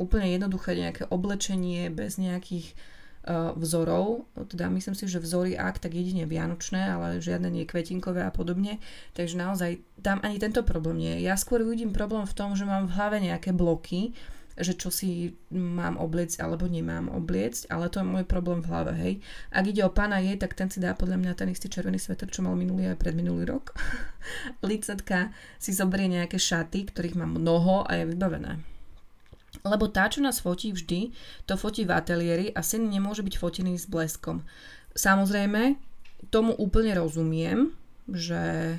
úplne 0.01 0.33
jednoduché 0.33 0.73
nejaké 0.73 1.05
oblečenie 1.13 1.93
bez 1.93 2.17
nejakých 2.17 2.73
E, 2.73 3.00
vzorov, 3.29 4.25
teda 4.33 4.65
myslím 4.73 4.97
si, 4.97 5.05
že 5.05 5.21
vzory 5.21 5.53
ak, 5.53 5.77
tak 5.77 5.93
jedine 5.93 6.25
vianočné, 6.25 6.89
ale 6.89 7.21
žiadne 7.21 7.53
nie 7.53 7.69
kvetinkové 7.69 8.25
a 8.25 8.33
podobne, 8.33 8.81
takže 9.13 9.37
naozaj 9.37 9.77
tam 10.01 10.17
ani 10.25 10.41
tento 10.41 10.65
problém 10.65 10.97
nie 10.97 11.13
je. 11.21 11.29
Ja 11.29 11.37
skôr 11.37 11.61
vidím 11.61 11.93
problém 11.93 12.25
v 12.25 12.33
tom, 12.33 12.57
že 12.57 12.65
mám 12.65 12.89
v 12.89 12.95
hlave 12.97 13.21
nejaké 13.21 13.53
bloky, 13.53 14.17
že 14.57 14.75
čo 14.75 14.91
si 14.91 15.37
mám 15.53 15.95
obliecť 15.95 16.43
alebo 16.43 16.67
nemám 16.67 17.07
obliecť, 17.07 17.71
ale 17.71 17.87
to 17.87 18.03
je 18.03 18.09
môj 18.09 18.25
problém 18.27 18.59
v 18.59 18.69
hlave, 18.69 18.93
hej. 18.97 19.13
Ak 19.53 19.63
ide 19.69 19.85
o 19.85 19.93
pána 19.93 20.19
jej, 20.19 20.35
tak 20.35 20.57
ten 20.57 20.67
si 20.67 20.83
dá 20.83 20.91
podľa 20.97 21.17
mňa 21.21 21.33
ten 21.37 21.49
istý 21.49 21.71
červený 21.71 22.01
sveter, 22.01 22.27
čo 22.27 22.43
mal 22.43 22.57
minulý 22.57 22.91
a 22.91 22.99
predminulý 22.99 23.47
rok. 23.47 23.77
Licetka 24.65 25.31
si 25.61 25.71
zoberie 25.71 26.11
nejaké 26.11 26.35
šaty, 26.35 26.91
ktorých 26.91 27.15
mám 27.15 27.37
mnoho 27.37 27.87
a 27.87 28.01
je 28.01 28.11
vybavené. 28.11 28.59
Lebo 29.61 29.89
tá, 29.89 30.09
čo 30.09 30.25
nás 30.25 30.41
fotí 30.41 30.73
vždy, 30.73 31.13
to 31.45 31.53
fotí 31.53 31.85
v 31.85 31.93
ateliéri 31.93 32.47
a 32.53 32.65
syn 32.65 32.89
nemôže 32.89 33.21
byť 33.21 33.35
fotený 33.37 33.77
s 33.77 33.85
bleskom. 33.85 34.41
Samozrejme, 34.97 35.77
tomu 36.33 36.57
úplne 36.57 36.97
rozumiem, 36.97 37.73
že 38.09 38.75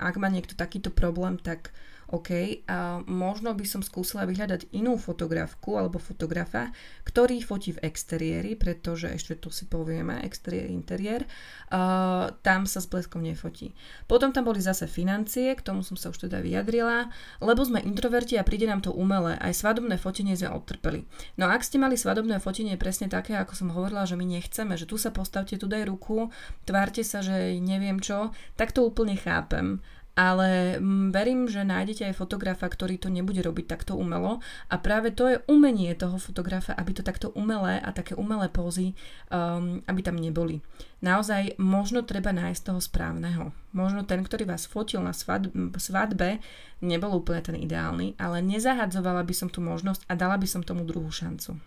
ak 0.00 0.14
má 0.16 0.28
niekto 0.32 0.56
takýto 0.56 0.88
problém, 0.90 1.36
tak 1.38 1.70
OK, 2.12 2.60
a 2.68 3.00
možno 3.08 3.56
by 3.56 3.64
som 3.64 3.80
skúsila 3.80 4.28
vyhľadať 4.28 4.74
inú 4.76 5.00
fotografku 5.00 5.80
alebo 5.80 5.96
fotografa, 5.96 6.68
ktorý 7.08 7.40
fotí 7.40 7.72
v 7.72 7.82
exteriéri, 7.88 8.52
pretože 8.58 9.08
ešte 9.08 9.40
tu 9.40 9.48
si 9.48 9.64
povieme, 9.64 10.20
exteriér, 10.20 10.68
interiér, 10.68 11.24
uh, 11.72 12.28
tam 12.44 12.68
sa 12.68 12.84
s 12.84 12.90
bleskom 12.90 13.24
nefotí. 13.24 13.72
Potom 14.04 14.36
tam 14.36 14.44
boli 14.44 14.60
zase 14.60 14.84
financie, 14.84 15.56
k 15.56 15.64
tomu 15.64 15.80
som 15.80 15.96
sa 15.96 16.12
už 16.12 16.28
teda 16.28 16.44
vyjadrila, 16.44 17.08
lebo 17.40 17.64
sme 17.64 17.80
introverti 17.80 18.36
a 18.36 18.44
príde 18.44 18.68
nám 18.68 18.84
to 18.84 18.92
umelé, 18.92 19.40
aj 19.40 19.56
svadobné 19.56 19.96
fotenie 19.96 20.36
sme 20.36 20.52
odtrpeli. 20.52 21.08
No 21.40 21.48
ak 21.48 21.64
ste 21.64 21.80
mali 21.80 21.96
svadobné 21.96 22.36
fotenie 22.38 22.76
presne 22.76 23.08
také, 23.08 23.34
ako 23.40 23.56
som 23.56 23.68
hovorila, 23.72 24.04
že 24.04 24.20
my 24.20 24.26
nechceme, 24.28 24.76
že 24.76 24.84
tu 24.84 25.00
sa 25.00 25.08
postavte, 25.08 25.56
tu 25.56 25.64
daj 25.64 25.88
ruku, 25.88 26.28
tvárte 26.68 27.00
sa, 27.00 27.24
že 27.24 27.56
neviem 27.58 27.96
čo, 27.96 28.30
tak 28.60 28.76
to 28.76 28.84
úplne 28.84 29.16
chápem 29.16 29.80
ale 30.14 30.78
mm, 30.78 31.10
verím, 31.10 31.50
že 31.50 31.66
nájdete 31.66 32.10
aj 32.10 32.18
fotografa, 32.18 32.70
ktorý 32.70 33.02
to 33.02 33.10
nebude 33.10 33.42
robiť 33.42 33.66
takto 33.66 33.98
umelo 33.98 34.38
a 34.70 34.74
práve 34.78 35.10
to 35.10 35.26
je 35.26 35.42
umenie 35.50 35.90
toho 35.98 36.22
fotografa, 36.22 36.70
aby 36.78 36.94
to 36.94 37.02
takto 37.02 37.34
umelé 37.34 37.82
a 37.82 37.90
také 37.90 38.14
umelé 38.14 38.46
pózy, 38.46 38.94
um, 39.34 39.82
aby 39.90 40.00
tam 40.06 40.14
neboli. 40.14 40.62
Naozaj 41.02 41.58
možno 41.58 42.06
treba 42.06 42.30
nájsť 42.30 42.62
toho 42.62 42.80
správneho. 42.80 43.50
Možno 43.74 44.06
ten, 44.06 44.22
ktorý 44.22 44.46
vás 44.46 44.70
fotil 44.70 45.02
na 45.02 45.10
svadbe, 45.12 46.38
nebol 46.78 47.10
úplne 47.18 47.42
ten 47.42 47.58
ideálny, 47.58 48.14
ale 48.16 48.38
nezahadzovala 48.38 49.26
by 49.26 49.34
som 49.34 49.50
tú 49.50 49.58
možnosť 49.58 50.06
a 50.06 50.14
dala 50.14 50.38
by 50.38 50.46
som 50.46 50.62
tomu 50.62 50.86
druhú 50.86 51.10
šancu. 51.10 51.58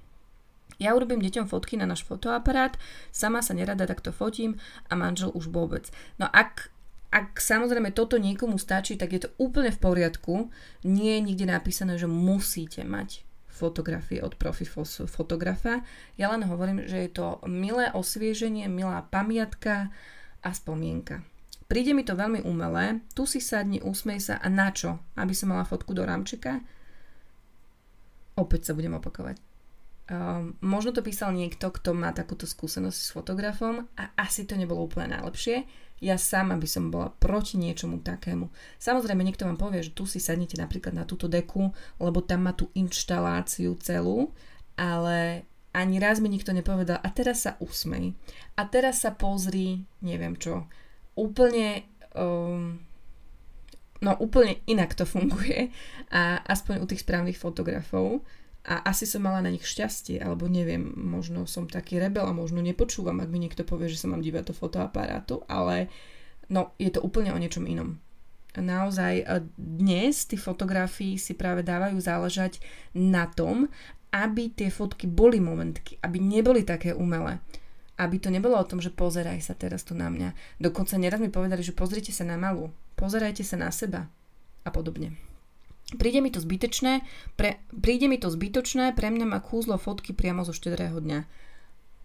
Ja 0.77 0.93
urobím 0.93 1.25
deťom 1.25 1.49
fotky 1.49 1.73
na 1.73 1.89
náš 1.89 2.05
fotoaparát, 2.05 2.77
sama 3.09 3.41
sa 3.41 3.57
nerada 3.57 3.89
takto 3.89 4.13
fotím 4.13 4.61
a 4.87 4.93
manžel 4.93 5.33
už 5.33 5.49
vôbec. 5.49 5.89
No 6.21 6.29
ak 6.29 6.69
ak 7.17 7.41
samozrejme 7.41 7.89
toto 7.97 8.21
niekomu 8.21 8.61
stačí, 8.61 8.93
tak 8.93 9.09
je 9.17 9.25
to 9.25 9.33
úplne 9.41 9.73
v 9.73 9.81
poriadku. 9.81 10.53
Nie 10.85 11.17
je 11.17 11.25
nikde 11.33 11.49
napísané, 11.49 11.97
že 11.97 12.05
musíte 12.05 12.85
mať 12.85 13.25
fotografie 13.49 14.21
od 14.21 14.37
profi 14.37 14.69
fotografa. 15.09 15.81
Ja 16.13 16.29
len 16.29 16.45
hovorím, 16.45 16.85
že 16.85 17.09
je 17.09 17.11
to 17.17 17.41
milé 17.49 17.89
osvieženie, 17.89 18.69
milá 18.69 19.01
pamiatka 19.09 19.89
a 20.45 20.49
spomienka. 20.53 21.25
Príde 21.65 21.91
mi 21.91 22.05
to 22.05 22.15
veľmi 22.15 22.45
umelé, 22.45 23.03
tu 23.11 23.27
si 23.27 23.41
sadni, 23.43 23.83
usmej 23.83 24.23
sa 24.23 24.35
a 24.39 24.47
na 24.47 24.71
čo? 24.71 25.01
Aby 25.19 25.33
som 25.35 25.51
mala 25.51 25.67
fotku 25.67 25.91
do 25.91 26.05
rámčeka? 26.05 26.63
Opäť 28.37 28.71
sa 28.71 28.77
budem 28.77 28.95
opakovať. 28.95 29.41
Um, 30.07 30.55
možno 30.63 30.95
to 30.95 31.03
písal 31.03 31.35
niekto, 31.35 31.67
kto 31.67 31.91
má 31.91 32.15
takúto 32.15 32.47
skúsenosť 32.47 32.95
s 32.95 33.11
fotografom 33.11 33.91
a 33.99 34.15
asi 34.15 34.47
to 34.47 34.55
nebolo 34.55 34.87
úplne 34.87 35.19
najlepšie. 35.19 35.67
Ja 35.97 36.15
sama 36.21 36.53
by 36.61 36.67
som 36.69 36.93
bola 36.93 37.09
proti 37.09 37.57
niečomu 37.57 38.05
takému. 38.05 38.53
Samozrejme, 38.77 39.25
niekto 39.25 39.49
vám 39.49 39.57
povie, 39.57 39.81
že 39.81 39.97
tu 39.97 40.05
si 40.05 40.21
sadnete 40.21 40.53
napríklad 40.57 40.93
na 40.93 41.09
túto 41.09 41.25
deku, 41.25 41.73
lebo 41.97 42.21
tam 42.21 42.45
má 42.45 42.53
tú 42.53 42.69
inštaláciu 42.77 43.73
celú, 43.81 44.29
ale 44.77 45.49
ani 45.73 45.97
raz 45.97 46.21
mi 46.21 46.29
nikto 46.29 46.53
nepovedal, 46.53 47.01
a 47.01 47.09
teraz 47.09 47.45
sa 47.45 47.57
usmej, 47.61 48.13
a 48.57 48.61
teraz 48.65 49.05
sa 49.05 49.13
pozri, 49.13 49.85
neviem 50.01 50.37
čo. 50.37 50.65
Úplne, 51.17 51.85
um, 52.17 52.81
no 54.01 54.11
úplne 54.21 54.61
inak 54.69 54.93
to 54.93 55.05
funguje 55.05 55.73
a 56.13 56.41
aspoň 56.45 56.81
u 56.81 56.85
tých 56.85 57.01
správnych 57.01 57.37
fotografov 57.37 58.21
a 58.67 58.83
asi 58.83 59.07
som 59.07 59.23
mala 59.23 59.39
na 59.39 59.47
nich 59.47 59.63
šťastie, 59.63 60.19
alebo 60.19 60.51
neviem, 60.51 60.91
možno 60.99 61.47
som 61.47 61.71
taký 61.71 62.03
rebel 62.03 62.27
a 62.27 62.35
možno 62.35 62.59
nepočúvam, 62.59 63.23
ak 63.23 63.31
mi 63.31 63.39
niekto 63.39 63.63
povie, 63.63 63.87
že 63.87 64.03
sa 64.03 64.11
mám 64.11 64.19
dívať 64.19 64.51
do 64.51 64.53
fotoaparátu, 64.53 65.47
ale 65.47 65.87
no, 66.51 66.75
je 66.75 66.91
to 66.91 66.99
úplne 66.99 67.31
o 67.31 67.39
niečom 67.39 67.63
inom. 67.63 67.95
Naozaj 68.59 69.23
dnes 69.55 70.27
tí 70.27 70.35
fotografii 70.35 71.15
si 71.15 71.31
práve 71.37 71.63
dávajú 71.63 71.95
záležať 72.01 72.59
na 72.91 73.29
tom, 73.31 73.71
aby 74.11 74.51
tie 74.51 74.67
fotky 74.67 75.07
boli 75.07 75.39
momentky, 75.39 75.95
aby 76.03 76.19
neboli 76.19 76.67
také 76.67 76.91
umelé. 76.91 77.39
Aby 77.95 78.19
to 78.19 78.27
nebolo 78.33 78.59
o 78.59 78.67
tom, 78.67 78.83
že 78.83 78.93
pozeraj 78.93 79.39
sa 79.41 79.55
teraz 79.55 79.87
tu 79.87 79.95
na 79.95 80.11
mňa. 80.11 80.59
Dokonca 80.59 80.99
neraz 80.99 81.23
mi 81.23 81.31
povedali, 81.31 81.63
že 81.63 81.71
pozrite 81.71 82.11
sa 82.11 82.27
na 82.27 82.35
malú, 82.35 82.73
pozerajte 82.99 83.47
sa 83.47 83.55
na 83.55 83.71
seba 83.71 84.11
a 84.65 84.69
podobne. 84.73 85.15
Príde 85.95 86.19
mi 86.19 86.27
to 86.27 86.43
zbytečné, 86.43 86.99
pre, 87.39 87.63
príde 87.71 88.11
mi 88.11 88.19
to 88.19 88.27
zbytočné, 88.27 88.91
pre 88.91 89.07
mňa 89.07 89.23
má 89.23 89.39
kúzlo 89.39 89.79
fotky 89.79 90.11
priamo 90.11 90.43
zo 90.43 90.51
štedrého 90.51 90.99
dňa. 90.99 91.23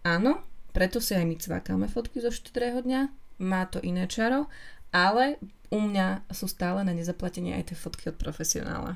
Áno, 0.07 0.39
preto 0.71 1.03
si 1.03 1.11
aj 1.11 1.27
my 1.27 1.35
cvakáme 1.35 1.91
fotky 1.91 2.23
zo 2.23 2.31
štedrého 2.31 2.79
dňa, 2.79 3.11
má 3.43 3.67
to 3.67 3.83
iné 3.83 4.07
čaro, 4.07 4.47
ale 4.95 5.35
u 5.67 5.83
mňa 5.83 6.31
sú 6.31 6.47
stále 6.47 6.87
na 6.87 6.95
nezaplatenie 6.95 7.59
aj 7.59 7.73
tie 7.73 7.77
fotky 7.77 8.07
od 8.07 8.15
profesionála. 8.15 8.95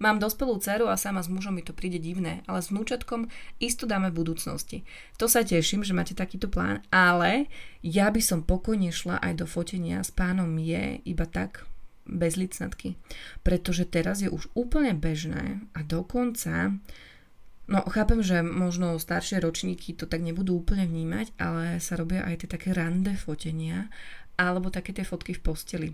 Mám 0.00 0.18
dospelú 0.18 0.58
dceru 0.58 0.88
a 0.88 0.96
sama 0.96 1.22
s 1.22 1.28
mužom 1.28 1.54
mi 1.54 1.62
to 1.62 1.76
príde 1.76 2.00
divné, 2.00 2.42
ale 2.50 2.64
s 2.64 2.72
vnúčatkom 2.72 3.28
isto 3.62 3.86
dáme 3.86 4.08
v 4.08 4.24
budúcnosti. 4.24 4.82
To 5.20 5.28
sa 5.28 5.44
teším, 5.46 5.84
že 5.86 5.94
máte 5.94 6.16
takýto 6.16 6.48
plán, 6.48 6.82
ale 6.88 7.46
ja 7.84 8.08
by 8.08 8.18
som 8.18 8.40
pokojne 8.42 8.88
šla 8.88 9.20
aj 9.20 9.44
do 9.44 9.46
fotenia 9.46 10.00
s 10.00 10.10
pánom 10.10 10.48
je 10.58 10.98
iba 11.06 11.28
tak, 11.28 11.68
bez 12.06 12.34
licnatky. 12.34 12.98
Pretože 13.46 13.86
teraz 13.86 14.22
je 14.22 14.30
už 14.30 14.50
úplne 14.54 14.94
bežné 14.96 15.62
a 15.76 15.82
dokonca 15.86 16.76
No, 17.70 17.78
chápem, 17.86 18.20
že 18.26 18.42
možno 18.42 18.98
staršie 18.98 19.38
ročníky 19.38 19.94
to 19.94 20.10
tak 20.10 20.18
nebudú 20.18 20.60
úplne 20.60 20.82
vnímať, 20.82 21.30
ale 21.38 21.78
sa 21.78 21.94
robia 21.94 22.26
aj 22.26 22.44
tie 22.44 22.48
také 22.50 22.74
rande 22.74 23.14
fotenia 23.14 23.86
alebo 24.34 24.68
také 24.68 24.90
tie 24.90 25.06
fotky 25.06 25.38
v 25.38 25.44
posteli. 25.46 25.88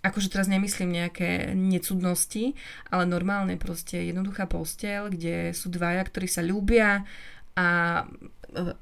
Akože 0.00 0.32
teraz 0.32 0.48
nemyslím 0.48 0.96
nejaké 0.96 1.52
necudnosti, 1.52 2.56
ale 2.88 3.04
normálne 3.04 3.60
proste 3.60 4.00
jednoduchá 4.08 4.48
postel, 4.48 5.12
kde 5.12 5.52
sú 5.52 5.68
dvaja, 5.68 6.00
ktorí 6.08 6.24
sa 6.24 6.40
ľúbia 6.40 7.04
a 7.52 7.68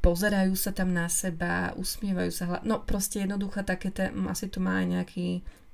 pozerajú 0.01 0.57
sa 0.57 0.73
tam 0.73 0.97
na 0.97 1.07
seba, 1.13 1.77
usmievajú 1.77 2.31
sa. 2.33 2.61
No 2.65 2.81
proste 2.83 3.25
jednoduchá 3.25 3.63
také, 3.63 3.93
te, 3.93 4.09
asi 4.09 4.49
to 4.49 4.59
má 4.59 4.81
aj 4.81 4.87
nejaký 4.89 5.27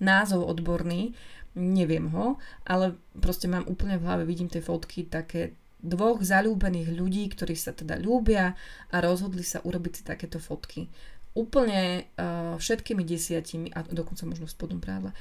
názov 0.02 0.46
odborný, 0.50 1.14
neviem 1.54 2.10
ho, 2.10 2.36
ale 2.66 2.98
proste 3.14 3.46
mám 3.46 3.62
úplne 3.70 3.98
v 3.98 4.06
hlave, 4.06 4.22
vidím 4.26 4.50
tie 4.50 4.58
fotky 4.58 5.06
také 5.06 5.54
dvoch 5.78 6.24
zalúbených 6.24 6.96
ľudí, 6.96 7.28
ktorí 7.30 7.54
sa 7.54 7.76
teda 7.76 8.00
ľúbia 8.00 8.56
a 8.90 8.96
rozhodli 8.98 9.44
sa 9.44 9.62
urobiť 9.62 9.92
si 9.92 10.02
takéto 10.02 10.40
fotky. 10.42 10.90
Úplne 11.34 12.10
uh, 12.18 12.54
všetkými 12.56 13.04
desiatimi, 13.04 13.70
a 13.70 13.86
dokonca 13.86 14.26
možno 14.26 14.48
v 14.48 14.54
spodnom 14.54 14.80
prádla, 14.82 15.14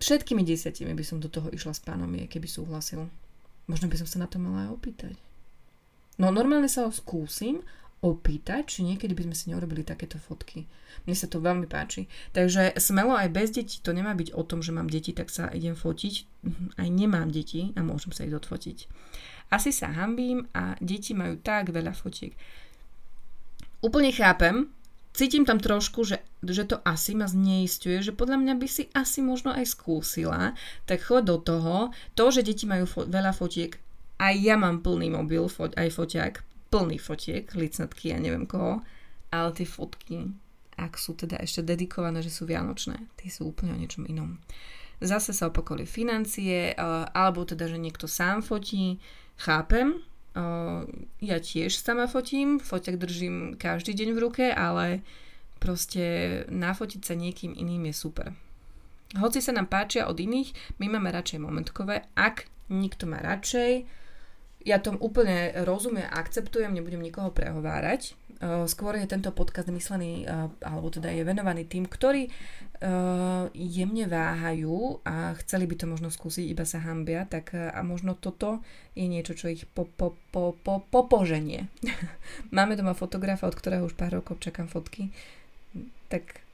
všetkými 0.00 0.44
desiatimi 0.44 0.92
by 0.92 1.04
som 1.04 1.20
do 1.20 1.28
toho 1.32 1.48
išla 1.52 1.72
s 1.72 1.80
pánom 1.80 2.08
je, 2.12 2.28
keby 2.28 2.48
súhlasil. 2.48 3.08
Možno 3.66 3.90
by 3.90 3.96
som 3.98 4.08
sa 4.08 4.22
na 4.22 4.28
to 4.30 4.38
mala 4.38 4.68
aj 4.68 4.76
opýtať. 4.76 5.14
No 6.16 6.32
normálne 6.32 6.68
sa 6.68 6.88
ho 6.88 6.92
skúsim, 6.92 7.60
opýtať, 8.04 8.78
či 8.78 8.80
niekedy 8.84 9.16
by 9.16 9.26
sme 9.26 9.36
si 9.36 9.44
neurobili 9.50 9.80
takéto 9.80 10.20
fotky. 10.20 10.68
Mne 11.08 11.16
sa 11.16 11.26
to 11.26 11.40
veľmi 11.40 11.64
páči. 11.64 12.06
Takže 12.36 12.76
smelo 12.76 13.16
aj 13.16 13.28
bez 13.32 13.48
detí, 13.50 13.80
to 13.80 13.96
nemá 13.96 14.12
byť 14.12 14.36
o 14.36 14.42
tom, 14.44 14.60
že 14.60 14.74
mám 14.74 14.86
deti, 14.86 15.16
tak 15.16 15.32
sa 15.32 15.48
idem 15.50 15.74
fotiť. 15.74 16.14
Mhm, 16.44 16.66
aj 16.76 16.88
nemám 16.92 17.28
deti 17.32 17.72
a 17.74 17.80
môžem 17.80 18.12
sa 18.12 18.28
ich 18.28 18.36
odfotiť. 18.36 18.86
Asi 19.48 19.70
sa 19.70 19.94
hambím 19.94 20.50
a 20.52 20.74
deti 20.82 21.14
majú 21.14 21.38
tak 21.40 21.70
veľa 21.70 21.94
fotiek. 21.94 22.34
Úplne 23.80 24.10
chápem, 24.10 24.66
cítim 25.14 25.46
tam 25.46 25.62
trošku, 25.62 26.02
že, 26.02 26.20
že 26.42 26.66
to 26.66 26.82
asi 26.82 27.14
ma 27.14 27.30
zneistuje, 27.30 28.02
že 28.02 28.12
podľa 28.12 28.42
mňa 28.42 28.54
by 28.58 28.68
si 28.68 28.90
asi 28.92 29.22
možno 29.22 29.54
aj 29.54 29.72
skúsila, 29.72 30.58
tak 30.84 31.06
chod 31.06 31.30
do 31.30 31.38
toho. 31.38 31.94
To, 32.18 32.24
že 32.28 32.42
deti 32.42 32.66
majú 32.66 32.84
fo- 32.84 33.06
veľa 33.06 33.30
fotiek, 33.30 33.78
aj 34.16 34.34
ja 34.40 34.56
mám 34.56 34.80
plný 34.80 35.12
mobil, 35.12 35.44
fo- 35.48 35.72
aj 35.72 35.92
foťák, 35.92 36.34
plný 36.72 36.96
fotiek, 36.98 37.44
licnatky, 37.52 38.12
ja 38.12 38.18
neviem 38.18 38.48
koho, 38.48 38.80
ale 39.30 39.50
tie 39.52 39.68
fotky, 39.68 40.32
ak 40.76 40.96
sú 41.00 41.16
teda 41.16 41.40
ešte 41.40 41.64
dedikované, 41.64 42.20
že 42.20 42.32
sú 42.32 42.44
vianočné, 42.44 42.96
tie 43.16 43.28
sú 43.32 43.52
úplne 43.52 43.76
o 43.76 43.80
niečom 43.80 44.04
inom. 44.08 44.40
Zase 45.00 45.36
sa 45.36 45.52
opakovali 45.52 45.84
financie, 45.84 46.72
eh, 46.72 47.04
alebo 47.12 47.44
teda, 47.44 47.68
že 47.68 47.76
niekto 47.76 48.08
sám 48.08 48.40
fotí, 48.40 48.96
chápem, 49.36 50.00
eh, 50.00 50.82
ja 51.20 51.36
tiež 51.36 51.76
sama 51.76 52.08
fotím, 52.08 52.56
foťak 52.60 52.96
držím 52.96 53.60
každý 53.60 53.92
deň 53.92 54.08
v 54.16 54.22
ruke, 54.22 54.46
ale 54.48 55.04
proste 55.60 56.44
nafotiť 56.48 57.00
sa 57.04 57.14
niekým 57.16 57.52
iným 57.56 57.92
je 57.92 57.94
super. 57.96 58.28
Hoci 59.16 59.40
sa 59.40 59.54
nám 59.54 59.70
páčia 59.70 60.08
od 60.10 60.18
iných, 60.18 60.52
my 60.82 60.92
máme 60.92 61.14
radšej 61.14 61.40
momentkové, 61.40 62.04
ak 62.18 62.50
nikto 62.68 63.06
má 63.06 63.22
radšej, 63.22 63.86
ja 64.66 64.82
tom 64.82 64.98
úplne 64.98 65.54
rozumiem 65.62 66.10
a 66.10 66.18
akceptujem, 66.18 66.74
nebudem 66.74 66.98
nikoho 66.98 67.30
prehovárať. 67.30 68.18
Uh, 68.36 68.68
skôr 68.68 68.98
je 69.00 69.08
tento 69.08 69.32
podcast 69.32 69.70
myslený, 69.70 70.26
uh, 70.26 70.52
alebo 70.60 70.92
teda 70.92 71.08
je 71.08 71.24
venovaný 71.24 71.64
tým, 71.64 71.88
ktorí 71.88 72.28
uh, 72.28 73.48
jemne 73.56 74.04
váhajú 74.10 75.00
a 75.08 75.32
chceli 75.40 75.64
by 75.64 75.74
to 75.80 75.86
možno 75.88 76.12
skúsiť, 76.12 76.44
iba 76.44 76.68
sa 76.68 76.84
hambia, 76.84 77.24
tak 77.24 77.56
a 77.56 77.80
možno 77.80 78.12
toto 78.12 78.60
je 78.92 79.08
niečo, 79.08 79.32
čo 79.32 79.48
ich 79.48 79.64
po, 79.70 79.88
po, 79.88 80.18
po, 80.34 80.52
po, 80.60 80.84
popoženie. 80.84 81.72
Máme 82.56 82.76
doma 82.76 82.92
fotografa, 82.92 83.48
od 83.48 83.56
ktorého 83.56 83.88
už 83.88 83.96
pár 83.96 84.20
rokov 84.20 84.44
čakám 84.44 84.68
fotky, 84.68 85.08
tak 86.12 86.44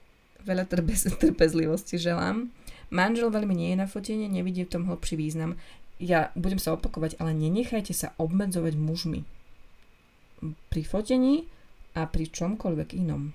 veľa 0.46 0.68
trpez, 0.70 1.18
trpezlivosti 1.18 1.98
želám. 1.98 2.52
Manžel 2.92 3.32
veľmi 3.32 3.56
nie 3.56 3.72
je 3.72 3.80
na 3.80 3.88
fotenie, 3.88 4.28
nevidí 4.28 4.68
v 4.68 4.72
tom 4.76 4.84
hlbší 4.84 5.16
význam 5.16 5.56
ja 6.02 6.34
budem 6.34 6.58
sa 6.58 6.74
opakovať, 6.74 7.22
ale 7.22 7.30
nenechajte 7.30 7.94
sa 7.94 8.10
obmedzovať 8.18 8.74
mužmi. 8.74 9.22
Pri 10.42 10.82
fotení 10.82 11.46
a 11.94 12.10
pri 12.10 12.26
čomkoľvek 12.26 12.98
inom. 12.98 13.30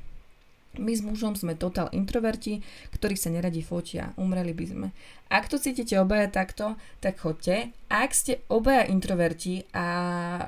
My 0.77 0.93
s 0.93 1.01
mužom 1.01 1.33
sme 1.33 1.57
totál 1.57 1.89
introverti, 1.95 2.61
ktorí 2.93 3.17
sa 3.17 3.33
neradi 3.33 3.65
fotia. 3.65 4.13
Umreli 4.19 4.53
by 4.53 4.65
sme. 4.67 4.87
Ak 5.31 5.49
to 5.49 5.57
cítite 5.57 5.97
obaja 5.97 6.29
takto, 6.29 6.77
tak 7.01 7.17
chodte. 7.17 7.73
Ak 7.89 8.13
ste 8.13 8.45
obaja 8.51 8.85
introverti 8.85 9.65
a 9.73 9.87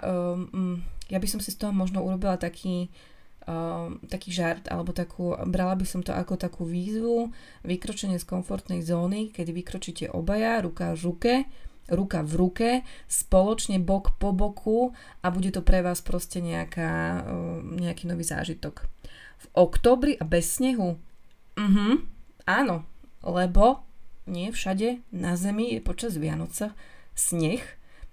um, 0.05 0.83
ja 1.09 1.17
by 1.17 1.25
som 1.25 1.41
si 1.41 1.49
z 1.49 1.57
toho 1.57 1.73
možno 1.73 2.05
urobila 2.05 2.37
taký 2.37 2.93
uh, 3.49 3.89
taký 4.05 4.29
žart, 4.29 4.69
alebo 4.69 4.93
takú, 4.93 5.33
brala 5.49 5.73
by 5.73 5.85
som 5.87 6.05
to 6.05 6.13
ako 6.13 6.37
takú 6.37 6.61
výzvu, 6.61 7.33
vykročenie 7.65 8.21
z 8.21 8.29
komfortnej 8.29 8.85
zóny, 8.85 9.33
keď 9.33 9.49
vykročíte 9.49 10.05
obaja, 10.13 10.61
ruka 10.61 10.93
v 10.93 11.01
ruke, 11.01 11.33
ruka 11.89 12.23
v 12.23 12.33
ruke, 12.37 12.69
spoločne 13.09 13.81
bok 13.81 14.15
po 14.21 14.31
boku 14.31 14.95
a 15.21 15.27
bude 15.33 15.49
to 15.51 15.65
pre 15.65 15.83
vás 15.83 15.99
proste 15.99 16.39
nejaká, 16.39 17.25
uh, 17.25 17.59
nejaký 17.61 18.07
nový 18.07 18.23
zážitok. 18.23 18.85
V 19.39 19.45
oktobri 19.55 20.15
a 20.19 20.23
bez 20.23 20.59
snehu? 20.59 20.99
Mhm, 21.59 22.07
áno, 22.47 22.87
lebo 23.23 23.83
nie 24.29 24.53
všade 24.53 25.01
na 25.11 25.33
Zemi 25.33 25.75
je 25.75 25.81
počas 25.81 26.15
Vianoca 26.15 26.77
sneh, 27.17 27.59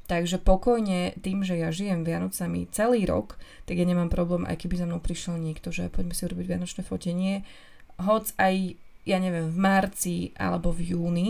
takže 0.08 0.40
pokojne 0.40 1.14
tým, 1.20 1.44
že 1.44 1.58
ja 1.60 1.70
žijem 1.70 2.02
Vianocami 2.02 2.66
celý 2.72 3.04
rok, 3.04 3.38
tak 3.68 3.76
ja 3.78 3.86
nemám 3.86 4.08
problém, 4.08 4.48
aj 4.48 4.64
keby 4.64 4.80
za 4.80 4.86
mnou 4.88 4.98
prišiel 4.98 5.38
niekto, 5.38 5.70
že 5.70 5.92
poďme 5.92 6.14
si 6.16 6.26
urobiť 6.26 6.46
Vianočné 6.46 6.82
fotenie, 6.82 7.42
hoc 8.00 8.32
aj, 8.40 8.78
ja 9.04 9.18
neviem, 9.20 9.52
v 9.52 9.58
marci 9.58 10.16
alebo 10.34 10.72
v 10.72 10.96
júni, 10.96 11.28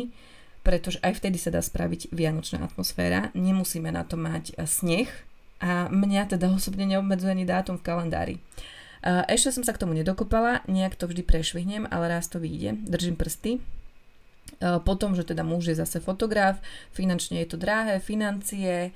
pretože 0.67 0.99
aj 1.07 1.23
vtedy 1.23 1.39
sa 1.39 1.55
dá 1.55 1.63
spraviť 1.63 2.11
vianočná 2.11 2.67
atmosféra, 2.67 3.31
nemusíme 3.39 3.95
na 3.95 4.03
to 4.03 4.19
mať 4.19 4.59
sneh 4.67 5.07
a 5.63 5.87
mňa 5.87 6.35
teda 6.35 6.51
osobne 6.51 6.91
neobmedzuje 6.91 7.31
ani 7.31 7.47
dátum 7.47 7.79
v 7.79 7.87
kalendári. 7.87 8.35
Ešte 9.07 9.55
som 9.55 9.63
sa 9.63 9.71
k 9.71 9.87
tomu 9.87 9.95
nedokopala, 9.95 10.67
nejak 10.67 10.99
to 10.99 11.07
vždy 11.07 11.23
prešvihnem, 11.23 11.87
ale 11.87 12.11
raz 12.11 12.27
to 12.27 12.43
vyjde, 12.43 12.83
držím 12.91 13.15
prsty. 13.15 13.63
Potom, 14.59 15.15
že 15.15 15.23
teda 15.23 15.47
muž 15.47 15.71
je 15.71 15.79
zase 15.79 16.03
fotograf, 16.03 16.59
finančne 16.91 17.47
je 17.47 17.55
to 17.55 17.57
drahé, 17.63 18.03
financie, 18.03 18.91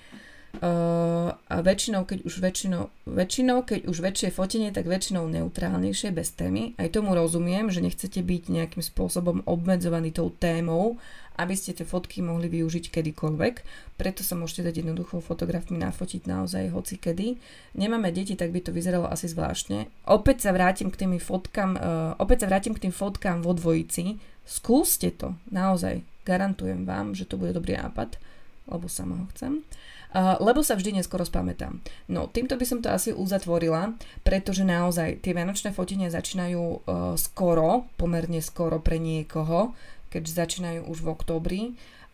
a 0.51 1.55
väčšinou, 1.63 2.03
keď 2.11 2.27
už 2.27 2.43
väčšinou, 2.43 2.91
väčšinou, 3.07 3.63
keď 3.63 3.87
už 3.87 4.03
väčšie 4.03 4.35
fotenie, 4.35 4.75
tak 4.75 4.91
väčšinou 4.91 5.31
neutrálnejšie, 5.31 6.11
bez 6.11 6.35
témy. 6.35 6.75
Aj 6.75 6.91
tomu 6.91 7.15
rozumiem, 7.15 7.71
že 7.71 7.79
nechcete 7.79 8.19
byť 8.19 8.51
nejakým 8.51 8.83
spôsobom 8.83 9.47
obmedzovaný 9.47 10.11
tou 10.11 10.35
témou, 10.35 10.99
aby 11.41 11.57
ste 11.57 11.73
tie 11.73 11.89
fotky 11.89 12.21
mohli 12.21 12.53
využiť 12.53 12.93
kedykoľvek. 12.93 13.55
Preto 13.97 14.21
sa 14.21 14.37
môžete 14.37 14.69
dať 14.69 14.85
jednoducho 14.85 15.25
fotografmi 15.25 15.81
nafotiť 15.81 16.29
naozaj 16.29 16.69
hoci 16.77 17.01
kedy. 17.01 17.41
Nemáme 17.81 18.13
deti, 18.13 18.37
tak 18.37 18.53
by 18.53 18.61
to 18.61 18.77
vyzeralo 18.77 19.09
asi 19.09 19.25
zvláštne. 19.27 19.89
Opäť 20.05 20.45
sa 20.45 20.53
vrátim 20.53 20.93
k 20.93 21.01
tým 21.01 21.17
fotkám, 21.17 21.81
uh, 21.81 22.13
opäť 22.21 22.45
sa 22.45 22.51
vrátim 22.53 22.77
k 22.77 22.85
tým 22.89 22.93
fotkám 22.93 23.41
vo 23.41 23.57
dvojici. 23.57 24.21
Skúste 24.45 25.09
to, 25.17 25.41
naozaj. 25.49 26.05
Garantujem 26.29 26.85
vám, 26.85 27.17
že 27.17 27.25
to 27.25 27.41
bude 27.41 27.57
dobrý 27.57 27.81
nápad, 27.81 28.21
lebo 28.69 28.87
sama 28.93 29.17
ho 29.17 29.27
chcem. 29.33 29.65
Uh, 30.11 30.35
lebo 30.43 30.59
sa 30.67 30.75
vždy 30.75 30.99
neskoro 30.99 31.23
spamätám. 31.23 31.79
No, 32.11 32.27
týmto 32.27 32.59
by 32.59 32.67
som 32.67 32.83
to 32.83 32.91
asi 32.91 33.15
uzatvorila, 33.15 33.95
pretože 34.27 34.67
naozaj 34.67 35.23
tie 35.23 35.31
vianočné 35.31 35.71
fotenia 35.71 36.11
začínajú 36.11 36.59
uh, 36.59 37.15
skoro, 37.15 37.87
pomerne 37.95 38.43
skoro 38.43 38.83
pre 38.83 38.99
niekoho, 38.99 39.71
keď 40.11 40.23
začínajú 40.27 40.91
už 40.91 40.99
v 41.01 41.11
októbri. 41.11 41.61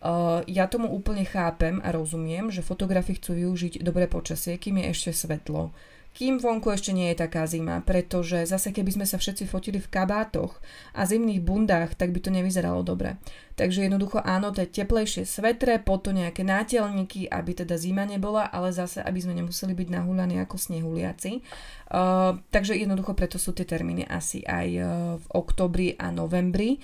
Uh, 0.05 0.45
ja 0.47 0.69
tomu 0.69 0.93
úplne 0.93 1.25
chápem 1.25 1.81
a 1.81 1.91
rozumiem, 1.91 2.53
že 2.53 2.61
fotografi 2.61 3.17
chcú 3.17 3.33
využiť 3.33 3.81
dobré 3.81 4.07
počasie, 4.07 4.61
kým 4.61 4.79
je 4.79 4.93
ešte 4.93 5.11
svetlo 5.17 5.73
kým 6.17 6.41
vonku 6.41 6.73
ešte 6.73 6.97
nie 6.97 7.13
je 7.13 7.21
taká 7.29 7.45
zima, 7.45 7.85
pretože 7.85 8.49
zase 8.49 8.73
keby 8.73 8.89
sme 8.89 9.05
sa 9.05 9.21
všetci 9.21 9.45
fotili 9.45 9.77
v 9.77 9.93
kabátoch 9.93 10.65
a 10.97 11.05
zimných 11.05 11.45
bundách, 11.45 11.93
tak 11.93 12.17
by 12.17 12.25
to 12.25 12.33
nevyzeralo 12.33 12.81
dobre. 12.81 13.21
Takže 13.53 13.85
jednoducho 13.85 14.25
áno, 14.25 14.49
to 14.49 14.65
je 14.65 14.81
teplejšie 14.81 15.29
svetre, 15.29 15.77
potom 15.77 16.17
nejaké 16.17 16.41
nátelníky, 16.41 17.29
aby 17.29 17.53
teda 17.53 17.77
zima 17.77 18.09
nebola, 18.09 18.49
ale 18.49 18.73
zase, 18.73 19.05
aby 19.05 19.21
sme 19.21 19.37
nemuseli 19.37 19.77
byť 19.77 19.89
nahúľaní 19.93 20.41
ako 20.41 20.57
snehuliaci. 20.57 21.45
Uh, 21.93 22.41
takže 22.49 22.81
jednoducho 22.81 23.13
preto 23.13 23.37
sú 23.37 23.53
tie 23.53 23.69
termíny 23.69 24.09
asi 24.09 24.41
aj 24.41 24.69
uh, 24.81 24.89
v 25.21 25.27
oktobri 25.37 26.01
a 26.01 26.09
novembri. 26.09 26.81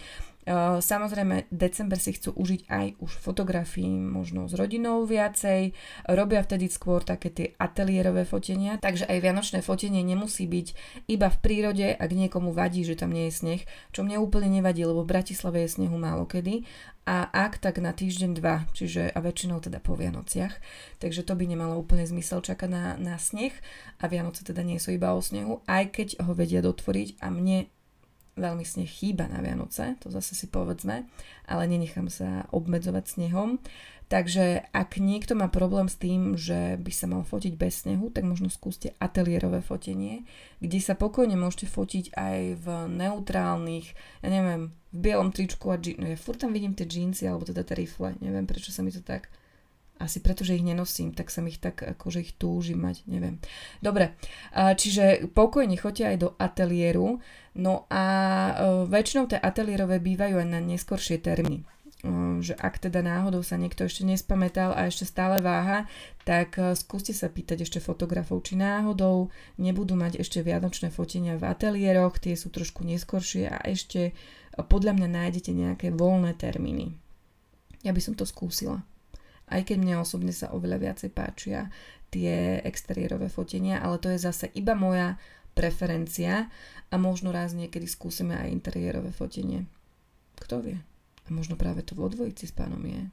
Samozrejme, 0.82 1.46
december 1.54 2.02
si 2.02 2.18
chcú 2.18 2.34
užiť 2.34 2.66
aj 2.66 2.86
už 2.98 3.12
fotografií, 3.22 3.86
možno 3.86 4.50
s 4.50 4.58
rodinou 4.58 5.06
viacej. 5.06 5.70
Robia 6.10 6.42
vtedy 6.42 6.66
skôr 6.66 7.06
také 7.06 7.30
tie 7.30 7.46
ateliérové 7.62 8.26
fotenia, 8.26 8.82
takže 8.82 9.06
aj 9.06 9.22
vianočné 9.22 9.62
fotenie 9.62 10.02
nemusí 10.02 10.50
byť 10.50 10.66
iba 11.06 11.30
v 11.30 11.38
prírode, 11.38 11.86
ak 11.94 12.10
niekomu 12.10 12.50
vadí, 12.50 12.82
že 12.82 12.98
tam 12.98 13.14
nie 13.14 13.30
je 13.30 13.38
sneh, 13.38 13.62
čo 13.94 14.02
mne 14.02 14.18
úplne 14.18 14.50
nevadí, 14.50 14.82
lebo 14.82 15.06
v 15.06 15.14
Bratislave 15.14 15.62
je 15.62 15.78
snehu 15.78 15.94
málo 15.94 16.26
kedy 16.26 16.66
a 17.06 17.26
ak 17.30 17.62
tak 17.62 17.78
na 17.78 17.94
týždeň, 17.94 18.30
dva, 18.38 18.66
čiže 18.74 19.10
a 19.10 19.18
väčšinou 19.18 19.62
teda 19.62 19.78
po 19.78 19.94
Vianociach. 19.94 20.58
Takže 20.98 21.22
to 21.22 21.38
by 21.38 21.46
nemalo 21.50 21.78
úplne 21.78 22.06
zmysel 22.06 22.42
čakať 22.42 22.70
na, 22.70 22.84
na 22.98 23.14
sneh 23.18 23.54
a 24.02 24.10
Vianoce 24.10 24.42
teda 24.42 24.62
nie 24.66 24.82
sú 24.82 24.94
iba 24.94 25.14
o 25.14 25.22
snehu, 25.22 25.62
aj 25.70 25.94
keď 25.94 26.08
ho 26.22 26.34
vedia 26.34 26.62
dotvoriť 26.62 27.22
a 27.22 27.30
mne 27.30 27.70
veľmi 28.36 28.64
sneh 28.64 28.88
chýba 28.88 29.28
na 29.28 29.44
Vianoce, 29.44 29.96
to 30.00 30.08
zase 30.08 30.32
si 30.32 30.46
povedzme, 30.48 31.04
ale 31.44 31.62
nenechám 31.68 32.08
sa 32.08 32.48
obmedzovať 32.48 33.04
snehom. 33.18 33.60
Takže 34.12 34.68
ak 34.76 35.00
niekto 35.00 35.32
má 35.32 35.48
problém 35.48 35.88
s 35.88 35.96
tým, 35.96 36.36
že 36.36 36.76
by 36.76 36.92
sa 36.92 37.08
mal 37.08 37.24
fotiť 37.24 37.56
bez 37.56 37.88
snehu, 37.88 38.12
tak 38.12 38.28
možno 38.28 38.52
skúste 38.52 38.92
ateliérové 39.00 39.64
fotenie, 39.64 40.28
kde 40.60 40.84
sa 40.84 40.92
pokojne 40.92 41.32
môžete 41.32 41.64
fotiť 41.64 42.12
aj 42.12 42.38
v 42.60 42.66
neutrálnych, 42.92 43.96
ja 44.20 44.28
neviem, 44.28 44.76
v 44.92 44.98
bielom 45.00 45.32
tričku 45.32 45.72
a 45.72 45.80
dži- 45.80 45.96
no 45.96 46.12
ja 46.12 46.20
furt 46.20 46.44
tam 46.44 46.52
vidím 46.52 46.76
tie 46.76 46.84
džínsy 46.84 47.24
alebo 47.24 47.48
teda 47.48 47.64
tie 47.64 47.72
rifle, 47.72 48.12
neviem 48.20 48.44
prečo 48.44 48.68
sa 48.68 48.84
mi 48.84 48.92
to 48.92 49.00
tak 49.00 49.32
asi 50.02 50.18
preto, 50.18 50.42
že 50.42 50.58
ich 50.58 50.66
nenosím, 50.66 51.14
tak 51.14 51.30
sa 51.30 51.40
ich 51.46 51.62
tak, 51.62 51.78
akože 51.78 52.18
ich 52.26 52.34
túžim 52.34 52.82
mať, 52.82 53.06
neviem. 53.06 53.38
Dobre, 53.78 54.18
čiže 54.52 55.30
pokojne 55.30 55.78
choďte 55.78 56.04
aj 56.10 56.16
do 56.18 56.28
ateliéru, 56.36 57.22
no 57.54 57.84
a 57.92 58.04
e, 58.04 58.52
väčšinou 58.88 59.28
tie 59.28 59.36
ateliérové 59.36 60.00
bývajú 60.00 60.40
aj 60.40 60.48
na 60.48 60.60
neskoršie 60.60 61.20
termíny 61.20 61.60
e, 61.60 62.40
že 62.40 62.56
ak 62.56 62.88
teda 62.88 63.04
náhodou 63.04 63.44
sa 63.44 63.60
niekto 63.60 63.84
ešte 63.84 64.08
nespamätal 64.08 64.72
a 64.72 64.88
ešte 64.88 65.04
stále 65.04 65.44
váha, 65.44 65.84
tak 66.24 66.56
e, 66.56 66.72
skúste 66.72 67.12
sa 67.12 67.28
pýtať 67.28 67.68
ešte 67.68 67.78
fotografov, 67.84 68.40
či 68.48 68.56
náhodou 68.56 69.28
nebudú 69.60 69.94
mať 70.00 70.24
ešte 70.24 70.40
vianočné 70.40 70.88
fotenia 70.88 71.36
v 71.36 71.44
ateliéroch, 71.44 72.16
tie 72.16 72.32
sú 72.32 72.48
trošku 72.48 72.88
neskoršie 72.88 73.52
a 73.52 73.60
ešte 73.68 74.16
podľa 74.56 74.96
mňa 74.96 75.08
nájdete 75.08 75.52
nejaké 75.52 75.86
voľné 75.92 76.36
termíny. 76.36 76.96
Ja 77.84 77.92
by 77.92 78.00
som 78.00 78.16
to 78.16 78.24
skúsila 78.24 78.84
aj 79.52 79.68
keď 79.68 79.76
mne 79.78 79.94
osobne 80.00 80.32
sa 80.32 80.50
oveľa 80.50 80.80
viacej 80.80 81.10
páčia 81.12 81.68
tie 82.12 82.60
exteriérové 82.64 83.28
fotenia, 83.32 83.80
ale 83.80 83.96
to 84.00 84.08
je 84.12 84.20
zase 84.20 84.48
iba 84.52 84.76
moja 84.76 85.16
preferencia 85.52 86.48
a 86.92 86.94
možno 86.96 87.32
raz 87.32 87.52
niekedy 87.56 87.88
skúsime 87.88 88.36
aj 88.36 88.52
interiérové 88.52 89.12
fotenie. 89.12 89.68
Kto 90.40 90.64
vie? 90.64 90.76
A 91.24 91.28
možno 91.30 91.56
práve 91.56 91.84
to 91.84 91.96
vo 91.96 92.08
dvojici 92.08 92.48
s 92.48 92.52
pánom 92.52 92.80
je. 92.84 93.08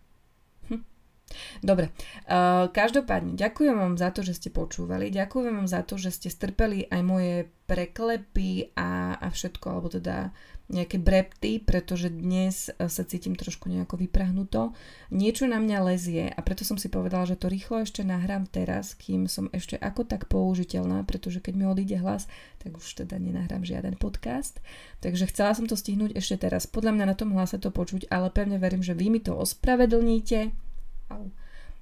Dobre, 1.61 1.93
uh, 2.27 2.69
každopádne 2.69 3.37
ďakujem 3.37 3.75
vám 3.75 3.95
za 3.95 4.09
to, 4.09 4.25
že 4.25 4.37
ste 4.37 4.49
počúvali, 4.49 5.13
ďakujem 5.13 5.53
vám 5.53 5.69
za 5.69 5.81
to, 5.85 5.95
že 5.95 6.15
ste 6.15 6.29
strpeli 6.31 6.89
aj 6.89 7.01
moje 7.05 7.33
preklepy 7.69 8.73
a, 8.73 9.21
a 9.21 9.27
všetko, 9.29 9.65
alebo 9.69 9.93
teda 9.93 10.33
nejaké 10.69 11.01
brepty, 11.01 11.57
pretože 11.57 12.13
dnes 12.13 12.69
e, 12.69 12.85
sa 12.85 13.01
cítim 13.01 13.33
trošku 13.33 13.69
nejako 13.69 13.97
vyprahnuto. 14.05 14.77
Niečo 15.09 15.49
na 15.49 15.57
mňa 15.57 15.77
lezie 15.81 16.25
a 16.29 16.39
preto 16.45 16.61
som 16.61 16.77
si 16.77 16.93
povedala, 16.93 17.25
že 17.25 17.41
to 17.41 17.49
rýchlo 17.49 17.81
ešte 17.81 18.05
nahrám 18.05 18.45
teraz, 18.45 18.93
kým 18.93 19.25
som 19.25 19.49
ešte 19.49 19.81
ako 19.81 20.05
tak 20.05 20.29
použiteľná, 20.29 21.01
pretože 21.09 21.41
keď 21.41 21.53
mi 21.57 21.65
odíde 21.65 21.97
hlas, 21.97 22.29
tak 22.61 22.77
už 22.77 23.05
teda 23.05 23.17
nenahrám 23.17 23.65
žiaden 23.65 23.97
podcast. 23.97 24.61
Takže 25.01 25.33
chcela 25.33 25.57
som 25.57 25.65
to 25.65 25.73
stihnúť 25.73 26.13
ešte 26.13 26.37
teraz. 26.37 26.69
Podľa 26.69 26.93
mňa 26.93 27.05
na 27.09 27.15
tom 27.17 27.33
hlase 27.33 27.57
to 27.57 27.73
počuť, 27.73 28.05
ale 28.13 28.29
pevne 28.29 28.61
verím, 28.61 28.85
že 28.85 28.93
vy 28.93 29.09
mi 29.09 29.19
to 29.25 29.33
ospravedlníte. 29.33 30.68
Oh. 31.11 31.31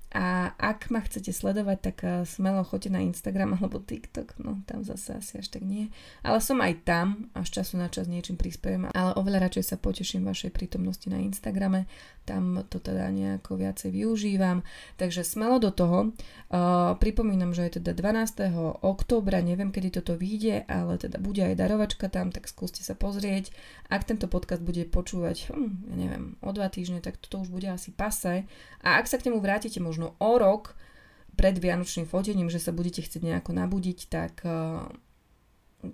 A 0.08 0.56
ak 0.56 0.88
ma 0.88 1.04
chcete 1.04 1.36
sledovať, 1.36 1.78
tak 1.84 1.98
eh, 2.08 2.24
smelo 2.24 2.64
choďte 2.64 2.96
na 2.96 3.04
Instagram 3.04 3.60
alebo 3.60 3.84
TikTok, 3.84 4.40
no 4.40 4.64
tam 4.64 4.88
zase 4.88 5.20
asi 5.20 5.44
až 5.44 5.48
tak 5.52 5.68
nie. 5.68 5.92
Ale 6.24 6.40
som 6.40 6.64
aj 6.64 6.74
tam 6.88 7.28
a 7.36 7.44
z 7.44 7.60
času 7.60 7.76
na 7.76 7.92
čas 7.92 8.08
niečím 8.08 8.40
prispiejem, 8.40 8.88
ale 8.96 9.12
oveľa 9.20 9.52
radšej 9.52 9.76
sa 9.76 9.78
poteším 9.78 10.24
vašej 10.24 10.56
prítomnosti 10.56 11.12
na 11.12 11.20
Instagrame, 11.20 11.92
tam 12.28 12.60
to 12.68 12.84
teda 12.84 13.08
nejako 13.08 13.56
viacej 13.56 13.90
využívam. 13.96 14.68
Takže 15.00 15.24
smelo 15.24 15.64
do 15.64 15.72
toho. 15.72 16.12
Uh, 16.52 17.00
pripomínam, 17.00 17.56
že 17.56 17.72
je 17.72 17.80
teda 17.80 17.96
12. 17.96 18.84
októbra, 18.84 19.40
neviem 19.40 19.72
kedy 19.72 20.04
toto 20.04 20.20
vyjde, 20.20 20.68
ale 20.68 21.00
teda 21.00 21.24
bude 21.24 21.40
aj 21.40 21.56
darovačka 21.56 22.12
tam, 22.12 22.36
tak 22.36 22.52
skúste 22.52 22.84
sa 22.84 23.00
pozrieť. 23.00 23.56
Ak 23.88 24.04
tento 24.04 24.28
podcast 24.28 24.60
bude 24.60 24.84
počúvať, 24.84 25.56
hm, 25.56 25.72
ja 25.88 25.96
neviem, 25.96 26.26
o 26.44 26.52
dva 26.52 26.68
týždne, 26.68 27.00
tak 27.00 27.16
toto 27.16 27.48
už 27.48 27.50
bude 27.52 27.72
asi 27.72 27.96
pase. 27.96 28.44
A 28.84 29.00
ak 29.00 29.08
sa 29.08 29.16
k 29.16 29.32
nemu 29.32 29.40
vrátite 29.40 29.80
možno 29.80 29.97
možno 29.98 30.14
o 30.22 30.38
rok 30.38 30.78
pred 31.34 31.58
vianočným 31.58 32.06
fotením, 32.06 32.54
že 32.54 32.62
sa 32.62 32.70
budete 32.70 33.02
chcieť 33.02 33.26
nejako 33.26 33.58
nabudiť, 33.58 34.00
tak 34.14 34.46
uh, 34.46 34.86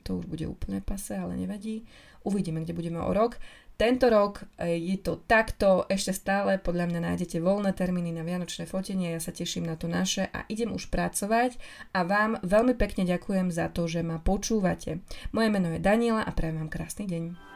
to 0.04 0.20
už 0.20 0.28
bude 0.28 0.44
úplne 0.44 0.84
pase, 0.84 1.16
ale 1.16 1.40
nevadí. 1.40 1.88
Uvidíme, 2.28 2.68
kde 2.68 2.76
budeme 2.76 3.00
o 3.00 3.12
rok. 3.16 3.40
tento 3.76 4.08
rok 4.08 4.48
e, 4.56 4.80
je 4.80 4.96
to 4.96 5.20
takto, 5.28 5.84
ešte 5.92 6.16
stále 6.16 6.56
podľa 6.56 6.88
mňa 6.88 7.00
nájdete 7.04 7.44
voľné 7.44 7.76
termíny 7.76 8.16
na 8.16 8.24
vianočné 8.24 8.64
fotenie, 8.64 9.12
ja 9.12 9.20
sa 9.20 9.36
teším 9.36 9.68
na 9.68 9.76
to 9.76 9.92
naše 9.92 10.32
a 10.32 10.48
idem 10.48 10.72
už 10.72 10.88
pracovať 10.88 11.60
a 11.92 12.08
vám 12.08 12.40
veľmi 12.48 12.80
pekne 12.80 13.04
ďakujem 13.04 13.52
za 13.52 13.68
to, 13.68 13.84
že 13.92 14.00
ma 14.00 14.24
počúvate. 14.24 15.04
Moje 15.36 15.50
meno 15.52 15.68
je 15.76 15.84
Daniela 15.84 16.24
a 16.24 16.32
prajem 16.32 16.64
vám 16.64 16.72
krásny 16.72 17.12
deň. 17.12 17.53